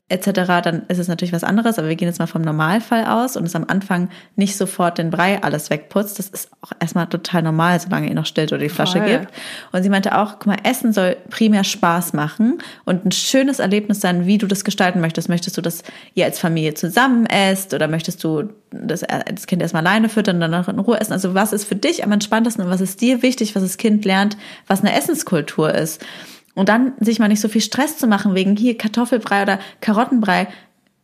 etc., 0.09 0.61
dann 0.63 0.83
ist 0.87 0.99
es 0.99 1.09
natürlich 1.09 1.33
was 1.33 1.43
anderes, 1.43 1.77
aber 1.77 1.89
wir 1.89 1.95
gehen 1.97 2.07
jetzt 2.07 2.19
mal 2.19 2.27
vom 2.27 2.41
Normalfall 2.41 3.05
aus 3.05 3.35
und 3.35 3.43
es 3.43 3.55
am 3.55 3.65
Anfang 3.67 4.09
nicht 4.37 4.55
sofort 4.55 4.97
den 4.97 5.09
Brei 5.09 5.43
alles 5.43 5.69
wegputzt. 5.69 6.17
Das 6.17 6.29
ist 6.29 6.49
auch 6.61 6.71
erstmal 6.79 7.07
total 7.07 7.41
normal, 7.41 7.77
solange 7.79 8.07
ihr 8.07 8.15
noch 8.15 8.25
stillt 8.25 8.53
oder 8.53 8.61
die 8.61 8.69
Flasche 8.69 8.99
Voll. 8.99 9.09
gibt. 9.09 9.27
Und 9.73 9.83
sie 9.83 9.89
meinte 9.89 10.17
auch, 10.17 10.33
guck 10.39 10.45
mal, 10.45 10.57
Essen 10.63 10.93
soll 10.93 11.17
primär 11.29 11.65
Spaß 11.65 12.13
machen 12.13 12.59
und 12.85 13.05
ein 13.05 13.11
schönes 13.11 13.59
Erlebnis 13.59 13.99
sein, 13.99 14.25
wie 14.25 14.37
du 14.37 14.47
das 14.47 14.63
gestalten 14.63 15.01
möchtest. 15.01 15.27
Möchtest 15.27 15.57
du, 15.57 15.61
dass 15.61 15.83
ihr 16.13 16.23
als 16.23 16.39
Familie 16.39 16.73
zusammen 16.73 17.25
esst 17.25 17.73
oder 17.73 17.89
möchtest 17.89 18.23
du 18.23 18.49
das, 18.71 19.01
das 19.01 19.45
Kind 19.45 19.61
erstmal 19.61 19.85
alleine 19.85 20.07
füttern 20.07 20.37
und 20.37 20.41
dann 20.41 20.51
noch 20.51 20.69
in 20.69 20.79
Ruhe 20.79 21.01
essen? 21.01 21.11
Also 21.11 21.33
was 21.33 21.51
ist 21.51 21.65
für 21.65 21.75
dich 21.75 22.05
am 22.05 22.13
entspanntesten 22.13 22.63
und 22.63 22.71
was 22.71 22.79
ist 22.79 23.01
dir 23.01 23.23
wichtig, 23.23 23.55
was 23.55 23.63
das 23.63 23.75
Kind 23.75 24.05
lernt, 24.05 24.37
was 24.67 24.79
eine 24.79 24.95
Essenskultur 24.95 25.73
ist? 25.73 26.01
Und 26.57 26.69
dann 26.69 26.93
sich 26.99 27.19
mal 27.19 27.27
nicht 27.27 27.39
so 27.39 27.49
viel 27.49 27.61
Stress 27.61 27.99
zu 27.99 28.07
machen 28.07 28.33
wegen 28.33 28.55
hier 28.55 28.75
Kartoffelbrei 28.75 29.43
oder 29.43 29.59
Karottenbrei. 29.79 30.47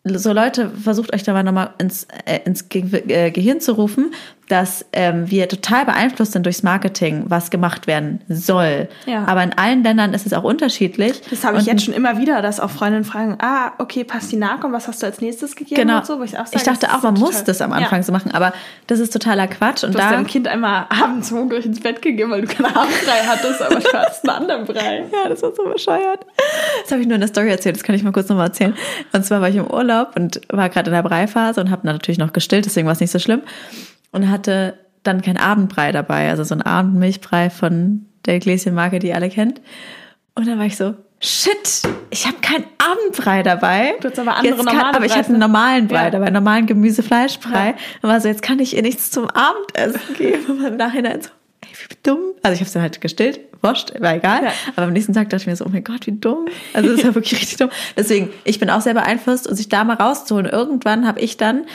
So 0.03 0.33
Leute, 0.33 0.71
versucht 0.71 1.13
euch 1.13 1.21
da 1.21 1.31
mal 1.31 1.43
nochmal 1.43 1.75
ins, 1.77 2.07
äh, 2.25 2.39
ins 2.43 2.69
Ge 2.69 2.83
äh, 3.07 3.29
Gehirn 3.29 3.61
zu 3.61 3.73
rufen, 3.73 4.15
dass 4.49 4.85
ähm, 4.91 5.29
wir 5.31 5.47
total 5.47 5.85
beeinflusst 5.85 6.33
sind 6.33 6.45
durchs 6.45 6.63
Marketing, 6.63 7.23
was 7.27 7.49
gemacht 7.49 7.87
werden 7.87 8.21
soll. 8.27 8.89
Ja. 9.05 9.23
Aber 9.25 9.41
in 9.41 9.53
allen 9.53 9.83
Ländern 9.83 10.13
ist 10.13 10.25
es 10.25 10.33
auch 10.33 10.43
unterschiedlich. 10.43 11.21
Das 11.29 11.43
habe 11.45 11.55
ich 11.57 11.61
Und 11.61 11.67
jetzt 11.67 11.85
schon 11.85 11.93
immer 11.93 12.17
wieder, 12.17 12.41
dass 12.41 12.59
auch 12.59 12.69
Freundinnen 12.69 13.05
fragen, 13.05 13.37
ah, 13.41 13.71
okay, 13.77 14.03
Pastinaken 14.03 14.65
und 14.65 14.73
was 14.73 14.87
hast 14.87 15.01
du 15.01 15.05
als 15.05 15.21
nächstes 15.21 15.55
gegeben 15.55 15.81
Genau. 15.81 15.97
und 15.99 16.05
so, 16.05 16.19
wo 16.19 16.23
ich 16.23 16.37
auch 16.37 16.45
sage, 16.45 16.57
ich 16.57 16.63
dachte 16.63 16.87
auch, 16.89 17.01
man 17.03 17.15
total- 17.15 17.31
muss 17.33 17.43
das 17.45 17.61
am 17.61 17.71
Anfang 17.71 17.99
Ja. 17.99 18.03
so 18.03 18.11
machen, 18.11 18.31
aber 18.31 18.53
das 18.87 18.99
ist 18.99 19.13
totaler 19.13 19.47
Quatsch. 19.47 19.83
Und 19.83 19.95
Du 19.95 19.99
hast 19.99 20.07
da 20.11 20.15
deinem 20.15 20.27
Kind 20.27 20.47
einmal 20.47 20.87
abends 20.89 21.31
hungrig 21.31 21.65
ins 21.65 21.79
Bett 21.79 22.01
gegeben, 22.01 22.31
weil 22.31 22.41
du 22.41 22.47
keinen 22.47 22.65
Abendbrei 22.75 23.21
hattest, 23.25 23.61
aber 23.61 23.75
du 23.79 23.93
hattest 23.93 24.27
einen 24.29 24.37
anderen 24.41 24.65
Brei. 24.65 25.03
Ja, 25.13 25.29
das 25.29 25.41
war 25.41 25.53
so 25.55 25.63
bescheuert. 25.71 26.25
Das 26.83 26.91
habe 26.91 27.01
ich 27.01 27.07
nur 27.07 27.15
in 27.15 27.21
der 27.21 27.27
Story 27.29 27.49
erzählt, 27.49 27.75
das 27.77 27.83
kann 27.83 27.95
ich 27.95 28.03
mal 28.03 28.11
kurz 28.11 28.27
nochmal 28.29 28.47
erzählen. 28.47 28.73
Und 29.13 29.25
zwar 29.25 29.41
war 29.41 29.49
ich 29.49 29.55
im 29.55 29.67
Urlaub 29.67 30.15
und 30.15 30.41
war 30.49 30.69
gerade 30.69 30.89
in 30.89 30.93
der 30.95 31.03
Breiphase 31.03 31.61
und 31.61 31.71
habe 31.71 31.87
natürlich 31.87 32.17
noch 32.17 32.33
gestillt, 32.33 32.65
deswegen 32.65 32.87
war 32.87 32.93
es 32.93 32.99
nicht 32.99 33.11
so 33.11 33.19
schlimm. 33.19 33.41
Und 34.13 34.29
hatte 34.29 34.75
dann 35.03 35.21
kein 35.21 35.35
Abendbrei 35.37 35.91
dabei, 35.91 36.29
also 36.29 36.45
so 36.45 36.55
ein 36.55 36.61
Abendmilchbrei 36.61 37.49
von 37.49 38.05
der 38.25 38.39
Gläschenmarke, 38.39 38.99
die 38.99 39.07
ihr 39.07 39.15
alle 39.15 39.29
kennt. 39.29 39.59
Und 40.35 40.47
dann 40.47 40.57
war 40.57 40.65
ich 40.65 40.77
so, 40.77 40.93
shit, 41.19 41.81
ich 42.09 42.25
habe 42.25 42.37
keinen 42.41 42.65
Abendbrei 42.77 43.43
dabei. 43.43 43.95
Du 43.99 44.09
hast 44.09 44.17
aber 44.19 44.35
andere 44.37 44.55
Jetzt 44.55 44.65
kann, 44.65 44.75
normale 44.77 44.95
Aber 44.95 45.05
ich 45.05 45.13
hatte 45.15 45.29
einen 45.29 45.39
ne? 45.39 45.45
normalen 45.45 45.87
Brei 45.87 46.05
Ja. 46.05 46.09
dabei, 46.11 46.25
einen 46.27 46.35
normalen 46.35 46.65
Gemüse-Fleischbrei. 46.65 47.75
Und 48.01 48.09
war 48.09 48.21
so, 48.21 48.27
jetzt 48.29 48.41
kann 48.41 48.59
ich 48.59 48.75
ihr 48.75 48.81
nichts 48.81 49.11
zum 49.11 49.27
Abendessen 49.29 50.15
geben. 50.17 50.45
Und 50.59 50.63
im 50.65 50.77
Nachhinein 50.77 51.21
so, 51.21 51.29
ey, 51.61 51.69
wie 51.89 51.95
dumm. 52.03 52.19
Also 52.43 52.53
ich 52.53 52.59
habe 52.59 52.67
es 52.67 52.73
dann 52.73 52.81
halt 52.81 53.01
gestillt, 53.01 53.39
wurscht, 53.61 53.99
war 53.99 54.15
egal. 54.15 54.43
Ja. 54.45 54.51
Aber 54.75 54.87
am 54.87 54.93
nächsten 54.93 55.13
Tag 55.13 55.29
dachte 55.29 55.41
ich 55.43 55.47
mir 55.47 55.55
so, 55.55 55.65
oh 55.65 55.69
mein 55.71 55.83
Gott, 55.83 56.07
wie 56.07 56.13
dumm. 56.13 56.45
Also 56.73 56.89
das 56.89 56.99
ist 56.99 57.03
ja 57.05 57.15
wirklich 57.15 57.33
richtig 57.41 57.57
dumm. 57.57 57.69
Deswegen, 57.97 58.29
ich 58.43 58.59
bin 58.59 58.69
auch 58.69 58.81
sehr 58.81 58.93
beeinflusst 58.93 59.47
und 59.47 59.55
sich 59.55 59.69
da 59.69 59.83
mal 59.83 59.95
rauszuholen. 59.95 60.45
Irgendwann 60.47 61.05
habe 61.07 61.19
ich 61.19 61.37
dann 61.37 61.65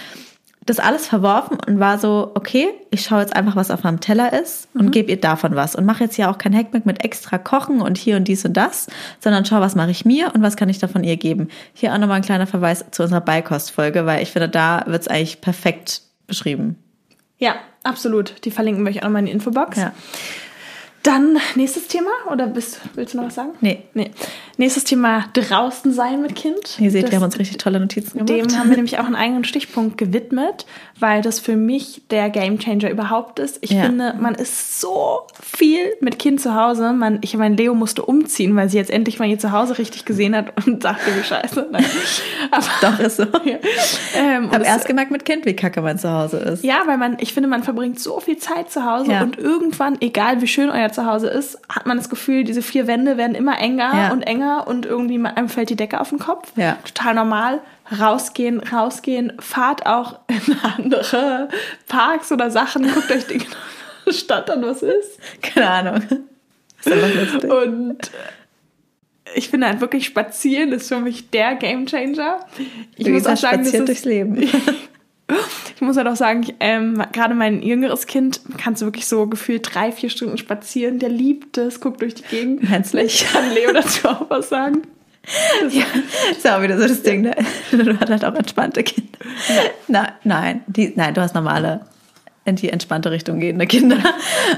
das 0.68 0.80
alles 0.80 1.06
verworfen 1.06 1.58
und 1.66 1.80
war 1.80 1.98
so, 1.98 2.30
okay, 2.34 2.68
ich 2.90 3.02
schaue 3.02 3.20
jetzt 3.20 3.34
einfach, 3.34 3.56
was 3.56 3.70
auf 3.70 3.84
meinem 3.84 4.00
Teller 4.00 4.38
ist 4.38 4.68
und 4.74 4.90
gebe 4.90 5.10
ihr 5.10 5.20
davon 5.20 5.56
was. 5.56 5.74
Und 5.74 5.86
mache 5.86 6.04
jetzt 6.04 6.18
ja 6.18 6.30
auch 6.30 6.36
kein 6.36 6.54
Hackmack 6.54 6.84
mit 6.84 7.04
extra 7.04 7.38
Kochen 7.38 7.80
und 7.80 7.96
hier 7.96 8.16
und 8.16 8.28
dies 8.28 8.44
und 8.44 8.54
das, 8.54 8.88
sondern 9.18 9.46
schau, 9.46 9.60
was 9.60 9.74
mache 9.74 9.90
ich 9.90 10.04
mir 10.04 10.34
und 10.34 10.42
was 10.42 10.56
kann 10.56 10.68
ich 10.68 10.78
davon 10.78 11.04
ihr 11.04 11.16
geben. 11.16 11.48
Hier 11.72 11.94
auch 11.94 11.98
nochmal 11.98 12.16
ein 12.16 12.22
kleiner 12.22 12.46
Verweis 12.46 12.84
zu 12.90 13.02
unserer 13.02 13.22
Beikostfolge, 13.22 14.04
weil 14.04 14.22
ich 14.22 14.30
finde, 14.30 14.48
da 14.50 14.84
wird 14.86 15.02
es 15.02 15.08
eigentlich 15.08 15.40
perfekt 15.40 16.02
beschrieben. 16.26 16.76
Ja, 17.38 17.54
absolut. 17.82 18.44
Die 18.44 18.50
verlinken 18.50 18.84
wir 18.84 18.90
euch 18.90 19.02
auch 19.02 19.08
mal 19.08 19.20
in 19.20 19.26
die 19.26 19.32
Infobox. 19.32 19.78
Ja. 19.78 19.92
Dann 21.08 21.38
nächstes 21.54 21.86
Thema 21.88 22.10
oder 22.30 22.46
bist, 22.46 22.80
willst 22.94 23.14
du 23.14 23.18
noch 23.18 23.26
was 23.28 23.34
sagen? 23.36 23.52
Nee. 23.62 23.84
Nee. 23.94 24.10
Nächstes 24.58 24.84
Thema 24.84 25.24
draußen 25.32 25.92
sein 25.92 26.20
mit 26.20 26.34
Kind. 26.34 26.78
Ihr 26.78 26.90
seht, 26.90 27.04
Das- 27.04 27.10
wir 27.12 27.16
haben 27.18 27.24
uns 27.24 27.38
richtig 27.38 27.56
tolle 27.58 27.80
Notizen 27.80 28.18
gemacht. 28.18 28.28
Dem 28.28 28.58
haben 28.58 28.68
wir 28.68 28.76
nämlich 28.76 28.98
auch 28.98 29.04
einen 29.06 29.14
eigenen 29.14 29.44
Stichpunkt 29.44 29.96
gewidmet, 29.96 30.66
weil 31.00 31.22
das 31.22 31.38
für 31.40 31.56
mich 31.56 32.02
der 32.10 32.28
Gamechanger 32.28 32.90
überhaupt 32.90 33.38
ist. 33.38 33.58
Ich 33.62 33.70
Ja. 33.70 33.84
finde, 33.84 34.16
man 34.20 34.34
ist 34.34 34.80
so 34.80 35.20
viel 35.40 35.80
mit 36.00 36.18
Kind 36.18 36.40
zu 36.40 36.54
Hause. 36.54 36.92
Man, 36.92 37.20
ich 37.22 37.34
meine, 37.36 37.54
Leo 37.54 37.74
musste 37.74 38.02
umziehen, 38.04 38.54
weil 38.56 38.68
sie 38.68 38.76
jetzt 38.76 38.90
endlich 38.90 39.18
mal 39.18 39.28
ihr 39.28 39.38
Zuhause 39.38 39.78
richtig 39.78 40.04
gesehen 40.04 40.36
hat 40.36 40.66
und 40.66 40.82
sagte, 40.82 41.06
wie 41.18 41.22
scheiße. 41.24 41.68
Nein. 41.70 41.84
Aber, 42.50 42.66
Doch, 42.82 42.98
ist 43.00 43.16
so. 43.16 43.22
ja. 43.44 43.56
ähm, 44.16 44.50
Hab 44.50 44.62
erst 44.64 44.86
gemerkt 44.86 45.10
mit 45.12 45.24
Kind, 45.24 45.46
wie 45.46 45.54
kacke 45.54 45.80
mein 45.80 45.98
Zuhause 45.98 46.36
ist. 46.38 46.64
ja, 46.64 46.82
weil 46.86 46.98
man, 46.98 47.16
ich 47.20 47.32
finde, 47.32 47.48
man 47.48 47.62
verbringt 47.62 47.98
so 48.00 48.20
viel 48.20 48.36
Zeit 48.38 48.70
zu 48.70 48.84
Hause 48.84 49.12
Ja. 49.12 49.22
und 49.22 49.38
irgendwann, 49.38 49.96
egal 50.00 50.42
wie 50.42 50.46
schön 50.48 50.68
euer 50.68 50.90
Zuhause 50.98 51.28
ist, 51.28 51.58
hat 51.68 51.86
man 51.86 51.96
das 51.96 52.08
Gefühl, 52.08 52.44
diese 52.44 52.62
vier 52.62 52.86
Wände 52.86 53.16
werden 53.16 53.34
immer 53.34 53.58
enger 53.58 53.92
Ja. 53.94 54.12
und 54.12 54.22
enger 54.22 54.66
und 54.66 54.86
irgendwie 54.86 55.24
einem 55.24 55.48
fällt 55.48 55.70
die 55.70 55.76
Decke 55.76 56.00
auf 56.00 56.08
den 56.10 56.18
Kopf. 56.18 56.52
Ja. 56.56 56.76
Total 56.84 57.14
normal. 57.14 57.60
Rausgehen, 57.98 58.60
rausgehen, 58.60 59.32
fahrt 59.40 59.86
auch 59.86 60.18
in 60.28 60.56
andere 60.76 61.48
Parks 61.86 62.32
oder 62.32 62.50
Sachen, 62.50 62.92
guckt 62.92 63.10
euch 63.10 63.26
die 63.26 64.12
Stadt 64.12 64.50
an, 64.50 64.62
was 64.62 64.82
ist. 64.82 65.18
Keine 65.42 65.70
Ahnung. 65.70 66.02
Ist. 66.84 67.44
Und 67.44 67.98
ich 69.34 69.48
finde 69.48 69.66
halt 69.66 69.80
wirklich 69.80 70.06
spazieren 70.06 70.70
ist 70.70 70.86
für 70.88 71.00
mich 71.00 71.28
der 71.30 71.56
Gamechanger. 71.56 72.38
Ich 72.96 73.04
Wie 73.04 73.10
muss 73.10 73.26
auch 73.26 73.30
gesagt, 73.30 73.64
sagen, 73.64 73.64
ist, 73.64 73.88
durchs 73.88 74.04
Leben. 74.04 74.36
ich 75.74 75.80
muss 75.80 75.96
halt 75.96 76.08
auch 76.08 76.16
sagen, 76.16 76.42
ich, 76.42 76.54
ähm, 76.60 77.02
gerade 77.12 77.34
mein 77.34 77.62
jüngeres 77.62 78.06
Kind 78.06 78.40
kannst 78.56 78.82
du 78.82 78.86
wirklich 78.86 79.06
so 79.06 79.26
gefühlt 79.26 79.74
drei, 79.74 79.92
vier 79.92 80.10
Stunden 80.10 80.38
spazieren. 80.38 80.98
Der 80.98 81.10
liebt 81.10 81.58
es, 81.58 81.80
guckt 81.80 82.00
durch 82.00 82.14
die 82.14 82.22
Gegend. 82.24 82.66
Vielleicht 82.86 83.32
kann 83.32 83.52
Leo 83.52 83.72
dazu 83.72 84.08
auch 84.08 84.30
was 84.30 84.48
sagen. 84.48 84.82
Ja, 85.70 85.84
ist 86.30 86.48
auch 86.48 86.62
wieder 86.62 86.78
so 86.78 86.88
das 86.88 87.02
Ding, 87.02 87.22
ne? 87.22 87.34
Du 87.70 88.00
hast 88.00 88.08
halt 88.08 88.24
auch 88.24 88.34
entspannte 88.34 88.82
Kinder. 88.82 89.18
Nein, 89.86 90.12
nein, 90.24 90.64
die, 90.66 90.92
nein, 90.96 91.12
du 91.12 91.20
hast 91.20 91.34
normale, 91.34 91.82
in 92.48 92.56
die 92.56 92.70
entspannte 92.70 93.10
Richtung 93.10 93.40
gehende 93.40 93.66
Kinder. 93.66 93.98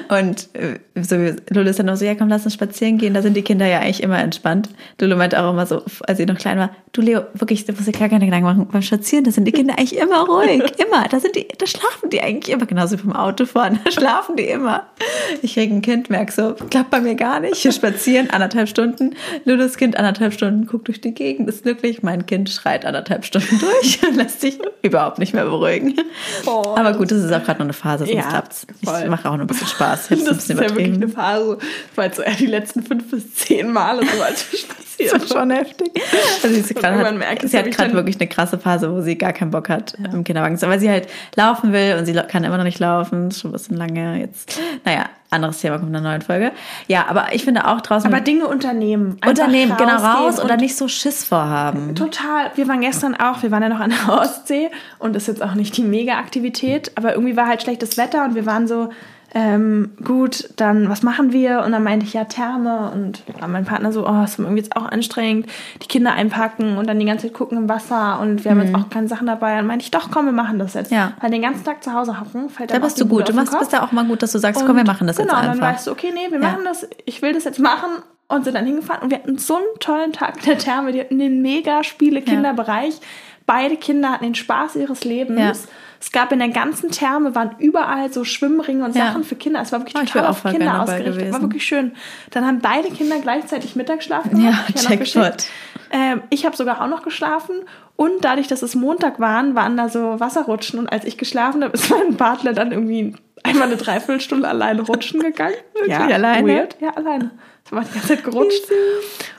Und 0.09 0.49
äh, 0.55 0.79
so, 1.03 1.17
Lulu 1.51 1.69
ist 1.69 1.79
dann 1.79 1.91
auch 1.91 1.97
so, 1.97 2.05
ja 2.05 2.15
komm, 2.15 2.29
lass 2.29 2.45
uns 2.45 2.55
spazieren 2.55 2.99
gehen. 2.99 3.15
Da 3.15 3.23
sind 3.23 3.37
die 3.37 3.43
Kinder 3.43 3.67
ja 3.67 3.81
eigentlich 3.81 4.03
immer 4.03 4.19
entspannt. 4.19 4.69
Lulu 5.01 5.17
meinte 5.17 5.43
auch 5.43 5.51
immer 5.51 5.67
so, 5.67 5.83
als 6.07 6.19
sie 6.19 6.27
noch 6.27 6.39
klein 6.39 6.59
war, 6.59 6.71
du 6.93 7.03
Leo, 7.03 7.23
wirklich, 7.35 7.65
du 7.65 7.73
musst 7.73 7.87
dir 7.87 7.93
gar 7.93 8.09
keine 8.09 8.25
Gedanken 8.25 8.47
machen. 8.47 8.69
Beim 8.71 8.83
Spazieren, 8.83 9.25
da 9.25 9.31
sind 9.31 9.45
die 9.45 9.53
Kinder 9.53 9.75
eigentlich 9.79 9.99
immer 9.99 10.27
ruhig. 10.27 10.63
Immer. 10.79 11.07
Da 11.09 11.21
sind 11.21 11.37
die, 11.37 11.47
da 11.59 11.67
schlafen 11.67 12.11
die 12.11 12.21
eigentlich 12.23 12.53
immer. 12.53 12.67
Genauso 12.67 12.99
wie 12.99 13.03
beim 13.03 13.17
Autofahren. 13.17 13.79
Da 13.85 13.91
schlafen 13.91 14.37
die 14.37 14.45
immer. 14.45 14.87
Ich 15.43 15.55
krieg 15.55 15.71
ein 15.71 15.83
Kind, 15.83 16.11
merk 16.11 16.33
so, 16.33 16.55
klappt 16.55 16.91
bei 16.91 17.01
mir 17.01 17.15
gar 17.15 17.41
nicht. 17.41 17.57
Hier 17.57 17.73
spazieren, 17.73 18.31
anderthalb 18.31 18.69
Stunden. 18.69 19.15
Lulus 19.45 19.77
Kind 19.77 19.97
anderthalb 19.97 20.33
Stunden, 20.33 20.67
guckt 20.67 20.89
durch 20.89 21.01
die 21.01 21.13
Gegend, 21.13 21.49
ist 21.49 21.63
glücklich. 21.63 22.03
Mein 22.03 22.27
Kind 22.27 22.51
schreit 22.51 22.85
anderthalb 22.85 23.25
Stunden 23.25 23.59
durch 23.59 24.01
und 24.09 24.17
lässt 24.17 24.41
sich 24.41 24.59
überhaupt 24.83 25.19
nicht 25.19 25.35
mehr 25.35 25.45
beruhigen. 25.45 25.95
Oh, 26.47 26.75
Aber 26.77 26.95
gut, 26.95 27.11
das 27.11 27.19
ist 27.19 27.33
auch 27.33 27.45
gerade 27.45 27.59
nur 27.59 27.67
eine 27.67 27.73
Phase, 27.81 28.05
sonst 28.05 28.17
Ja, 28.17 28.29
klappt's. 28.29 28.67
Ich 28.81 29.09
mache 29.09 29.29
auch 29.29 29.37
nur 29.37 29.45
ein 29.45 29.47
bisschen 29.47 29.67
Spaß. 29.67 30.11
Ich 30.11 30.25
Das 30.25 30.39
ist 30.39 30.49
ja 30.49 30.59
wirklich 30.59 30.93
eine 30.93 31.09
Phase, 31.09 31.59
weil 31.95 32.13
so 32.13 32.23
eher 32.23 32.35
die 32.35 32.47
letzten 32.47 32.83
fünf 32.83 33.11
bis 33.11 33.35
zehn 33.35 33.73
Male 33.73 34.03
so 34.07 34.23
als 34.23 34.43
spazieren. 34.53 35.13
Das 35.13 35.25
ist 35.25 35.33
schon 35.33 35.51
heftig. 35.51 35.91
Also 36.43 36.63
sie, 36.63 36.75
hat, 36.75 37.17
merke 37.17 37.47
ich, 37.47 37.51
sie 37.51 37.59
hat 37.59 37.71
gerade 37.71 37.95
wirklich 37.95 38.17
eine 38.21 38.29
krasse 38.29 38.59
Phase, 38.59 38.93
wo 38.93 39.01
sie 39.01 39.17
gar 39.17 39.33
keinen 39.33 39.51
Bock 39.51 39.69
hat 39.69 39.95
im 40.13 40.25
Kinderwagen. 40.25 40.61
Weil 40.61 40.81
sie 40.81 40.91
halt 40.91 41.09
laufen 41.37 41.73
will 41.73 41.97
und 41.99 42.07
sie 42.07 42.13
kann 42.13 42.45
immer 42.45 42.59
noch 42.59 42.65
nicht 42.65 42.79
laufen. 42.79 43.29
Ist 43.29 43.41
schon 43.41 43.51
ein 43.51 43.53
bisschen 43.53 43.77
lange 43.77 44.21
jetzt. 44.21 44.61
Naja, 44.85 45.07
anderes 45.31 45.61
Thema 45.61 45.79
kommt 45.79 45.91
in 45.91 45.97
einer 45.97 46.09
neuen 46.09 46.23
Folge. 46.23 46.53
Ja, 46.89 47.07
aber 47.09 47.33
ich 47.33 47.45
finde 47.45 47.67
auch 47.69 47.81
draußen 47.81 48.13
Aber 48.13 48.21
Dinge 48.21 48.47
unternehmen. 48.47 49.17
Unternehmen, 49.27 49.77
genau 49.77 49.97
raus 49.97 50.43
oder 50.43 50.55
und 50.55 50.61
nicht 50.61 50.77
so 50.77 50.89
Schiss 50.89 51.25
vorhaben. 51.25 51.95
Total. 51.95 52.51
Wir 52.57 52.67
waren 52.69 52.81
gestern 52.81 53.15
auch, 53.15 53.43
wir 53.43 53.51
waren 53.51 53.63
ja 53.63 53.69
noch 53.69 53.81
an 53.81 53.91
der 53.91 54.21
Ostsee 54.21 54.71
und 54.99 55.15
das 55.15 55.23
ist 55.23 55.29
jetzt 55.29 55.43
auch 55.43 55.55
nicht 55.55 55.77
die 55.77 55.83
Mega-Aktivität, 55.83 56.93
aber 56.97 57.15
irgendwie 57.15 57.37
war 57.37 57.47
halt 57.47 57.63
schlechtes 57.63 57.97
Wetter 57.97 58.25
und 58.25 58.35
wir 58.35 58.47
waren 58.47 58.67
so, 58.67 58.91
ähm, 59.33 59.93
gut, 60.05 60.51
dann 60.57 60.89
was 60.89 61.03
machen 61.03 61.33
wir? 61.33 61.63
Und 61.65 61.73
dann 61.73 61.85
meinte 61.85 62.05
ich 62.05 62.15
ja 62.15 62.25
Therme 62.25 62.91
und 62.93 63.23
mein 63.47 63.65
Partner 63.65 63.93
so, 63.93 64.09
oh, 64.09 64.25
ist 64.25 64.39
irgendwie 64.39 64.59
jetzt 64.59 64.75
auch 64.77 64.87
anstrengend, 64.87 65.47
die 65.83 65.87
Kinder 65.87 66.13
einpacken 66.13 66.77
und 66.79 66.89
dann 66.89 66.99
die 66.99 67.07
ganze 67.07 67.27
Zeit 67.29 67.35
gucken 67.35 67.57
im 67.57 67.69
Wasser 67.69 68.19
und 68.21 68.45
wir 68.45 68.51
haben 68.51 68.61
jetzt 68.63 68.75
auch 68.75 68.91
keine 68.91 69.07
Sachen 69.07 69.27
dabei. 69.29 69.57
Dann 69.57 69.67
meinte 69.67 69.85
ich, 69.85 69.91
doch, 69.93 70.11
komm, 70.11 70.27
wir 70.27 70.33
machen 70.33 70.59
das 70.59 70.75
jetzt. 70.75 70.91
Mhm. 70.91 70.97
Ja. 70.97 71.13
Weil 71.21 71.31
den 71.31 71.43
ganzen 71.43 71.65
Tag 71.65 71.85
zu 71.85 71.93
Hause 71.93 72.19
hocken, 72.21 72.49
fällt 72.51 72.71
Da 72.71 72.75
dann 72.75 72.83
bist 72.83 73.01
du 73.01 73.07
gut. 73.07 73.29
Du 73.29 73.33
machst, 73.33 73.57
bist 73.57 73.73
da 73.73 73.85
auch 73.85 73.93
mal 73.93 74.05
gut, 74.05 74.23
dass 74.23 74.33
du 74.33 74.39
sagst, 74.39 74.61
Und 74.63 74.67
komm, 74.67 74.77
wir 74.77 74.85
machen 74.85 75.07
das 75.07 75.17
genau, 75.17 75.35
jetzt 75.35 75.43
dann 75.45 75.51
einfach. 75.53 75.75
weißt 75.75 75.87
du, 75.87 75.93
okay, 75.93 76.13
nee, 76.13 76.31
wir 76.31 76.41
Ja. 76.41 76.51
machen 76.51 76.65
das, 76.65 76.89
ich 77.05 77.23
will 77.23 77.33
das 77.33 77.45
jetzt 77.45 77.61
machen 77.61 77.91
und 78.27 78.45
sind 78.45 78.55
dann 78.55 78.67
hingefahren 78.67 79.03
und 79.05 79.11
wir 79.11 79.19
hatten 79.19 79.39
so 79.39 79.57
einen 79.57 79.65
tollen 79.79 80.13
Tag 80.13 80.39
in 80.39 80.45
der 80.45 80.59
Therme, 80.59 80.93
die 80.93 81.01
hatten 81.01 81.19
den 81.21 81.41
mega 81.41 81.85
Spiele-Kinderbereich. 81.85 83.01
Beide 83.47 83.77
Kinder 83.77 84.11
hatten 84.11 84.25
den 84.25 84.35
Spaß 84.35 84.77
ihres 84.77 85.05
Lebens. 85.05 85.39
Ja. 85.65 85.71
Es 86.01 86.13
gab 86.13 86.33
in 86.33 86.39
der 86.39 86.49
ganzen 86.49 86.91
Therme, 86.91 87.35
waren 87.35 87.57
überall 87.59 88.11
so 88.11 88.25
Schwimmringe 88.25 88.85
und 88.85 88.97
Ja. 88.97 89.09
Sachen 89.09 89.23
für 89.23 89.37
Kinder. 89.37 89.61
Es 89.61 89.71
war 89.71 89.81
wirklich 89.81 89.97
Oh, 89.97 90.01
ich 90.03 90.11
total 90.11 90.29
auf 90.29 90.43
Kinder 90.43 90.83
ausgerichtet. 90.83 91.33
War 91.33 91.43
wirklich 91.43 91.65
schön. 91.67 91.93
Dann 92.31 92.47
haben 92.47 92.61
beide 92.61 92.89
Kinder 92.89 93.19
gleichzeitig 93.21 93.77
Mittagsschlaf 93.77 94.25
Ja, 94.25 94.31
gemacht. 94.31 94.65
Ich 94.75 94.83
noch 94.83 94.91
Jackpot. 94.91 95.45
Ähm, 95.93 96.23
ich 96.31 96.47
habe 96.47 96.57
sogar 96.57 96.81
auch 96.81 96.87
noch 96.89 97.03
geschlafen 97.03 97.57
und 97.97 98.25
dadurch, 98.25 98.47
dass 98.47 98.63
es 98.63 98.75
Montag 98.75 99.21
waren, 99.21 99.55
waren 99.55 99.77
da 99.77 99.89
so 99.89 100.19
Wasserrutschen 100.21 100.79
und 100.79 100.87
als 100.91 101.05
ich 101.05 101.19
geschlafen 101.19 101.63
habe, 101.63 101.73
ist 101.75 101.91
mein 101.91 102.17
Partner 102.17 102.55
dann 102.55 102.73
irgendwie 102.73 103.15
einmal 103.43 103.69
eine 103.69 103.77
Dreiviertelstunde 103.77 104.49
alleine 104.49 104.83
rutschen 104.83 105.21
gegangen. 105.21 105.55
Wirklich 105.75 105.97
alleine? 105.99 106.49
Weird. 106.49 106.77
Ja, 106.81 106.91
alleine. 106.91 107.31
Das 107.65 107.73
war 107.73 107.83
die 107.83 107.93
ganze 107.93 108.09
Zeit 108.09 108.25
gerutscht. 108.25 108.63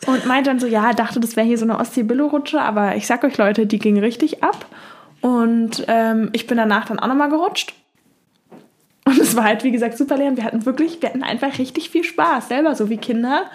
Und 0.05 0.25
meinte 0.25 0.49
dann 0.49 0.59
so, 0.59 0.67
ja, 0.67 0.93
dachte, 0.93 1.19
das 1.19 1.35
wäre 1.35 1.47
hier 1.47 1.57
so 1.57 1.65
eine 1.65 1.79
Ostsee-Billo-Rutsche, 1.79 2.61
aber 2.61 2.95
ich 2.95 3.07
sag 3.07 3.23
euch 3.23 3.37
Leute, 3.37 3.65
die 3.65 3.79
ging 3.79 3.97
richtig 3.99 4.43
ab. 4.43 4.65
Und 5.21 5.85
ähm, 5.87 6.29
ich 6.33 6.47
bin 6.47 6.57
danach 6.57 6.85
dann 6.87 6.99
auch 6.99 7.07
nochmal 7.07 7.29
gerutscht. 7.29 7.73
Und 9.05 9.19
es 9.19 9.35
war 9.35 9.45
halt, 9.45 9.63
wie 9.63 9.71
gesagt, 9.71 9.97
super. 9.97 10.15
Und 10.15 10.37
Wir 10.37 10.43
hatten 10.43 10.65
wirklich, 10.65 11.01
wir 11.01 11.09
hatten 11.09 11.23
einfach 11.23 11.57
richtig 11.59 11.89
viel 11.89 12.03
Spaß, 12.03 12.49
selber 12.49 12.75
so 12.75 12.89
wie 12.89 12.97
Kinder. 12.97 13.45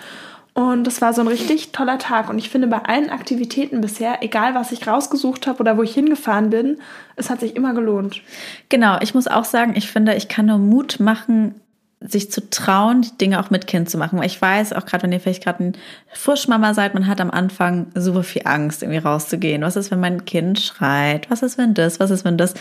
Und 0.55 0.85
das 0.85 1.03
war 1.03 1.13
so 1.13 1.21
ein 1.21 1.29
richtig 1.29 1.73
toller 1.73 1.99
Tag. 1.99 2.31
Und 2.31 2.39
ich 2.39 2.49
finde, 2.49 2.67
bei 2.67 2.79
allen 2.79 3.11
Aktivitäten 3.11 3.83
bisher, 3.83 4.23
egal 4.23 4.55
was 4.55 4.73
ich 4.73 4.87
rausgesucht 4.87 5.47
habe 5.47 5.61
oder 5.61 5.77
wo 5.77 5.83
ich 5.83 5.93
hingefahren 5.93 6.49
bin, 6.49 6.79
es 7.15 7.29
hat 7.29 7.41
sich 7.41 7.57
immer 7.57 7.75
gelohnt. 7.75 8.23
Genau, 8.71 8.97
ich 9.03 9.15
muss 9.15 9.29
auch 9.29 9.45
sagen, 9.45 9.75
ich 9.77 9.91
finde, 9.91 10.15
ich 10.15 10.29
kann 10.29 10.47
nur 10.47 10.57
Mut 10.57 10.99
machen, 10.99 11.61
sich 12.01 12.31
zu 12.31 12.51
trauen, 12.51 13.01
die 13.01 13.17
Dinge 13.19 13.41
auch 13.41 13.49
mit 13.49 13.67
Kind 13.67 13.89
zu 13.89 13.97
machen. 13.97 14.19
Weil 14.19 14.27
ich 14.27 14.41
weiß, 14.41 14.75
auch 14.75 14.85
gerade 14.85 15.05
wenn 15.05 15.13
ihr 15.13 15.19
vielleicht 15.21 15.43
gerade 15.43 15.65
ein 15.65 15.73
Frischmama 16.13 16.75
seid, 16.75 16.93
man 16.93 17.07
hat 17.07 17.23
am 17.23 17.31
Anfang 17.31 17.87
super 17.95 18.23
viel 18.23 18.43
Angst, 18.45 18.83
irgendwie 18.83 18.99
rauszugehen. 18.99 19.63
Was 19.63 19.77
ist, 19.77 19.91
wenn 19.91 20.01
mein 20.01 20.27
Kind 20.27 20.61
schreit? 20.61 21.29
Was 21.31 21.43
ist, 21.43 21.57
wenn 21.57 21.73
das? 21.73 21.99
Was 21.99 22.11
ist, 22.11 22.25
wenn 22.27 22.37
das? 22.37 22.53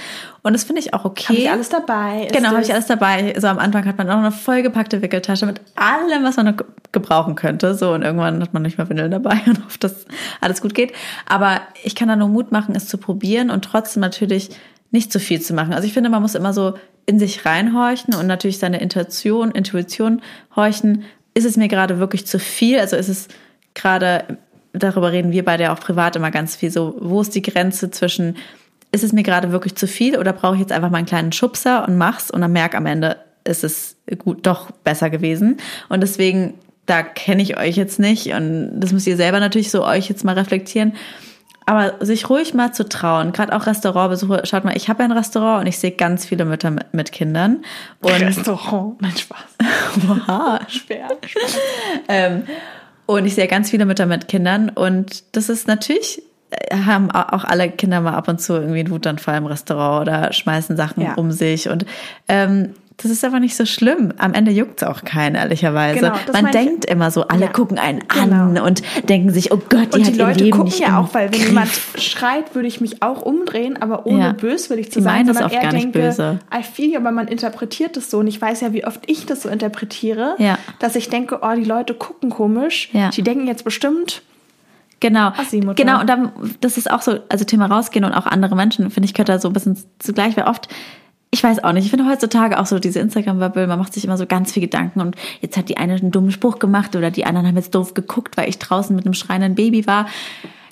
Und 0.42 0.54
das 0.54 0.64
finde 0.64 0.82
ich 0.82 0.94
auch 0.94 1.04
okay. 1.04 1.26
Habe 1.28 1.38
ich 1.40 1.52
alles 1.52 1.70
dabei? 1.70 2.28
Genau, 2.32 2.50
habe 2.50 2.62
ich 2.62 2.74
alles 2.74 2.86
dabei. 2.88 3.36
So 3.38 3.48
am 3.48 3.60
Anfang 3.60 3.86
hat 3.86 3.98
man 3.98 4.10
auch 4.10 4.18
eine 4.18 4.32
vollgepackte 4.32 5.02
Wickeltasche 5.02 5.46
mit 5.46 5.60
allem, 5.76 6.24
was 6.24 6.38
man 6.38 6.46
noch 6.46 6.58
ge- 6.58 6.68
gebrauchen 6.94 7.36
könnte. 7.36 7.76
So 7.76 7.92
und 7.94 8.04
irgendwann 8.04 8.42
hat 8.42 8.54
man 8.54 8.62
nicht 8.64 8.78
mehr 8.78 8.88
Windeln 8.88 9.12
dabei 9.12 9.38
und 9.48 9.64
hofft, 9.66 9.84
dass 9.84 10.06
alles 10.40 10.62
gut 10.62 10.74
geht. 10.74 10.94
Aber 11.28 11.60
ich 11.84 11.94
kann 11.96 12.08
da 12.08 12.16
nur 12.16 12.30
Mut 12.30 12.54
machen, 12.54 12.74
es 12.74 12.88
zu 12.88 12.98
probieren 12.98 13.50
und 13.50 13.66
trotzdem 13.66 14.00
natürlich 14.00 14.52
nicht 14.92 15.12
zu 15.12 15.20
viel 15.20 15.42
zu 15.42 15.54
machen. 15.54 15.74
Also 15.74 15.88
ich 15.88 15.94
finde, 15.94 16.10
man 16.10 16.22
muss 16.22 16.36
immer 16.36 16.54
so 16.54 16.76
in 17.06 17.20
sich 17.20 17.46
reinhorchen 17.46 18.16
und 18.16 18.28
natürlich 18.28 18.58
seine 18.58 18.82
Intuition, 18.82 19.52
Intuition 19.52 20.22
horchen. 20.56 21.04
Ist 21.34 21.46
es 21.46 21.58
mir 21.58 21.68
gerade 21.68 22.00
wirklich 22.00 22.26
zu 22.26 22.40
viel? 22.40 22.80
Also 22.80 22.96
ist 22.96 23.10
es 23.10 23.28
gerade, 23.74 24.38
darüber 24.74 25.12
reden 25.12 25.32
wir 25.32 25.46
beide 25.46 25.64
ja 25.64 25.74
auch 25.74 25.80
privat 25.80 26.16
immer 26.16 26.32
ganz 26.32 26.56
viel 26.56 26.72
so, 26.72 26.96
wo 27.00 27.22
ist 27.22 27.36
die 27.36 27.42
Grenze 27.42 27.92
zwischen 27.92 28.36
ist 28.96 29.04
es 29.04 29.14
mir 29.14 29.24
gerade 29.24 29.52
wirklich 29.52 29.76
zu 29.76 29.88
viel 29.88 30.18
oder 30.18 30.32
brauche 30.32 30.56
ich 30.56 30.62
jetzt 30.62 30.72
einfach 30.72 30.90
mal 30.90 31.00
einen 31.00 31.06
kleinen 31.06 31.34
Schubser 31.34 31.86
und 31.88 31.98
mach's 31.98 32.32
und 32.32 32.42
dann 32.42 32.54
merk 32.54 32.76
am 32.76 32.86
Ende, 32.86 33.18
ist 33.44 33.64
es 33.64 33.98
gut 34.18 34.48
doch 34.48 34.72
besser 34.72 35.10
gewesen. 35.10 35.58
Und 35.90 36.02
deswegen, 36.02 36.56
da 36.86 37.04
kenne 37.04 37.42
ich 37.42 37.58
euch 37.58 37.76
jetzt 37.76 38.00
nicht 38.00 38.28
und 38.28 38.80
das 38.80 38.94
müsst 38.94 39.08
ihr 39.08 39.18
selber 39.18 39.40
natürlich 39.40 39.70
so 39.70 39.86
euch 39.86 40.08
jetzt 40.08 40.24
mal 40.24 40.36
reflektieren. 40.36 40.94
Aber 41.68 41.96
sich 42.00 42.30
ruhig 42.30 42.54
mal 42.54 42.74
zu 42.74 42.88
trauen, 42.88 43.32
gerade 43.32 43.56
auch 43.56 43.66
Restaurantbesuche, 43.66 44.42
schaut 44.46 44.66
mal, 44.66 44.78
ich 44.78 44.88
habe 44.88 45.02
ja 45.02 45.10
ein 45.10 45.12
Restaurant 45.12 45.62
und 45.62 45.68
ich 45.68 45.80
sehe 45.80 45.92
ganz 45.92 46.24
viele 46.26 46.46
Mütter 46.46 46.70
mit, 46.70 46.94
mit 46.94 47.12
Kindern. 47.12 47.64
Und 48.02 48.12
Restaurant. 48.22 49.02
Nein, 49.02 49.14
Spaß. 49.18 49.40
Oha. 50.10 50.60
Schwer. 50.68 51.08
Ähm, 52.08 52.44
und 53.08 53.26
ich 53.26 53.36
sehe 53.36 53.48
ganz 53.48 53.70
viele 53.72 53.86
Mütter 53.86 54.06
mit 54.06 54.28
Kindern 54.28 54.70
und 54.70 55.24
das 55.36 55.50
ist 55.50 55.68
natürlich, 55.68 56.22
äh, 56.52 56.76
haben 56.86 57.10
au- 57.12 57.36
auch 57.36 57.44
alle 57.44 57.70
Kinder 57.70 58.02
mal 58.02 58.14
ab 58.14 58.28
und 58.28 58.40
zu 58.42 58.54
irgendwie 58.54 58.80
einen 58.82 58.92
Wutanfall 58.92 59.38
im 59.38 59.46
Restaurant 59.48 60.08
oder 60.08 60.34
schmeißen 60.34 60.78
Sachen 60.78 61.04
Ja. 61.04 61.14
um 61.16 61.32
sich 61.32 61.70
und 61.70 61.86
ähm, 62.28 62.74
Das 62.98 63.12
ist 63.12 63.26
aber 63.26 63.42
nicht 63.42 63.58
so 63.58 63.66
schlimm. 63.66 64.14
Am 64.20 64.34
Ende 64.34 64.52
juckt's 64.52 64.82
auch 64.82 65.04
keinen, 65.04 65.36
ehrlicherweise. 65.36 66.00
Genau, 66.00 66.14
Man 66.14 66.44
meine 66.44 66.48
ich- 66.48 66.54
denkt 66.54 66.86
immer 66.86 67.12
so, 67.12 67.28
alle 67.28 67.46
Ja, 67.46 67.52
gucken 67.52 67.78
einen 67.78 68.00
genau. 68.08 68.44
an 68.46 68.58
und 68.58 68.82
denken 69.10 69.32
sich, 69.32 69.52
oh 69.52 69.58
Gott, 69.58 69.94
die 69.94 70.00
Und 70.00 70.06
hat 70.06 70.14
die 70.14 70.18
ihr 70.18 70.26
Leute 70.26 70.40
Leben 70.40 70.52
gucken 70.52 70.66
nicht 70.70 70.80
ja 70.80 71.00
auch, 71.00 71.14
weil 71.14 71.26
wenn 71.32 71.40
Griff. 71.40 71.48
jemand 71.50 71.70
schreit, 71.98 72.56
würde 72.56 72.70
ich 72.70 72.80
mich 72.80 73.04
auch 73.04 73.22
umdrehen, 73.22 73.82
aber 73.82 74.06
ohne 74.06 74.20
Ja. 74.28 74.32
böswillig 74.32 74.92
zu 74.94 75.00
Die 75.00 75.04
sein, 75.04 75.22
es 75.22 75.28
sondern 75.28 75.44
oft 75.46 75.56
eher 75.56 75.62
gar 75.62 75.74
nicht 75.74 75.84
denke, 75.94 76.00
böse. 76.00 76.40
I 76.58 76.64
feel 76.64 76.90
you, 76.92 76.98
aber 76.98 77.12
man 77.12 77.28
interpretiert 77.28 77.98
es 77.98 78.10
so 78.10 78.20
und 78.20 78.28
ich 78.28 78.42
weiß 78.42 78.62
ja, 78.62 78.72
wie 78.72 78.86
oft 78.86 79.02
ich 79.08 79.26
das 79.26 79.42
so 79.42 79.50
interpretiere, 79.50 80.36
Ja. 80.38 80.58
dass 80.80 80.96
ich 80.96 81.10
denke, 81.10 81.40
oh, 81.42 81.54
die 81.56 81.66
Leute 81.66 81.96
gucken 81.96 82.30
komisch, 82.30 82.90
Ja. 82.94 83.10
die 83.10 83.24
denken 83.24 83.46
jetzt 83.48 83.66
bestimmt, 83.66 84.22
Genau. 85.02 85.28
Assi-Mutter. 85.38 85.76
Genau, 85.84 86.00
und 86.00 86.08
dann, 86.10 86.32
das 86.62 86.78
ist 86.78 86.90
auch 86.90 87.02
so, 87.02 87.20
also 87.28 87.44
Thema 87.44 87.66
rausgehen 87.66 88.06
und 88.06 88.14
auch 88.14 88.26
andere 88.26 88.56
Menschen, 88.56 88.90
finde 88.90 89.06
ich, 89.06 89.14
gehört 89.14 89.28
da 89.28 89.38
so 89.40 89.50
ein 89.50 89.54
bisschen 89.54 89.78
zugleich, 90.00 90.38
weil 90.38 90.46
oft, 90.46 90.70
ich 91.36 91.44
weiß 91.44 91.66
auch 91.66 91.74
nicht, 91.74 91.84
ich 91.84 91.90
finde 91.90 92.10
heutzutage 92.10 92.58
auch 92.58 92.66
so 92.66 92.80
diese 92.80 93.00
Instagram-Bubble, 93.00 93.68
man 93.68 93.78
macht 93.78 93.94
sich 93.94 94.06
immer 94.06 94.18
so 94.18 94.26
ganz 94.26 94.54
viel 94.54 94.62
Gedanken 94.62 95.02
und 95.02 95.18
jetzt 95.42 95.58
hat 95.58 95.68
die 95.68 95.76
eine 95.76 95.96
einen 95.96 96.10
dummen 96.10 96.32
Spruch 96.32 96.60
gemacht 96.60 96.96
oder 96.96 97.12
die 97.12 97.26
anderen 97.26 97.46
haben 97.46 97.58
jetzt 97.58 97.76
doof 97.76 97.94
geguckt, 97.94 98.38
weil 98.38 98.48
ich 98.48 98.58
draußen 98.58 98.96
mit 98.96 99.06
einem 99.06 99.14
schreienden 99.14 99.54
Baby 99.54 99.86
war. 99.86 100.08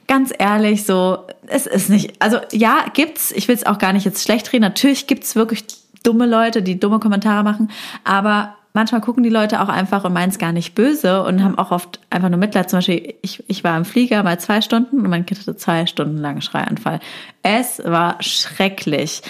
Ganz 0.07 0.31
ehrlich, 0.37 0.85
so, 0.85 1.17
es 1.47 1.67
ist 1.67 1.89
nicht, 1.89 2.13
also 2.21 2.37
ja, 2.53 2.85
gibt's, 2.93 3.33
ich 3.33 3.49
will 3.49 3.55
es 3.55 3.65
auch 3.65 3.77
gar 3.77 3.91
nicht 3.91 4.05
jetzt 4.05 4.23
schlecht 4.23 4.53
reden, 4.53 4.63
natürlich 4.63 5.05
gibt's 5.05 5.35
wirklich 5.35 5.65
dumme 6.01 6.25
Leute, 6.27 6.61
die 6.61 6.79
dumme 6.79 6.99
Kommentare 6.99 7.43
machen, 7.43 7.69
aber 8.05 8.55
manchmal 8.71 9.01
gucken 9.01 9.21
die 9.23 9.29
Leute 9.29 9.61
auch 9.61 9.69
einfach 9.69 10.05
und 10.05 10.13
meinen 10.13 10.29
es 10.29 10.39
gar 10.39 10.53
nicht 10.53 10.75
böse 10.75 11.23
und 11.23 11.43
haben 11.43 11.57
auch 11.57 11.71
oft 11.71 11.99
einfach 12.09 12.29
nur 12.29 12.39
Mitleid. 12.39 12.69
Zum 12.69 12.77
Beispiel, 12.77 13.15
ich, 13.21 13.43
ich 13.47 13.65
war 13.65 13.77
im 13.77 13.85
Flieger 13.85 14.23
mal 14.23 14.39
zwei 14.39 14.61
Stunden 14.61 15.01
und 15.01 15.09
mein 15.09 15.25
Kind 15.25 15.41
hatte 15.41 15.57
zwei 15.57 15.85
Stunden 15.85 16.17
langen 16.17 16.41
Schreianfall. 16.41 16.99
Es 17.43 17.81
war 17.83 18.15
schrecklich. 18.21 19.21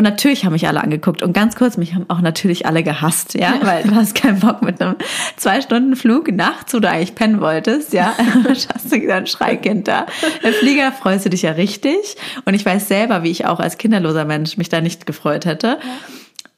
Und 0.00 0.04
natürlich 0.04 0.46
haben 0.46 0.54
mich 0.54 0.66
alle 0.66 0.82
angeguckt 0.82 1.22
und 1.22 1.34
ganz 1.34 1.56
kurz, 1.56 1.76
mich 1.76 1.94
haben 1.94 2.06
auch 2.08 2.22
natürlich 2.22 2.64
alle 2.64 2.82
gehasst, 2.82 3.34
ja, 3.34 3.56
weil 3.60 3.82
du 3.82 3.94
hast 3.94 4.14
keinen 4.14 4.40
Bock 4.40 4.62
mit 4.62 4.80
einem 4.80 4.96
zwei 5.36 5.60
Stunden 5.60 5.94
Flug 5.94 6.32
nachts, 6.32 6.72
wo 6.72 6.78
du 6.78 6.88
eigentlich 6.88 7.14
pennen 7.14 7.42
wolltest, 7.42 7.92
ja, 7.92 8.14
hast 8.48 8.90
du 8.90 9.12
ein 9.12 9.26
Schreikind 9.26 9.88
da. 9.88 10.06
Im 10.42 10.54
Flieger 10.54 10.90
freust 10.92 11.26
du 11.26 11.28
dich 11.28 11.42
ja 11.42 11.50
richtig 11.50 12.16
und 12.46 12.54
ich 12.54 12.64
weiß 12.64 12.88
selber, 12.88 13.24
wie 13.24 13.30
ich 13.30 13.44
auch 13.44 13.60
als 13.60 13.76
kinderloser 13.76 14.24
Mensch 14.24 14.56
mich 14.56 14.70
da 14.70 14.80
nicht 14.80 15.04
gefreut 15.04 15.44
hätte. 15.44 15.78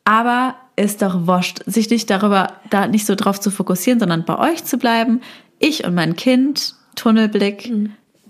Aber 0.05 0.55
ist 0.76 1.03
doch 1.03 1.26
wurscht, 1.26 1.64
sich 1.66 1.90
nicht 1.90 2.11
darüber, 2.11 2.53
da 2.70 2.86
nicht 2.86 3.07
so 3.07 3.16
drauf 3.16 3.40
zu 3.40 3.51
fokussieren, 3.51 3.99
sondern 3.99 4.24
bei 4.24 4.38
euch 4.38 4.62
zu 4.62 4.78
bleiben. 4.78 5.20
Ich 5.59 5.84
und 5.84 5.95
mein 5.97 6.14
Kind, 6.14 6.76
Tunnelblick, 6.95 7.72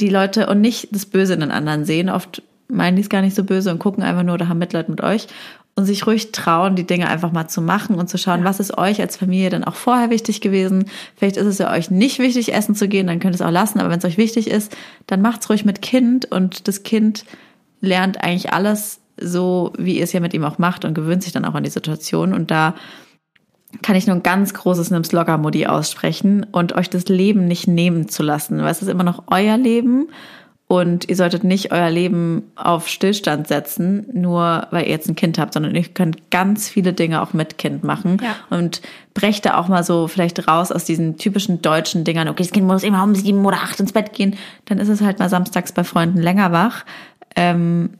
die 0.00 0.08
Leute 0.08 0.46
und 0.46 0.62
nicht 0.62 0.88
das 0.90 1.04
Böse 1.04 1.34
in 1.34 1.40
den 1.40 1.50
anderen 1.50 1.84
sehen. 1.84 2.08
Oft 2.08 2.42
meinen 2.73 2.97
die 2.97 3.03
es 3.03 3.09
gar 3.09 3.23
nicht 3.23 3.37
so 3.37 3.45
böse 3.45 3.70
und 3.70 3.79
gucken 3.79 4.03
einfach 4.03 4.23
nur 4.23 4.35
oder 4.35 4.49
haben 4.49 4.59
Mitleid 4.59 4.89
mit 4.89 5.03
euch 5.03 5.27
und 5.75 5.87
sich 5.87 6.07
ruhig 6.07 6.33
trauen, 6.33 6.77
die 6.77 6.87
Dinge 6.87 7.09
einfach 7.09 7.33
mal 7.33 7.49
zu 7.49 7.62
machen 7.62 7.97
und 7.97 8.09
zu 8.09 8.18
schauen, 8.18 8.45
was 8.45 8.61
ist 8.61 8.77
euch 8.77 9.01
als 9.01 9.16
Familie 9.16 9.51
dann 9.51 9.64
auch 9.64 9.75
vorher 9.75 10.11
wichtig 10.11 10.41
gewesen. 10.41 10.85
Vielleicht 11.16 11.37
ist 11.37 11.47
es 11.47 11.59
ja 11.59 11.73
euch 11.73 11.91
nicht 11.91 12.18
wichtig, 12.18 12.53
essen 12.53 12.75
zu 12.75 12.89
gehen, 12.89 13.07
dann 13.07 13.20
könnt 13.20 13.35
ihr 13.35 13.41
es 13.41 13.47
auch 13.47 13.51
lassen, 13.51 13.81
aber 13.81 13.91
wenn 13.91 13.99
es 13.99 14.05
euch 14.05 14.18
wichtig 14.18 14.51
ist, 14.51 14.77
dann 15.07 15.23
macht's 15.23 15.49
ruhig 15.49 15.64
mit 15.64 15.81
Kind 15.81 16.31
und 16.31 16.68
das 16.68 16.83
Kind 16.83 17.25
lernt 17.81 18.23
eigentlich 18.23 18.53
alles 18.53 19.01
so, 19.18 19.73
wie 19.79 19.99
ihr 19.99 20.05
es 20.05 20.12
ja 20.12 20.20
mit 20.20 20.35
ihm 20.35 20.45
auch 20.45 20.59
macht 20.59 20.85
und 20.85 20.95
gewöhnt 20.95 21.23
sich 21.23 21.33
dann 21.33 21.45
auch 21.45 21.55
an 21.55 21.64
die 21.64 21.70
Situation. 21.70 22.35
Und 22.35 22.51
da 22.51 22.75
kann 23.81 23.97
ich 23.97 24.07
nur 24.07 24.16
ein 24.16 24.23
ganz 24.23 24.53
großes 24.53 24.91
Nimm's 24.91 25.12
locker 25.12 25.39
Modi 25.39 25.66
aussprechen 25.66 26.47
und 26.53 26.75
euch 26.75 26.91
das 26.91 27.09
Leben 27.09 27.47
nicht 27.47 27.66
nehmen 27.66 28.09
zu 28.09 28.23
lassen, 28.23 28.59
weil 28.59 28.70
es 28.70 28.83
ist 28.83 28.89
immer 28.89 29.05
noch 29.05 29.25
euer 29.29 29.57
Leben 29.57 30.09
und 30.73 31.07
ihr 31.11 31.16
solltet 31.16 31.45
nicht 31.45 31.70
euer 31.70 31.91
Leben 31.91 32.51
auf 32.57 32.89
Stillstand 32.89 33.47
setzen, 33.47 34.07
nur 34.14 34.68
weil 34.70 34.85
ihr 34.85 34.91
jetzt 34.93 35.07
ein 35.07 35.14
Kind 35.14 35.37
habt, 35.39 35.53
sondern 35.53 35.75
ihr 35.75 35.85
könnt 35.85 36.31
ganz 36.31 36.66
viele 36.70 36.95
Dinge 36.95 37.20
auch 37.20 37.35
mit 37.35 37.59
Kind 37.59 37.85
machen 37.85 38.16
Ja. 38.23 38.37
und 38.49 38.81
brecht 39.12 39.45
da 39.45 39.59
auch 39.59 39.68
mal 39.68 39.85
so 39.85 40.09
vielleicht 40.09 40.49
raus 40.49 40.73
aus 40.73 40.85
diesen 40.85 41.18
typischen 41.18 41.61
deutschen 41.61 42.05
Dingern, 42.05 42.27
okay, 42.27 42.43
das 42.43 42.53
Kind 42.53 42.66
muss 42.66 42.85
immer 42.85 43.05
um 43.05 43.14
sieben 43.14 43.45
oder 43.45 43.59
acht 43.59 43.81
ins 43.81 43.93
Bett 43.93 44.14
gehen, 44.14 44.35
dann 44.64 44.79
ist 44.79 44.89
es 44.89 45.03
halt 45.03 45.18
mal 45.18 45.29
samstags 45.29 45.73
bei 45.73 45.85
Freunden 45.85 46.23
länger 46.23 46.53
wach. 46.53 46.87
Ähm, 47.37 47.91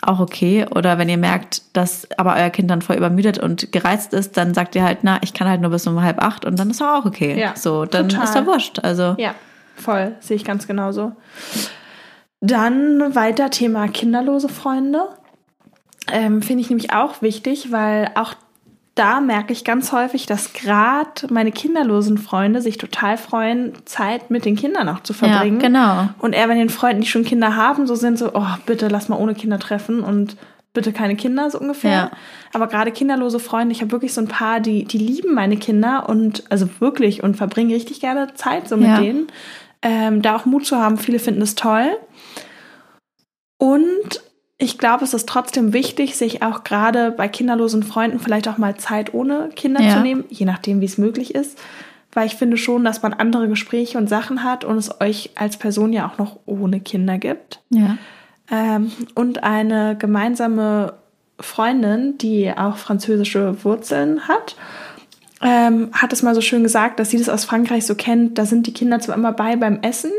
auch 0.00 0.18
okay. 0.18 0.64
Oder 0.74 0.96
wenn 0.96 1.10
ihr 1.10 1.18
merkt, 1.18 1.60
dass 1.76 2.08
aber 2.16 2.34
euer 2.36 2.48
Kind 2.48 2.70
dann 2.70 2.80
voll 2.80 2.96
übermüdet 2.96 3.36
und 3.36 3.72
gereizt 3.72 4.14
ist, 4.14 4.38
dann 4.38 4.54
sagt 4.54 4.74
ihr 4.74 4.84
halt, 4.84 5.00
na, 5.02 5.18
ich 5.22 5.34
kann 5.34 5.46
halt 5.48 5.60
nur 5.60 5.70
bis 5.70 5.86
um 5.86 6.00
halb 6.00 6.22
acht 6.22 6.46
und 6.46 6.58
dann 6.58 6.70
ist 6.70 6.80
auch 6.82 7.04
okay. 7.04 7.38
Ja, 7.38 7.52
so, 7.56 7.84
dann 7.84 8.08
total. 8.08 8.24
ist 8.24 8.34
er 8.36 8.46
wurscht. 8.46 8.78
Also 8.82 9.16
ja, 9.18 9.34
voll, 9.76 10.14
sehe 10.20 10.36
ich 10.36 10.44
ganz 10.46 10.66
genauso. 10.66 11.12
Dann 12.42 13.14
weiter 13.14 13.50
Thema 13.50 13.86
kinderlose 13.86 14.48
Freunde. 14.48 15.08
Ähm, 16.10 16.42
Finde 16.42 16.62
ich 16.62 16.70
nämlich 16.70 16.92
auch 16.92 17.22
wichtig, 17.22 17.70
weil 17.70 18.10
auch 18.16 18.34
da 18.96 19.20
merke 19.20 19.52
ich 19.52 19.64
ganz 19.64 19.92
häufig, 19.92 20.26
dass 20.26 20.52
gerade 20.52 21.28
meine 21.30 21.52
kinderlosen 21.52 22.18
Freunde 22.18 22.60
sich 22.60 22.76
total 22.76 23.16
freuen, 23.16 23.72
Zeit 23.84 24.30
mit 24.30 24.44
den 24.44 24.56
Kindern 24.56 24.88
auch 24.88 25.00
zu 25.00 25.14
verbringen. 25.14 25.60
Ja, 25.60 25.66
genau. 25.68 26.08
Und 26.18 26.34
eher, 26.34 26.48
wenn 26.48 26.58
den 26.58 26.68
Freunden, 26.68 27.00
die 27.02 27.06
schon 27.06 27.24
Kinder 27.24 27.56
haben, 27.56 27.86
so 27.86 27.94
sind 27.94 28.18
so, 28.18 28.32
oh, 28.34 28.46
bitte 28.66 28.88
lass 28.88 29.08
mal 29.08 29.16
ohne 29.16 29.34
Kinder 29.34 29.58
treffen 29.58 30.02
und 30.02 30.36
bitte 30.74 30.92
keine 30.92 31.16
Kinder, 31.16 31.48
so 31.48 31.60
ungefähr. 31.60 31.90
Ja. 31.90 32.10
Aber 32.52 32.66
gerade 32.66 32.90
kinderlose 32.90 33.38
Freunde, 33.38 33.72
ich 33.72 33.80
habe 33.80 33.92
wirklich 33.92 34.12
so 34.12 34.20
ein 34.20 34.28
paar, 34.28 34.60
die, 34.60 34.84
die 34.84 34.98
lieben 34.98 35.32
meine 35.32 35.56
Kinder 35.56 36.08
und 36.08 36.44
also 36.50 36.68
wirklich 36.80 37.22
und 37.22 37.36
verbringen 37.36 37.70
richtig 37.70 38.00
gerne 38.00 38.34
Zeit 38.34 38.68
so 38.68 38.76
mit 38.76 38.88
Ja. 38.88 39.00
denen. 39.00 39.28
Ähm, 39.84 40.22
da 40.22 40.36
auch 40.36 40.44
Mut 40.44 40.66
zu 40.66 40.76
haben, 40.76 40.98
viele 40.98 41.18
finden 41.18 41.42
es 41.42 41.54
toll. 41.54 41.86
Und 43.62 44.20
ich 44.58 44.76
glaube, 44.76 45.04
es 45.04 45.14
ist 45.14 45.28
trotzdem 45.28 45.72
wichtig, 45.72 46.16
sich 46.16 46.42
auch 46.42 46.64
gerade 46.64 47.12
bei 47.12 47.28
kinderlosen 47.28 47.84
Freunden 47.84 48.18
vielleicht 48.18 48.48
auch 48.48 48.58
mal 48.58 48.76
Zeit 48.76 49.14
ohne 49.14 49.50
Kinder 49.54 49.80
Ja. 49.80 49.94
zu 49.94 50.00
nehmen, 50.00 50.24
je 50.30 50.46
nachdem, 50.46 50.80
wie 50.80 50.84
es 50.86 50.98
möglich 50.98 51.32
ist. 51.36 51.56
Weil 52.12 52.26
ich 52.26 52.34
finde 52.34 52.56
schon, 52.56 52.82
dass 52.84 53.02
man 53.02 53.12
andere 53.14 53.46
Gespräche 53.46 53.98
und 53.98 54.08
Sachen 54.08 54.42
hat 54.42 54.64
und 54.64 54.78
es 54.78 55.00
euch 55.00 55.30
als 55.36 55.58
Person 55.58 55.92
ja 55.92 56.08
auch 56.08 56.18
noch 56.18 56.40
ohne 56.44 56.80
Kinder 56.80 57.18
gibt. 57.18 57.60
ja. 57.70 57.98
Ähm, 58.50 58.90
und 59.14 59.44
eine 59.44 59.96
gemeinsame 59.96 60.94
Freundin, 61.38 62.18
die 62.18 62.50
auch 62.54 62.76
französische 62.76 63.64
Wurzeln 63.64 64.26
hat, 64.26 64.56
ähm, 65.40 65.90
hat 65.92 66.12
es 66.12 66.22
mal 66.22 66.34
so 66.34 66.40
schön 66.40 66.64
gesagt, 66.64 66.98
dass 66.98 67.10
sie 67.10 67.18
das 67.18 67.28
aus 67.28 67.44
Frankreich 67.44 67.86
so 67.86 67.94
kennt. 67.94 68.36
Da 68.38 68.44
sind 68.44 68.66
die 68.66 68.74
Kinder 68.74 68.98
zwar 68.98 69.14
immer 69.14 69.32
bei 69.32 69.54
beim 69.56 69.78
Essen, 69.82 70.10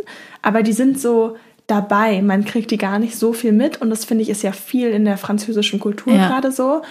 aber 0.41 0.63
die 0.63 0.71
sind 0.73 0.99
so 0.99 1.35
dabei. 1.74 2.21
Man 2.21 2.45
kriegt 2.45 2.71
die 2.71 2.78
gar 2.78 2.99
nicht 2.99 3.17
so 3.17 3.34
viel 3.34 3.51
mit. 3.51 3.82
Und 3.82 3.89
das 3.89 4.05
finde 4.05 4.24
ich 4.24 4.30
ist 4.30 4.43
ja 4.43 4.51
viel 4.51 4.89
in 4.89 5.05
der 5.05 5.17
französischen 5.17 5.80
Kultur 5.80 6.13
Ja. 6.13 6.28
gerade 6.28 6.51
so. 6.51 6.82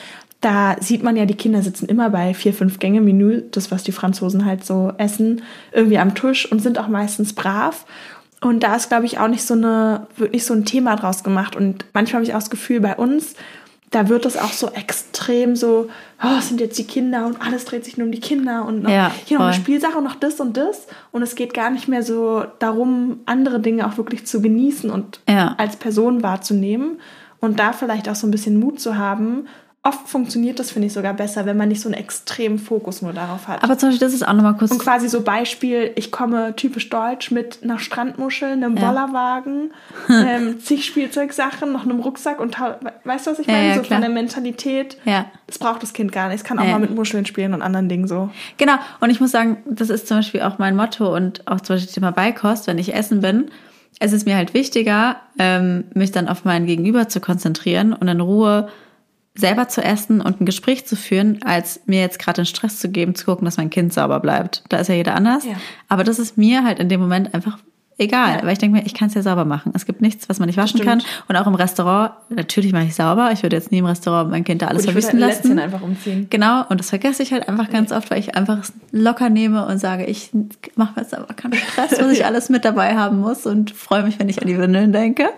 Da 0.40 0.76
sieht 0.80 1.04
man 1.04 1.16
ja, 1.16 1.24
die 1.24 1.36
Kinder 1.36 1.62
sitzen 1.62 1.86
immer 1.86 2.10
bei 2.10 2.34
vier, 2.34 2.52
fünf 2.52 2.80
Gänge 2.80 3.00
Menü, 3.00 3.42
das, 3.52 3.70
was 3.70 3.84
die 3.84 3.92
Franzosen 3.92 4.44
halt 4.44 4.64
so 4.64 4.92
essen, 4.98 5.42
irgendwie 5.70 5.98
am 5.98 6.16
Tisch 6.16 6.50
und 6.50 6.60
sind 6.60 6.78
auch 6.78 6.88
meistens 6.88 7.32
brav. 7.32 7.86
Und 8.40 8.64
da 8.64 8.74
ist, 8.74 8.88
glaube 8.88 9.06
ich, 9.06 9.20
auch 9.20 9.28
nicht 9.28 9.44
so 9.44 9.54
eine, 9.54 10.08
wird 10.16 10.32
nicht 10.32 10.44
so 10.44 10.52
ein 10.52 10.64
Thema 10.64 10.96
draus 10.96 11.22
gemacht. 11.22 11.54
Und 11.54 11.84
manchmal 11.92 12.14
habe 12.20 12.24
ich 12.24 12.34
auch 12.34 12.40
das 12.40 12.50
Gefühl, 12.50 12.80
bei 12.80 12.96
uns, 12.96 13.34
da 13.92 14.08
wird 14.08 14.24
das 14.24 14.36
auch 14.36 14.52
so 14.52 14.68
extrem 14.70 15.54
so, 15.54 15.88
oh, 16.22 16.36
es 16.38 16.48
sind 16.48 16.60
jetzt 16.60 16.78
die 16.78 16.86
Kinder 16.86 17.26
und 17.26 17.40
alles 17.40 17.64
dreht 17.64 17.84
sich 17.84 17.96
nur 17.96 18.06
um 18.06 18.12
die 18.12 18.20
Kinder 18.20 18.64
und 18.66 18.82
noch, 18.82 18.90
Ja, 18.90 19.12
hier 19.26 19.38
noch 19.38 19.46
eine. 19.46 19.54
Spielsache 19.54 19.96
und 19.98 20.04
noch 20.04 20.16
das 20.16 20.40
und 20.40 20.56
das. 20.56 20.86
Und 21.12 21.22
es 21.22 21.34
geht 21.34 21.54
gar 21.54 21.70
nicht 21.70 21.88
mehr 21.88 22.02
so 22.02 22.44
darum, 22.58 23.20
andere 23.26 23.60
Dinge 23.60 23.86
auch 23.86 23.96
wirklich 23.98 24.26
zu 24.26 24.40
genießen 24.42 24.90
und 24.90 25.20
Ja. 25.28 25.54
als 25.58 25.76
Person 25.76 26.22
wahrzunehmen. 26.22 26.98
Und 27.40 27.58
da 27.58 27.72
vielleicht 27.72 28.08
auch 28.08 28.14
so 28.14 28.26
ein 28.26 28.30
bisschen 28.30 28.58
Mut 28.58 28.80
zu 28.80 28.96
haben. 28.96 29.46
Oft 29.84 30.08
funktioniert 30.08 30.60
das, 30.60 30.70
finde 30.70 30.86
ich, 30.86 30.92
sogar 30.92 31.12
besser, 31.12 31.44
wenn 31.44 31.56
man 31.56 31.68
nicht 31.68 31.80
so 31.80 31.88
einen 31.88 31.94
extremen 31.98 32.60
Fokus 32.60 33.02
nur 33.02 33.12
darauf 33.12 33.48
hat. 33.48 33.64
Aber 33.64 33.76
zum 33.76 33.88
Beispiel, 33.88 34.06
das 34.06 34.14
ist 34.14 34.22
auch 34.26 34.32
nochmal 34.32 34.54
kurz. 34.56 34.70
Und 34.70 34.78
quasi 34.78 35.08
so 35.08 35.22
Beispiel, 35.22 35.90
ich 35.96 36.12
komme 36.12 36.54
typisch 36.54 36.88
deutsch 36.88 37.32
mit 37.32 37.58
einer 37.64 37.80
Strandmuschel, 37.80 38.52
einem 38.52 38.76
Ja. 38.76 38.86
Bollerwagen, 38.86 39.72
ähm, 40.08 40.60
zig 40.60 40.84
Spielzeugsachen, 40.84 41.72
noch 41.72 41.82
einem 41.82 41.98
Rucksack 41.98 42.38
und 42.38 42.56
weißt 42.60 43.26
du, 43.26 43.30
was 43.32 43.38
ich 43.40 43.46
Ja, 43.48 43.54
meine? 43.54 43.68
ja, 43.70 43.74
so 43.74 43.80
klar. 43.82 43.98
von 44.00 44.02
der 44.12 44.14
Mentalität. 44.22 44.98
Ja. 45.04 45.26
Das 45.48 45.58
braucht 45.58 45.82
das 45.82 45.92
Kind 45.92 46.12
gar 46.12 46.28
nicht. 46.28 46.36
Es 46.36 46.44
kann 46.44 46.60
auch 46.60 46.64
Ja. 46.64 46.70
mal 46.72 46.78
mit 46.80 46.94
Muscheln 46.94 47.26
spielen 47.26 47.52
und 47.52 47.60
anderen 47.60 47.88
Dingen 47.88 48.06
so. 48.06 48.30
Genau, 48.58 48.74
und 49.00 49.10
ich 49.10 49.20
muss 49.20 49.32
sagen, 49.32 49.56
das 49.66 49.90
ist 49.90 50.06
zum 50.06 50.18
Beispiel 50.18 50.42
auch 50.42 50.58
mein 50.58 50.76
Motto 50.76 51.12
und 51.12 51.44
auch 51.48 51.60
zum 51.60 51.74
Beispiel 51.74 51.92
Thema 51.92 52.12
Beikost, 52.12 52.68
wenn 52.68 52.78
ich 52.78 52.94
essen 52.94 53.20
bin. 53.20 53.50
Es 53.98 54.12
ist 54.12 54.26
mir 54.26 54.36
halt 54.36 54.54
wichtiger, 54.54 55.16
ähm, 55.40 55.84
mich 55.92 56.12
dann 56.12 56.28
auf 56.28 56.44
mein 56.44 56.66
Gegenüber 56.66 57.08
zu 57.08 57.20
konzentrieren 57.20 57.92
und 57.92 58.06
in 58.06 58.20
Ruhe 58.20 58.68
selber 59.34 59.68
zu 59.68 59.82
essen 59.82 60.20
und 60.20 60.40
ein 60.40 60.46
Gespräch 60.46 60.86
zu 60.86 60.94
führen, 60.94 61.42
als 61.42 61.80
mir 61.86 62.00
jetzt 62.00 62.18
gerade 62.18 62.42
den 62.42 62.46
Stress 62.46 62.78
zu 62.78 62.90
geben, 62.90 63.14
zu 63.14 63.24
gucken, 63.24 63.44
dass 63.44 63.56
mein 63.56 63.70
Kind 63.70 63.92
sauber 63.92 64.20
bleibt. 64.20 64.62
Da 64.68 64.78
ist 64.78 64.88
ja 64.88 64.94
jeder 64.94 65.14
anders. 65.14 65.44
Ja. 65.44 65.54
Aber 65.88 66.04
das 66.04 66.18
ist 66.18 66.36
mir 66.36 66.64
halt 66.64 66.78
in 66.78 66.88
dem 66.88 67.00
Moment 67.00 67.34
einfach 67.34 67.58
egal, 67.98 68.38
Ja. 68.38 68.42
weil 68.44 68.52
ich 68.52 68.58
denke 68.58 68.78
mir, 68.78 68.86
ich 68.86 68.94
kann 68.94 69.08
es 69.08 69.14
ja 69.14 69.22
sauber 69.22 69.44
machen. 69.44 69.72
Es 69.74 69.86
gibt 69.86 70.00
nichts, 70.00 70.28
was 70.28 70.38
man 70.38 70.46
nicht 70.48 70.56
waschen 70.56 70.78
Stimmt. 70.80 71.02
kann. 71.02 71.02
Und 71.28 71.36
auch 71.36 71.46
im 71.46 71.54
Restaurant, 71.54 72.12
natürlich 72.30 72.72
mache 72.72 72.84
ich 72.84 72.94
sauber. 72.94 73.30
Ich 73.32 73.42
würde 73.42 73.56
jetzt 73.56 73.70
nie 73.70 73.78
im 73.78 73.86
Restaurant 73.86 74.30
mein 74.30 74.44
Kind 74.44 74.62
da 74.62 74.66
alles 74.68 74.82
Gut, 74.86 74.90
ich 74.90 74.94
würde 74.96 75.06
verwüsten 75.06 75.22
halt 75.24 75.44
ein 75.44 75.56
lassen. 75.56 75.58
Einfach 75.58 75.82
umziehen. 75.86 76.26
Genau, 76.30 76.64
und 76.68 76.80
das 76.80 76.90
vergesse 76.90 77.22
ich 77.22 77.32
halt 77.32 77.48
einfach 77.48 77.70
ganz 77.70 77.92
oft, 77.92 78.10
weil 78.10 78.18
ich 78.18 78.34
einfach 78.36 78.58
es 78.60 78.72
locker 78.92 79.28
nehme 79.30 79.66
und 79.66 79.78
sage, 79.78 80.04
ich 80.06 80.30
mache 80.76 80.92
mir 80.96 81.02
jetzt 81.02 81.14
aber 81.16 81.32
keinen 81.34 81.54
Stress, 81.54 81.92
was 82.00 82.10
ich 82.12 82.24
alles 82.26 82.48
mit 82.48 82.64
dabei 82.64 82.96
haben 82.96 83.20
muss 83.20 83.46
und 83.46 83.70
freue 83.70 84.02
mich, 84.02 84.18
wenn 84.18 84.28
ich 84.28 84.40
an 84.40 84.48
die 84.48 84.58
Windeln 84.58 84.92
denke. 84.92 85.28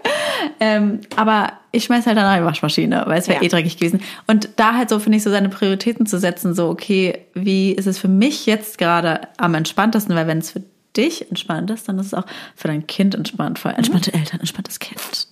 Ähm, 0.61 1.01
aber 1.17 1.53
ich 1.73 1.85
schmeiß 1.85 2.07
halt 2.07 2.17
dann 2.17 2.33
in 2.37 2.43
die 2.43 2.47
Waschmaschine, 2.47 3.03
weil 3.07 3.19
es 3.19 3.29
wäre 3.29 3.41
Ja. 3.41 3.45
eh 3.45 3.49
dreckig 3.49 3.77
gewesen. 3.79 4.01
Und 4.27 4.49
da 4.57 4.75
halt 4.75 4.89
so, 4.91 4.99
finde 5.01 5.19
ich, 5.19 5.25
so 5.25 5.31
seine 5.31 5.49
Prioritäten 5.49 6.07
zu 6.07 6.19
setzen, 6.19 6.55
so, 6.55 6.69
okay, 6.69 7.19
wie 7.35 7.73
ist 7.73 7.87
es 7.87 7.99
für 7.99 8.09
mich 8.09 8.47
jetzt 8.47 8.79
gerade 8.79 9.23
am 9.39 9.55
entspanntesten, 9.55 10.15
weil 10.15 10.27
wenn 10.27 10.39
es 10.39 10.53
für 10.53 10.63
dich 10.97 11.29
entspannt 11.29 11.71
ist, 11.71 11.89
dann 11.89 11.99
ist 11.99 12.07
es 12.07 12.15
auch 12.15 12.25
für 12.57 12.69
dein 12.69 12.87
Kind 12.87 13.15
entspannt, 13.15 13.59
für 13.59 13.71
entspannte 13.71 14.13
Eltern, 14.15 14.41
entspanntes 14.41 14.79
Kind. 14.79 15.29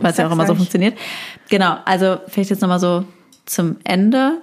Weil 0.00 0.10
es 0.12 0.16
ja 0.18 0.26
auch 0.28 0.32
immer 0.32 0.46
so 0.46 0.54
funktioniert. 0.54 0.96
Genau, 1.48 1.76
also 1.84 2.18
vielleicht 2.28 2.50
jetzt 2.50 2.60
nochmal 2.62 2.80
so 2.80 3.04
zum 3.44 3.76
Ende. 3.84 4.40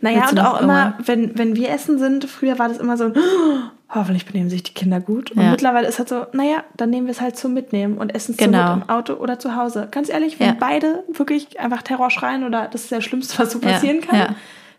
Naja, 0.00 0.28
und 0.28 0.38
auch 0.38 0.60
immer, 0.60 0.94
wenn, 1.04 1.36
wenn 1.38 1.56
wir 1.56 1.70
essen 1.70 1.98
sind, 1.98 2.24
früher 2.26 2.58
war 2.58 2.68
das 2.68 2.78
immer 2.78 2.96
so, 2.96 3.06
oh, 3.06 3.58
hoffentlich 3.94 4.26
benehmen 4.26 4.50
sich 4.50 4.62
die 4.62 4.74
Kinder 4.74 5.00
gut. 5.00 5.32
Und 5.32 5.42
Ja. 5.42 5.50
mittlerweile 5.50 5.88
ist 5.88 5.98
halt 5.98 6.08
so, 6.08 6.26
naja, 6.32 6.62
dann 6.76 6.90
nehmen 6.90 7.06
wir 7.06 7.12
es 7.12 7.20
halt 7.20 7.36
zum 7.36 7.54
Mitnehmen 7.54 7.98
und 7.98 8.14
essen 8.14 8.32
es 8.32 8.36
Genau. 8.38 8.74
im 8.74 8.88
Auto 8.88 9.14
oder 9.14 9.38
zu 9.38 9.56
Hause. 9.56 9.88
Ganz 9.90 10.08
ehrlich, 10.08 10.38
wenn 10.38 10.48
Ja. 10.48 10.56
beide 10.58 11.02
wirklich 11.12 11.58
einfach 11.60 11.82
Terror 11.82 12.10
schreien 12.10 12.44
oder 12.44 12.68
das 12.68 12.82
ist 12.84 12.92
das 12.92 13.04
Schlimmste, 13.04 13.38
was 13.38 13.52
so 13.52 13.58
Ja, 13.60 13.70
passieren 13.72 14.00
kann, 14.00 14.16
ja. 14.18 14.34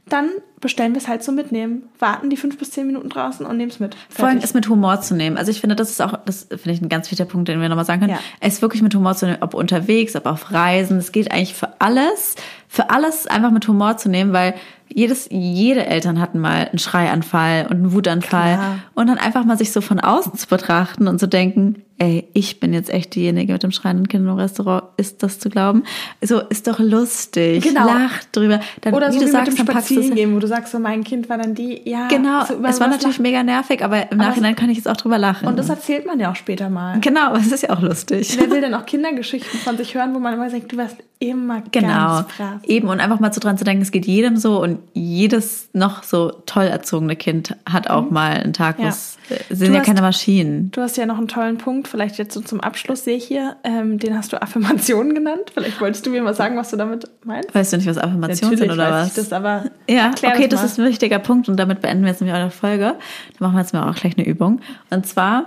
Dann 0.10 0.30
bestellen 0.60 0.93
wir 0.93 1.01
es 1.01 1.08
halt 1.08 1.24
zum 1.24 1.36
Mitnehmen. 1.36 1.84
Warten 1.99 2.30
die 2.30 2.38
fünf 2.38 2.58
bis 2.58 2.72
zehn 2.72 2.88
Minuten 2.88 3.10
draußen 3.10 3.45
und 3.45 3.58
nehmen 3.58 3.70
es 3.70 3.80
mit. 3.80 3.95
Vor 4.10 4.26
allem 4.26 4.38
Fertig. 4.38 4.49
es 4.49 4.53
mit 4.53 4.70
Humor 4.70 5.01
zu 5.01 5.16
nehmen. 5.16 5.38
Also 5.38 5.51
ich 5.51 5.62
finde, 5.62 5.76
das 5.76 5.91
ist 5.91 6.01
auch, 6.01 6.18
das 6.26 6.47
finde 6.49 6.72
ich 6.72 6.82
ein 6.82 6.89
ganz 6.89 7.12
wichtiger 7.12 7.30
Punkt, 7.30 7.47
den 7.47 7.62
wir 7.62 7.70
nochmal 7.70 7.86
sagen 7.86 8.01
können. 8.01 8.14
Ja. 8.14 8.20
Es 8.39 8.62
wirklich 8.62 8.82
mit 8.82 8.95
Humor 8.95 9.16
zu 9.16 9.28
nehmen, 9.28 9.38
ob 9.41 9.53
unterwegs, 9.53 10.16
ob 10.16 10.26
auf 10.26 10.51
Reisen. 10.51 10.97
Es 10.97 11.12
geht 11.12 11.32
eigentlich 11.32 11.53
für 11.53 11.80
alles, 11.80 12.36
für 12.68 12.89
alles 12.89 13.28
einfach 13.28 13.51
mit 13.51 13.68
Humor 13.68 13.97
zu 13.97 14.10
nehmen, 14.10 14.34
weil 14.34 14.55
jedes, 14.88 15.28
jede 15.30 15.86
Eltern 15.86 16.20
hatten 16.20 16.39
mal 16.39 16.68
einen 16.68 16.80
Schreianfall 16.80 17.66
und 17.66 17.74
einen 17.74 17.91
Wutanfall. 17.93 18.55
Klar. 18.55 18.80
Und 18.95 19.08
dann 19.08 19.18
einfach 19.18 19.45
mal 19.45 19.58
sich 19.58 19.72
so 19.72 19.82
von 19.82 19.99
außen 19.99 20.36
zu 20.36 20.47
betrachten 20.47 21.08
und 21.08 21.20
zu 21.20 21.28
denken, 21.28 21.84
ey, 22.00 22.28
ich 22.34 22.60
bin 22.60 22.74
jetzt 22.74 22.89
echt 22.89 23.16
diejenige 23.16 23.54
mit 23.54 23.64
dem 23.64 23.72
schreienden 23.72 24.08
Kind 24.08 24.26
im 24.28 24.34
Restaurant. 24.36 24.84
Ist 24.98 25.24
das 25.24 25.39
zu 25.39 25.50
glauben? 25.50 25.84
So, 26.22 26.39
ist 26.41 26.68
doch 26.68 26.80
lustig. 26.80 27.64
Genau. 27.64 27.86
Lacht 27.88 28.36
drüber. 28.36 28.60
Dann, 28.82 28.93
oder 28.93 29.12
so 29.12 29.18
wie 29.18 29.22
wie 29.22 29.26
du 29.26 29.32
sagst, 29.32 29.50
mit 29.58 29.60
dem 29.68 29.72
Spazierengehen, 29.72 30.36
wo 30.36 30.39
du 30.39 30.48
sagst, 30.48 30.72
so 30.72 30.80
mein 30.80 31.04
Kind 31.04 31.28
war 31.30 31.38
dann 31.38 31.56
die, 31.56 31.82
ja. 31.89 32.08
Genau, 32.08 32.45
so 32.45 32.54
es 32.64 32.80
war 32.80 32.88
natürlich 32.88 33.18
lachen. 33.18 33.24
mega 33.24 33.43
nervig, 33.43 33.84
aber 33.84 34.12
im 34.12 34.18
Nachhinein 34.18 34.56
kann 34.56 34.70
ich 34.70 34.78
jetzt 34.78 34.88
auch 34.88 34.98
drüber 34.98 35.18
lachen. 35.18 35.48
Und 35.48 35.58
das 35.58 35.70
erzählt 35.70 36.06
man 36.06 36.20
ja 36.20 36.32
auch 36.32 36.36
später 36.36 36.70
mal. 36.70 37.00
genau, 37.00 37.36
es 37.36 37.52
ist 37.52 37.64
ja 37.64 37.72
auch 37.72 37.82
lustig. 37.82 38.38
Wer 38.39 38.50
will 38.52 38.62
denn 38.62 38.74
auch 38.74 38.86
Kindergeschichten 38.86 39.60
von 39.60 39.78
sich 39.78 39.95
hören, 39.95 40.14
wo 40.14 40.20
man 40.20 40.34
immer 40.34 40.50
denkt, 40.50 40.72
du 40.72 40.78
warst 40.78 40.98
immer 41.20 41.64
Genau, 41.72 41.88
ganz 41.88 42.28
brav. 42.38 42.64
eben 42.66 42.89
und 42.89 43.00
einfach 43.00 43.20
mal 43.20 43.34
so 43.34 43.39
dran 43.39 43.58
zu 43.58 43.64
denken, 43.64 43.82
es 43.82 43.89
geht 43.89 44.06
jedem 44.06 44.38
so 44.38 44.62
und 44.62 44.78
jedes 44.93 45.70
noch 45.74 46.04
so 46.04 46.32
toll 46.45 46.66
erzogene 46.66 47.16
Kind 47.16 47.56
hat 47.68 47.89
auch 47.89 48.12
mal 48.12 48.34
einen 48.34 48.54
Tag, 48.54 48.78
wo 48.78 48.84
Mhm. 48.84 48.88
Ja. 48.88 48.93
es 48.93 49.18
äh, 49.30 49.56
sind 49.56 49.70
Du 49.70 49.74
ja 49.74 49.80
hast- 49.80 49.86
keine 49.88 50.02
Maschinen. 50.02 50.70
Du 50.72 50.82
hast 50.82 50.95
ja 50.95 51.08
noch 51.08 51.18
einen 51.18 51.28
tollen 51.28 51.58
Punkt, 51.58 51.87
vielleicht 51.88 52.18
jetzt 52.18 52.34
so 52.34 52.42
zum 52.42 52.62
Abschluss 52.62 53.04
sehe 53.04 53.18
ich 53.18 53.26
hier, 53.26 53.56
ähm, 53.64 53.98
den 54.00 54.18
hast 54.18 54.34
du 54.34 54.42
Affirmationen 54.42 55.16
genannt. 55.16 55.52
Vielleicht 55.54 55.80
wolltest 55.82 56.06
du 56.06 56.10
mir 56.10 56.22
mal 56.22 56.34
sagen, 56.34 56.58
was 56.58 56.70
du 56.70 56.78
damit 56.78 57.10
meinst. 57.24 57.54
Weißt 57.56 57.74
du 57.74 57.78
nicht, 57.78 57.88
was 57.88 57.98
Affirmationen 57.98 58.58
sind 58.58 58.72
oder 58.72 58.92
weiß 58.92 58.94
was? 58.94 59.08
ich 59.10 59.14
das, 59.16 59.34
aber 59.34 59.66
Ja, 59.90 60.12
okay, 60.24 60.48
das 60.48 60.62
mal. 60.62 60.66
ist 60.66 60.80
ein 60.80 60.86
wichtiger 60.86 61.20
Punkt 61.20 61.50
und 61.50 61.58
damit 61.58 61.82
beenden 61.82 62.04
wir 62.04 62.12
jetzt 62.12 62.22
nämlich 62.22 62.38
eure 62.38 62.52
Folge. 62.52 62.84
Dann 62.86 62.98
machen 63.40 63.56
wir 63.56 63.62
jetzt 63.62 63.74
mal 63.74 63.90
auch 63.90 63.96
gleich 63.96 64.18
eine 64.18 64.28
Übung. 64.28 64.62
Und 64.90 65.06
zwar 65.08 65.46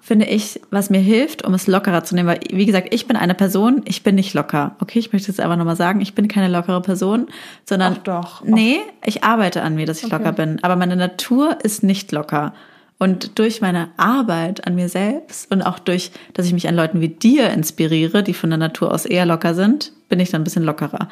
finde 0.00 0.26
ich, 0.26 0.60
was 0.70 0.88
mir 0.88 1.00
hilft, 1.00 1.44
um 1.44 1.52
es 1.54 1.66
lockerer 1.66 2.04
zu 2.04 2.14
nehmen, 2.14 2.28
weil, 2.28 2.38
wie 2.52 2.64
gesagt, 2.64 2.94
ich 2.94 3.08
bin 3.08 3.16
eine 3.16 3.34
Person, 3.34 3.82
ich 3.86 4.04
bin 4.04 4.14
nicht 4.14 4.34
locker. 4.34 4.76
Okay, 4.78 5.00
ich 5.00 5.12
möchte 5.12 5.28
jetzt 5.28 5.40
einfach 5.40 5.56
nochmal 5.56 5.74
sagen, 5.74 6.00
ich 6.00 6.14
bin 6.14 6.28
keine 6.28 6.46
lockere 6.46 6.80
Person, 6.80 7.26
sondern. 7.68 7.94
Ach 7.98 8.02
doch. 8.04 8.44
Nee, 8.44 8.78
ich 9.04 9.24
arbeite 9.24 9.62
an 9.62 9.74
mir, 9.74 9.84
dass 9.84 9.98
ich 9.98 10.04
Okay. 10.04 10.16
locker 10.16 10.32
bin. 10.32 10.62
Aber 10.62 10.76
meine 10.76 10.94
Natur 10.94 11.58
ist 11.64 11.82
nicht 11.82 12.12
locker. 12.12 12.54
Und 12.98 13.38
durch 13.38 13.60
meine 13.60 13.90
Arbeit 13.98 14.66
an 14.66 14.74
mir 14.74 14.88
selbst 14.88 15.52
und 15.52 15.60
auch 15.62 15.78
durch, 15.78 16.10
dass 16.32 16.46
ich 16.46 16.54
mich 16.54 16.66
an 16.66 16.74
Leuten 16.74 17.00
wie 17.02 17.08
dir 17.08 17.50
inspiriere, 17.50 18.22
die 18.22 18.32
von 18.32 18.48
der 18.48 18.58
Natur 18.58 18.92
aus 18.94 19.04
eher 19.04 19.26
locker 19.26 19.54
sind, 19.54 19.92
bin 20.08 20.18
ich 20.18 20.30
dann 20.30 20.40
ein 20.40 20.44
bisschen 20.44 20.62
lockerer. 20.64 21.08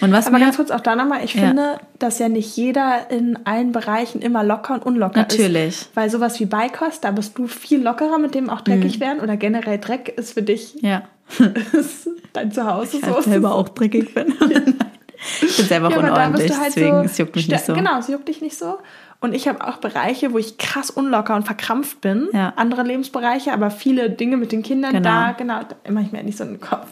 Und 0.00 0.10
was 0.12 0.26
Aber 0.26 0.38
mir, 0.38 0.44
ganz 0.44 0.56
kurz 0.56 0.70
auch 0.72 0.80
da 0.80 0.96
nochmal, 0.96 1.24
ich 1.24 1.34
Ja. 1.34 1.48
finde, 1.48 1.78
dass 2.00 2.18
ja 2.18 2.28
nicht 2.28 2.56
jeder 2.56 3.10
in 3.10 3.38
allen 3.44 3.70
Bereichen 3.70 4.22
immer 4.22 4.42
locker 4.42 4.74
und 4.74 4.84
unlocker 4.84 5.20
Natürlich. 5.20 5.68
ist. 5.82 5.90
Weil 5.94 6.10
sowas 6.10 6.40
wie 6.40 6.46
Beikost, 6.46 7.04
da 7.04 7.12
bist 7.12 7.38
du 7.38 7.46
viel 7.46 7.80
lockerer 7.82 8.18
mit 8.18 8.34
dem 8.34 8.50
auch 8.50 8.62
dreckig 8.62 8.96
Mhm. 8.96 9.00
werden 9.00 9.20
oder 9.20 9.36
generell 9.36 9.78
Dreck 9.78 10.08
ist 10.16 10.32
für 10.32 10.42
dich 10.42 10.74
ja. 10.80 11.02
ist 11.72 12.08
dein 12.32 12.50
Zuhause 12.50 12.96
ich 12.96 13.04
so. 13.04 13.14
halt 13.14 13.24
selber 13.24 13.54
auch 13.54 13.68
dreckig 13.68 14.14
bin. 14.14 14.34
ich 15.42 15.56
bin 15.56 15.66
selber 15.66 15.88
auch 15.88 15.92
Ja, 15.92 16.02
da 16.02 16.08
unordentlich, 16.08 16.50
halt 16.58 16.68
deswegen 16.74 16.98
so, 17.00 17.04
es 17.04 17.18
juckt 17.18 17.36
mich 17.36 17.46
nicht 17.48 17.64
so. 17.64 17.74
Genau, 17.74 17.98
es 18.00 18.08
juckt 18.08 18.26
dich 18.26 18.40
nicht 18.40 18.56
so. 18.58 18.78
Und 19.20 19.34
ich 19.34 19.46
habe 19.48 19.66
auch 19.66 19.76
Bereiche, 19.76 20.32
wo 20.32 20.38
ich 20.38 20.56
krass 20.56 20.88
unlocker 20.90 21.36
und 21.36 21.44
verkrampft 21.44 22.00
bin. 22.00 22.28
Ja. 22.32 22.54
Andere 22.56 22.82
Lebensbereiche, 22.82 23.52
aber 23.52 23.70
viele 23.70 24.08
Dinge 24.08 24.38
mit 24.38 24.50
den 24.50 24.62
Kindern, 24.62 24.92
Genau. 24.92 25.02
da, 25.10 25.32
genau, 25.32 25.60
da 25.84 25.90
mache 25.92 26.04
ich 26.06 26.12
mir 26.12 26.22
nicht 26.22 26.38
so 26.38 26.44
in 26.44 26.52
den 26.54 26.60
Kopf. 26.60 26.86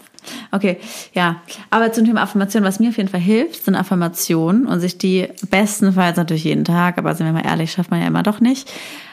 Okay, 0.53 0.76
ja. 1.14 1.37
Aber 1.70 1.91
zum 1.93 2.05
Thema 2.05 2.20
Affirmation, 2.22 2.64
was 2.64 2.81
mir 2.81 2.91
auf 2.91 2.99
jeden 2.99 3.09
Fall 3.09 3.20
hilft, 3.20 3.64
sind 3.64 3.74
Affirmationen 3.76 4.66
und 4.66 4.81
sich 4.81 4.99
die 4.99 5.29
bestenfalls 5.49 6.18
natürlich 6.18 6.45
jeden 6.45 6.64
Tag, 6.66 6.99
aber 6.99 7.14
sind 7.14 7.26
wir 7.26 7.33
mal 7.33 7.47
ehrlich, 7.47 7.72
schafft 7.72 7.91
man 7.91 8.01
ja 8.03 8.07
immer 8.07 8.22
doch 8.22 8.41
nicht. 8.41 8.70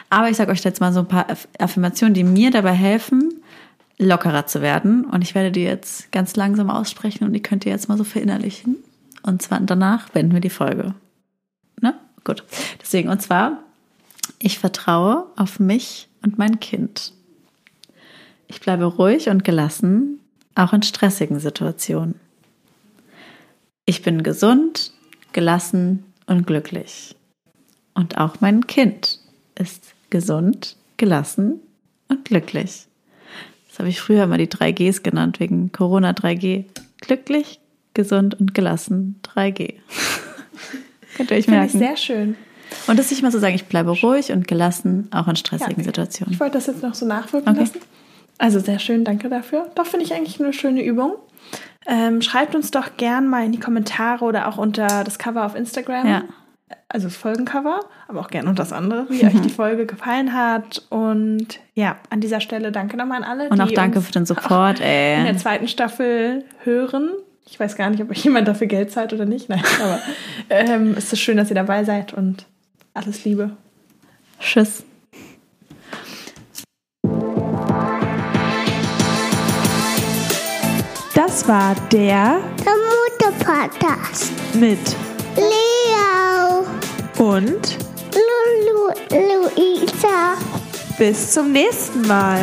Aber 0.10 0.30
ich 0.30 0.36
sage 0.36 0.52
euch 0.52 0.64
jetzt 0.64 0.82
mal 0.82 0.92
so 0.92 1.00
ein 1.02 1.08
paar 1.08 1.30
Aff- 1.30 1.48
Affirmationen, 1.58 2.14
die 2.14 2.24
mir 2.26 2.52
dabei 2.52 2.74
helfen, 2.74 3.34
lockerer 3.98 4.46
zu 4.46 4.62
werden. 4.62 5.06
Und 5.06 5.22
ich 5.22 5.36
werde 5.36 5.52
die 5.54 5.64
jetzt 5.64 6.12
ganz 6.12 6.36
langsam 6.36 6.70
aussprechen 6.70 7.24
und 7.24 7.32
die 7.32 7.42
könnt 7.42 7.66
ihr 7.66 7.72
jetzt 7.72 7.88
mal 7.88 7.98
so 7.98 8.04
verinnerlichen. 8.04 8.76
Und 9.24 9.42
zwar 9.42 9.62
danach 9.62 10.10
beenden 10.10 10.34
wir 10.34 10.42
die 10.42 10.50
Folge. 10.50 10.94
Gut. 12.26 12.44
Deswegen, 12.82 13.08
und 13.08 13.22
zwar, 13.22 13.64
ich 14.40 14.60
vertraue 14.60 15.28
auf 15.38 15.60
mich 15.60 16.10
und 16.22 16.38
mein 16.38 16.60
Kind. 16.60 17.14
Ich 18.48 18.60
bleibe 18.60 18.86
ruhig 18.86 19.30
und 19.30 19.46
gelassen, 19.46 20.20
auch 20.56 20.74
in 20.74 20.84
stressigen 20.84 21.40
Situationen. 21.40 22.20
Ich 23.86 24.02
bin 24.02 24.24
gesund, 24.24 24.92
gelassen 25.32 26.04
und 26.26 26.46
glücklich. 26.48 27.16
Und 27.94 28.18
auch 28.18 28.42
mein 28.42 28.68
Kind 28.68 29.20
ist 29.56 29.94
gesund, 30.10 30.76
gelassen 30.98 31.60
und 32.08 32.26
glücklich. 32.26 32.88
Das 33.70 33.80
habe 33.80 33.90
ich 33.90 34.02
früher 34.02 34.24
immer 34.24 34.38
die 34.38 34.48
3Gs 34.48 35.04
genannt, 35.04 35.40
wegen 35.40 35.72
Corona 35.72 36.12
3G. 36.12 36.66
Glücklich, 37.02 37.60
gesund 37.94 38.40
und 38.40 38.54
gelassen 38.54 39.20
3G. 39.24 39.76
Könnt 41.16 41.32
ihr 41.32 41.38
euch 41.38 41.46
Finde 41.46 41.66
ich 41.66 41.74
merken. 41.74 41.80
sehr 41.80 41.98
schön. 41.98 42.36
Und 42.88 42.98
das 43.00 43.12
nicht 43.12 43.22
mal 43.22 43.32
so 43.32 43.40
sagen, 43.40 43.56
ich 43.56 43.66
bleibe 43.66 43.92
ruhig 43.92 44.32
und 44.32 44.48
gelassen, 44.48 45.08
auch 45.12 45.28
in 45.28 45.36
stressigen 45.36 45.78
Ja. 45.78 45.84
Situationen. 45.84 46.34
Ich 46.34 46.40
wollte 46.40 46.54
das 46.58 46.68
jetzt 46.68 46.82
noch 46.84 46.94
so 46.96 47.06
nachwirken 47.06 47.50
Okay. 47.50 47.60
lassen. 47.62 47.80
Also 48.38 48.60
sehr 48.60 48.80
schön, 48.80 49.04
danke 49.06 49.30
dafür. 49.30 49.70
Doch 49.76 49.86
finde 49.86 50.06
ich 50.06 50.14
eigentlich 50.14 50.40
eine 50.42 50.52
schöne 50.52 50.84
Übung. 50.84 51.14
Ähm, 51.88 52.22
schreibt 52.22 52.56
uns 52.56 52.72
doch 52.72 52.98
gern 52.98 53.28
mal 53.28 53.46
in 53.46 53.52
die 53.52 53.60
Kommentare 53.60 54.26
oder 54.26 54.48
auch 54.48 54.58
unter 54.58 55.04
das 55.04 55.20
Cover 55.20 55.46
auf 55.46 55.56
Instagram. 55.56 56.08
Ja. 56.08 56.24
Also 56.90 57.08
das 57.08 57.16
Folgencover, 57.16 57.82
aber 58.08 58.20
auch 58.22 58.30
gerne 58.30 58.50
unter 58.50 58.64
das 58.64 58.74
andere, 58.74 59.06
wie 59.10 59.24
euch 59.26 59.40
die 59.42 59.50
Folge 59.50 59.86
gefallen 59.86 60.34
hat. 60.34 60.82
Und 60.90 61.60
ja, 61.76 61.98
an 62.10 62.20
dieser 62.22 62.42
Stelle 62.42 62.72
danke 62.72 62.98
nochmal 62.98 63.24
an 63.24 63.30
alle, 63.30 63.50
Und 63.50 63.62
auch 63.62 63.72
danke 63.72 64.00
uns 64.00 64.08
für 64.08 64.14
den 64.14 64.26
Support, 64.26 64.80
in 64.80 64.86
der 64.86 65.28
ey. 65.28 65.38
zweiten 65.38 65.68
Staffel 65.68 66.44
hören. 66.64 67.12
Ich 67.48 67.60
weiß 67.60 67.76
gar 67.76 67.90
nicht, 67.90 68.02
ob 68.02 68.10
euch 68.12 68.24
jemand 68.24 68.48
dafür 68.48 68.68
Geld 68.68 68.92
zahlt 68.92 69.14
oder 69.14 69.26
nicht. 69.26 69.50
Nein, 69.50 69.64
aber 69.82 70.00
ähm, 70.50 70.96
es 70.98 71.12
ist 71.14 71.20
schön, 71.20 71.38
dass 71.38 71.50
ihr 71.50 71.56
dabei 71.56 71.84
seid 71.84 72.14
und 72.14 72.46
alles 72.94 73.24
Liebe. 73.26 73.52
Tschüss. 74.40 74.84
Das 81.14 81.48
war 81.48 81.76
der 81.92 82.40
Der 82.64 82.74
Mutter-Podcast. 83.30 84.32
mit 84.56 84.80
Leo. 85.36 86.66
und 87.18 87.78
Lulu, 88.14 88.92
Luisa. 89.12 90.36
bis 90.98 91.32
zum 91.32 91.52
nächsten 91.52 92.02
Mal. 92.08 92.40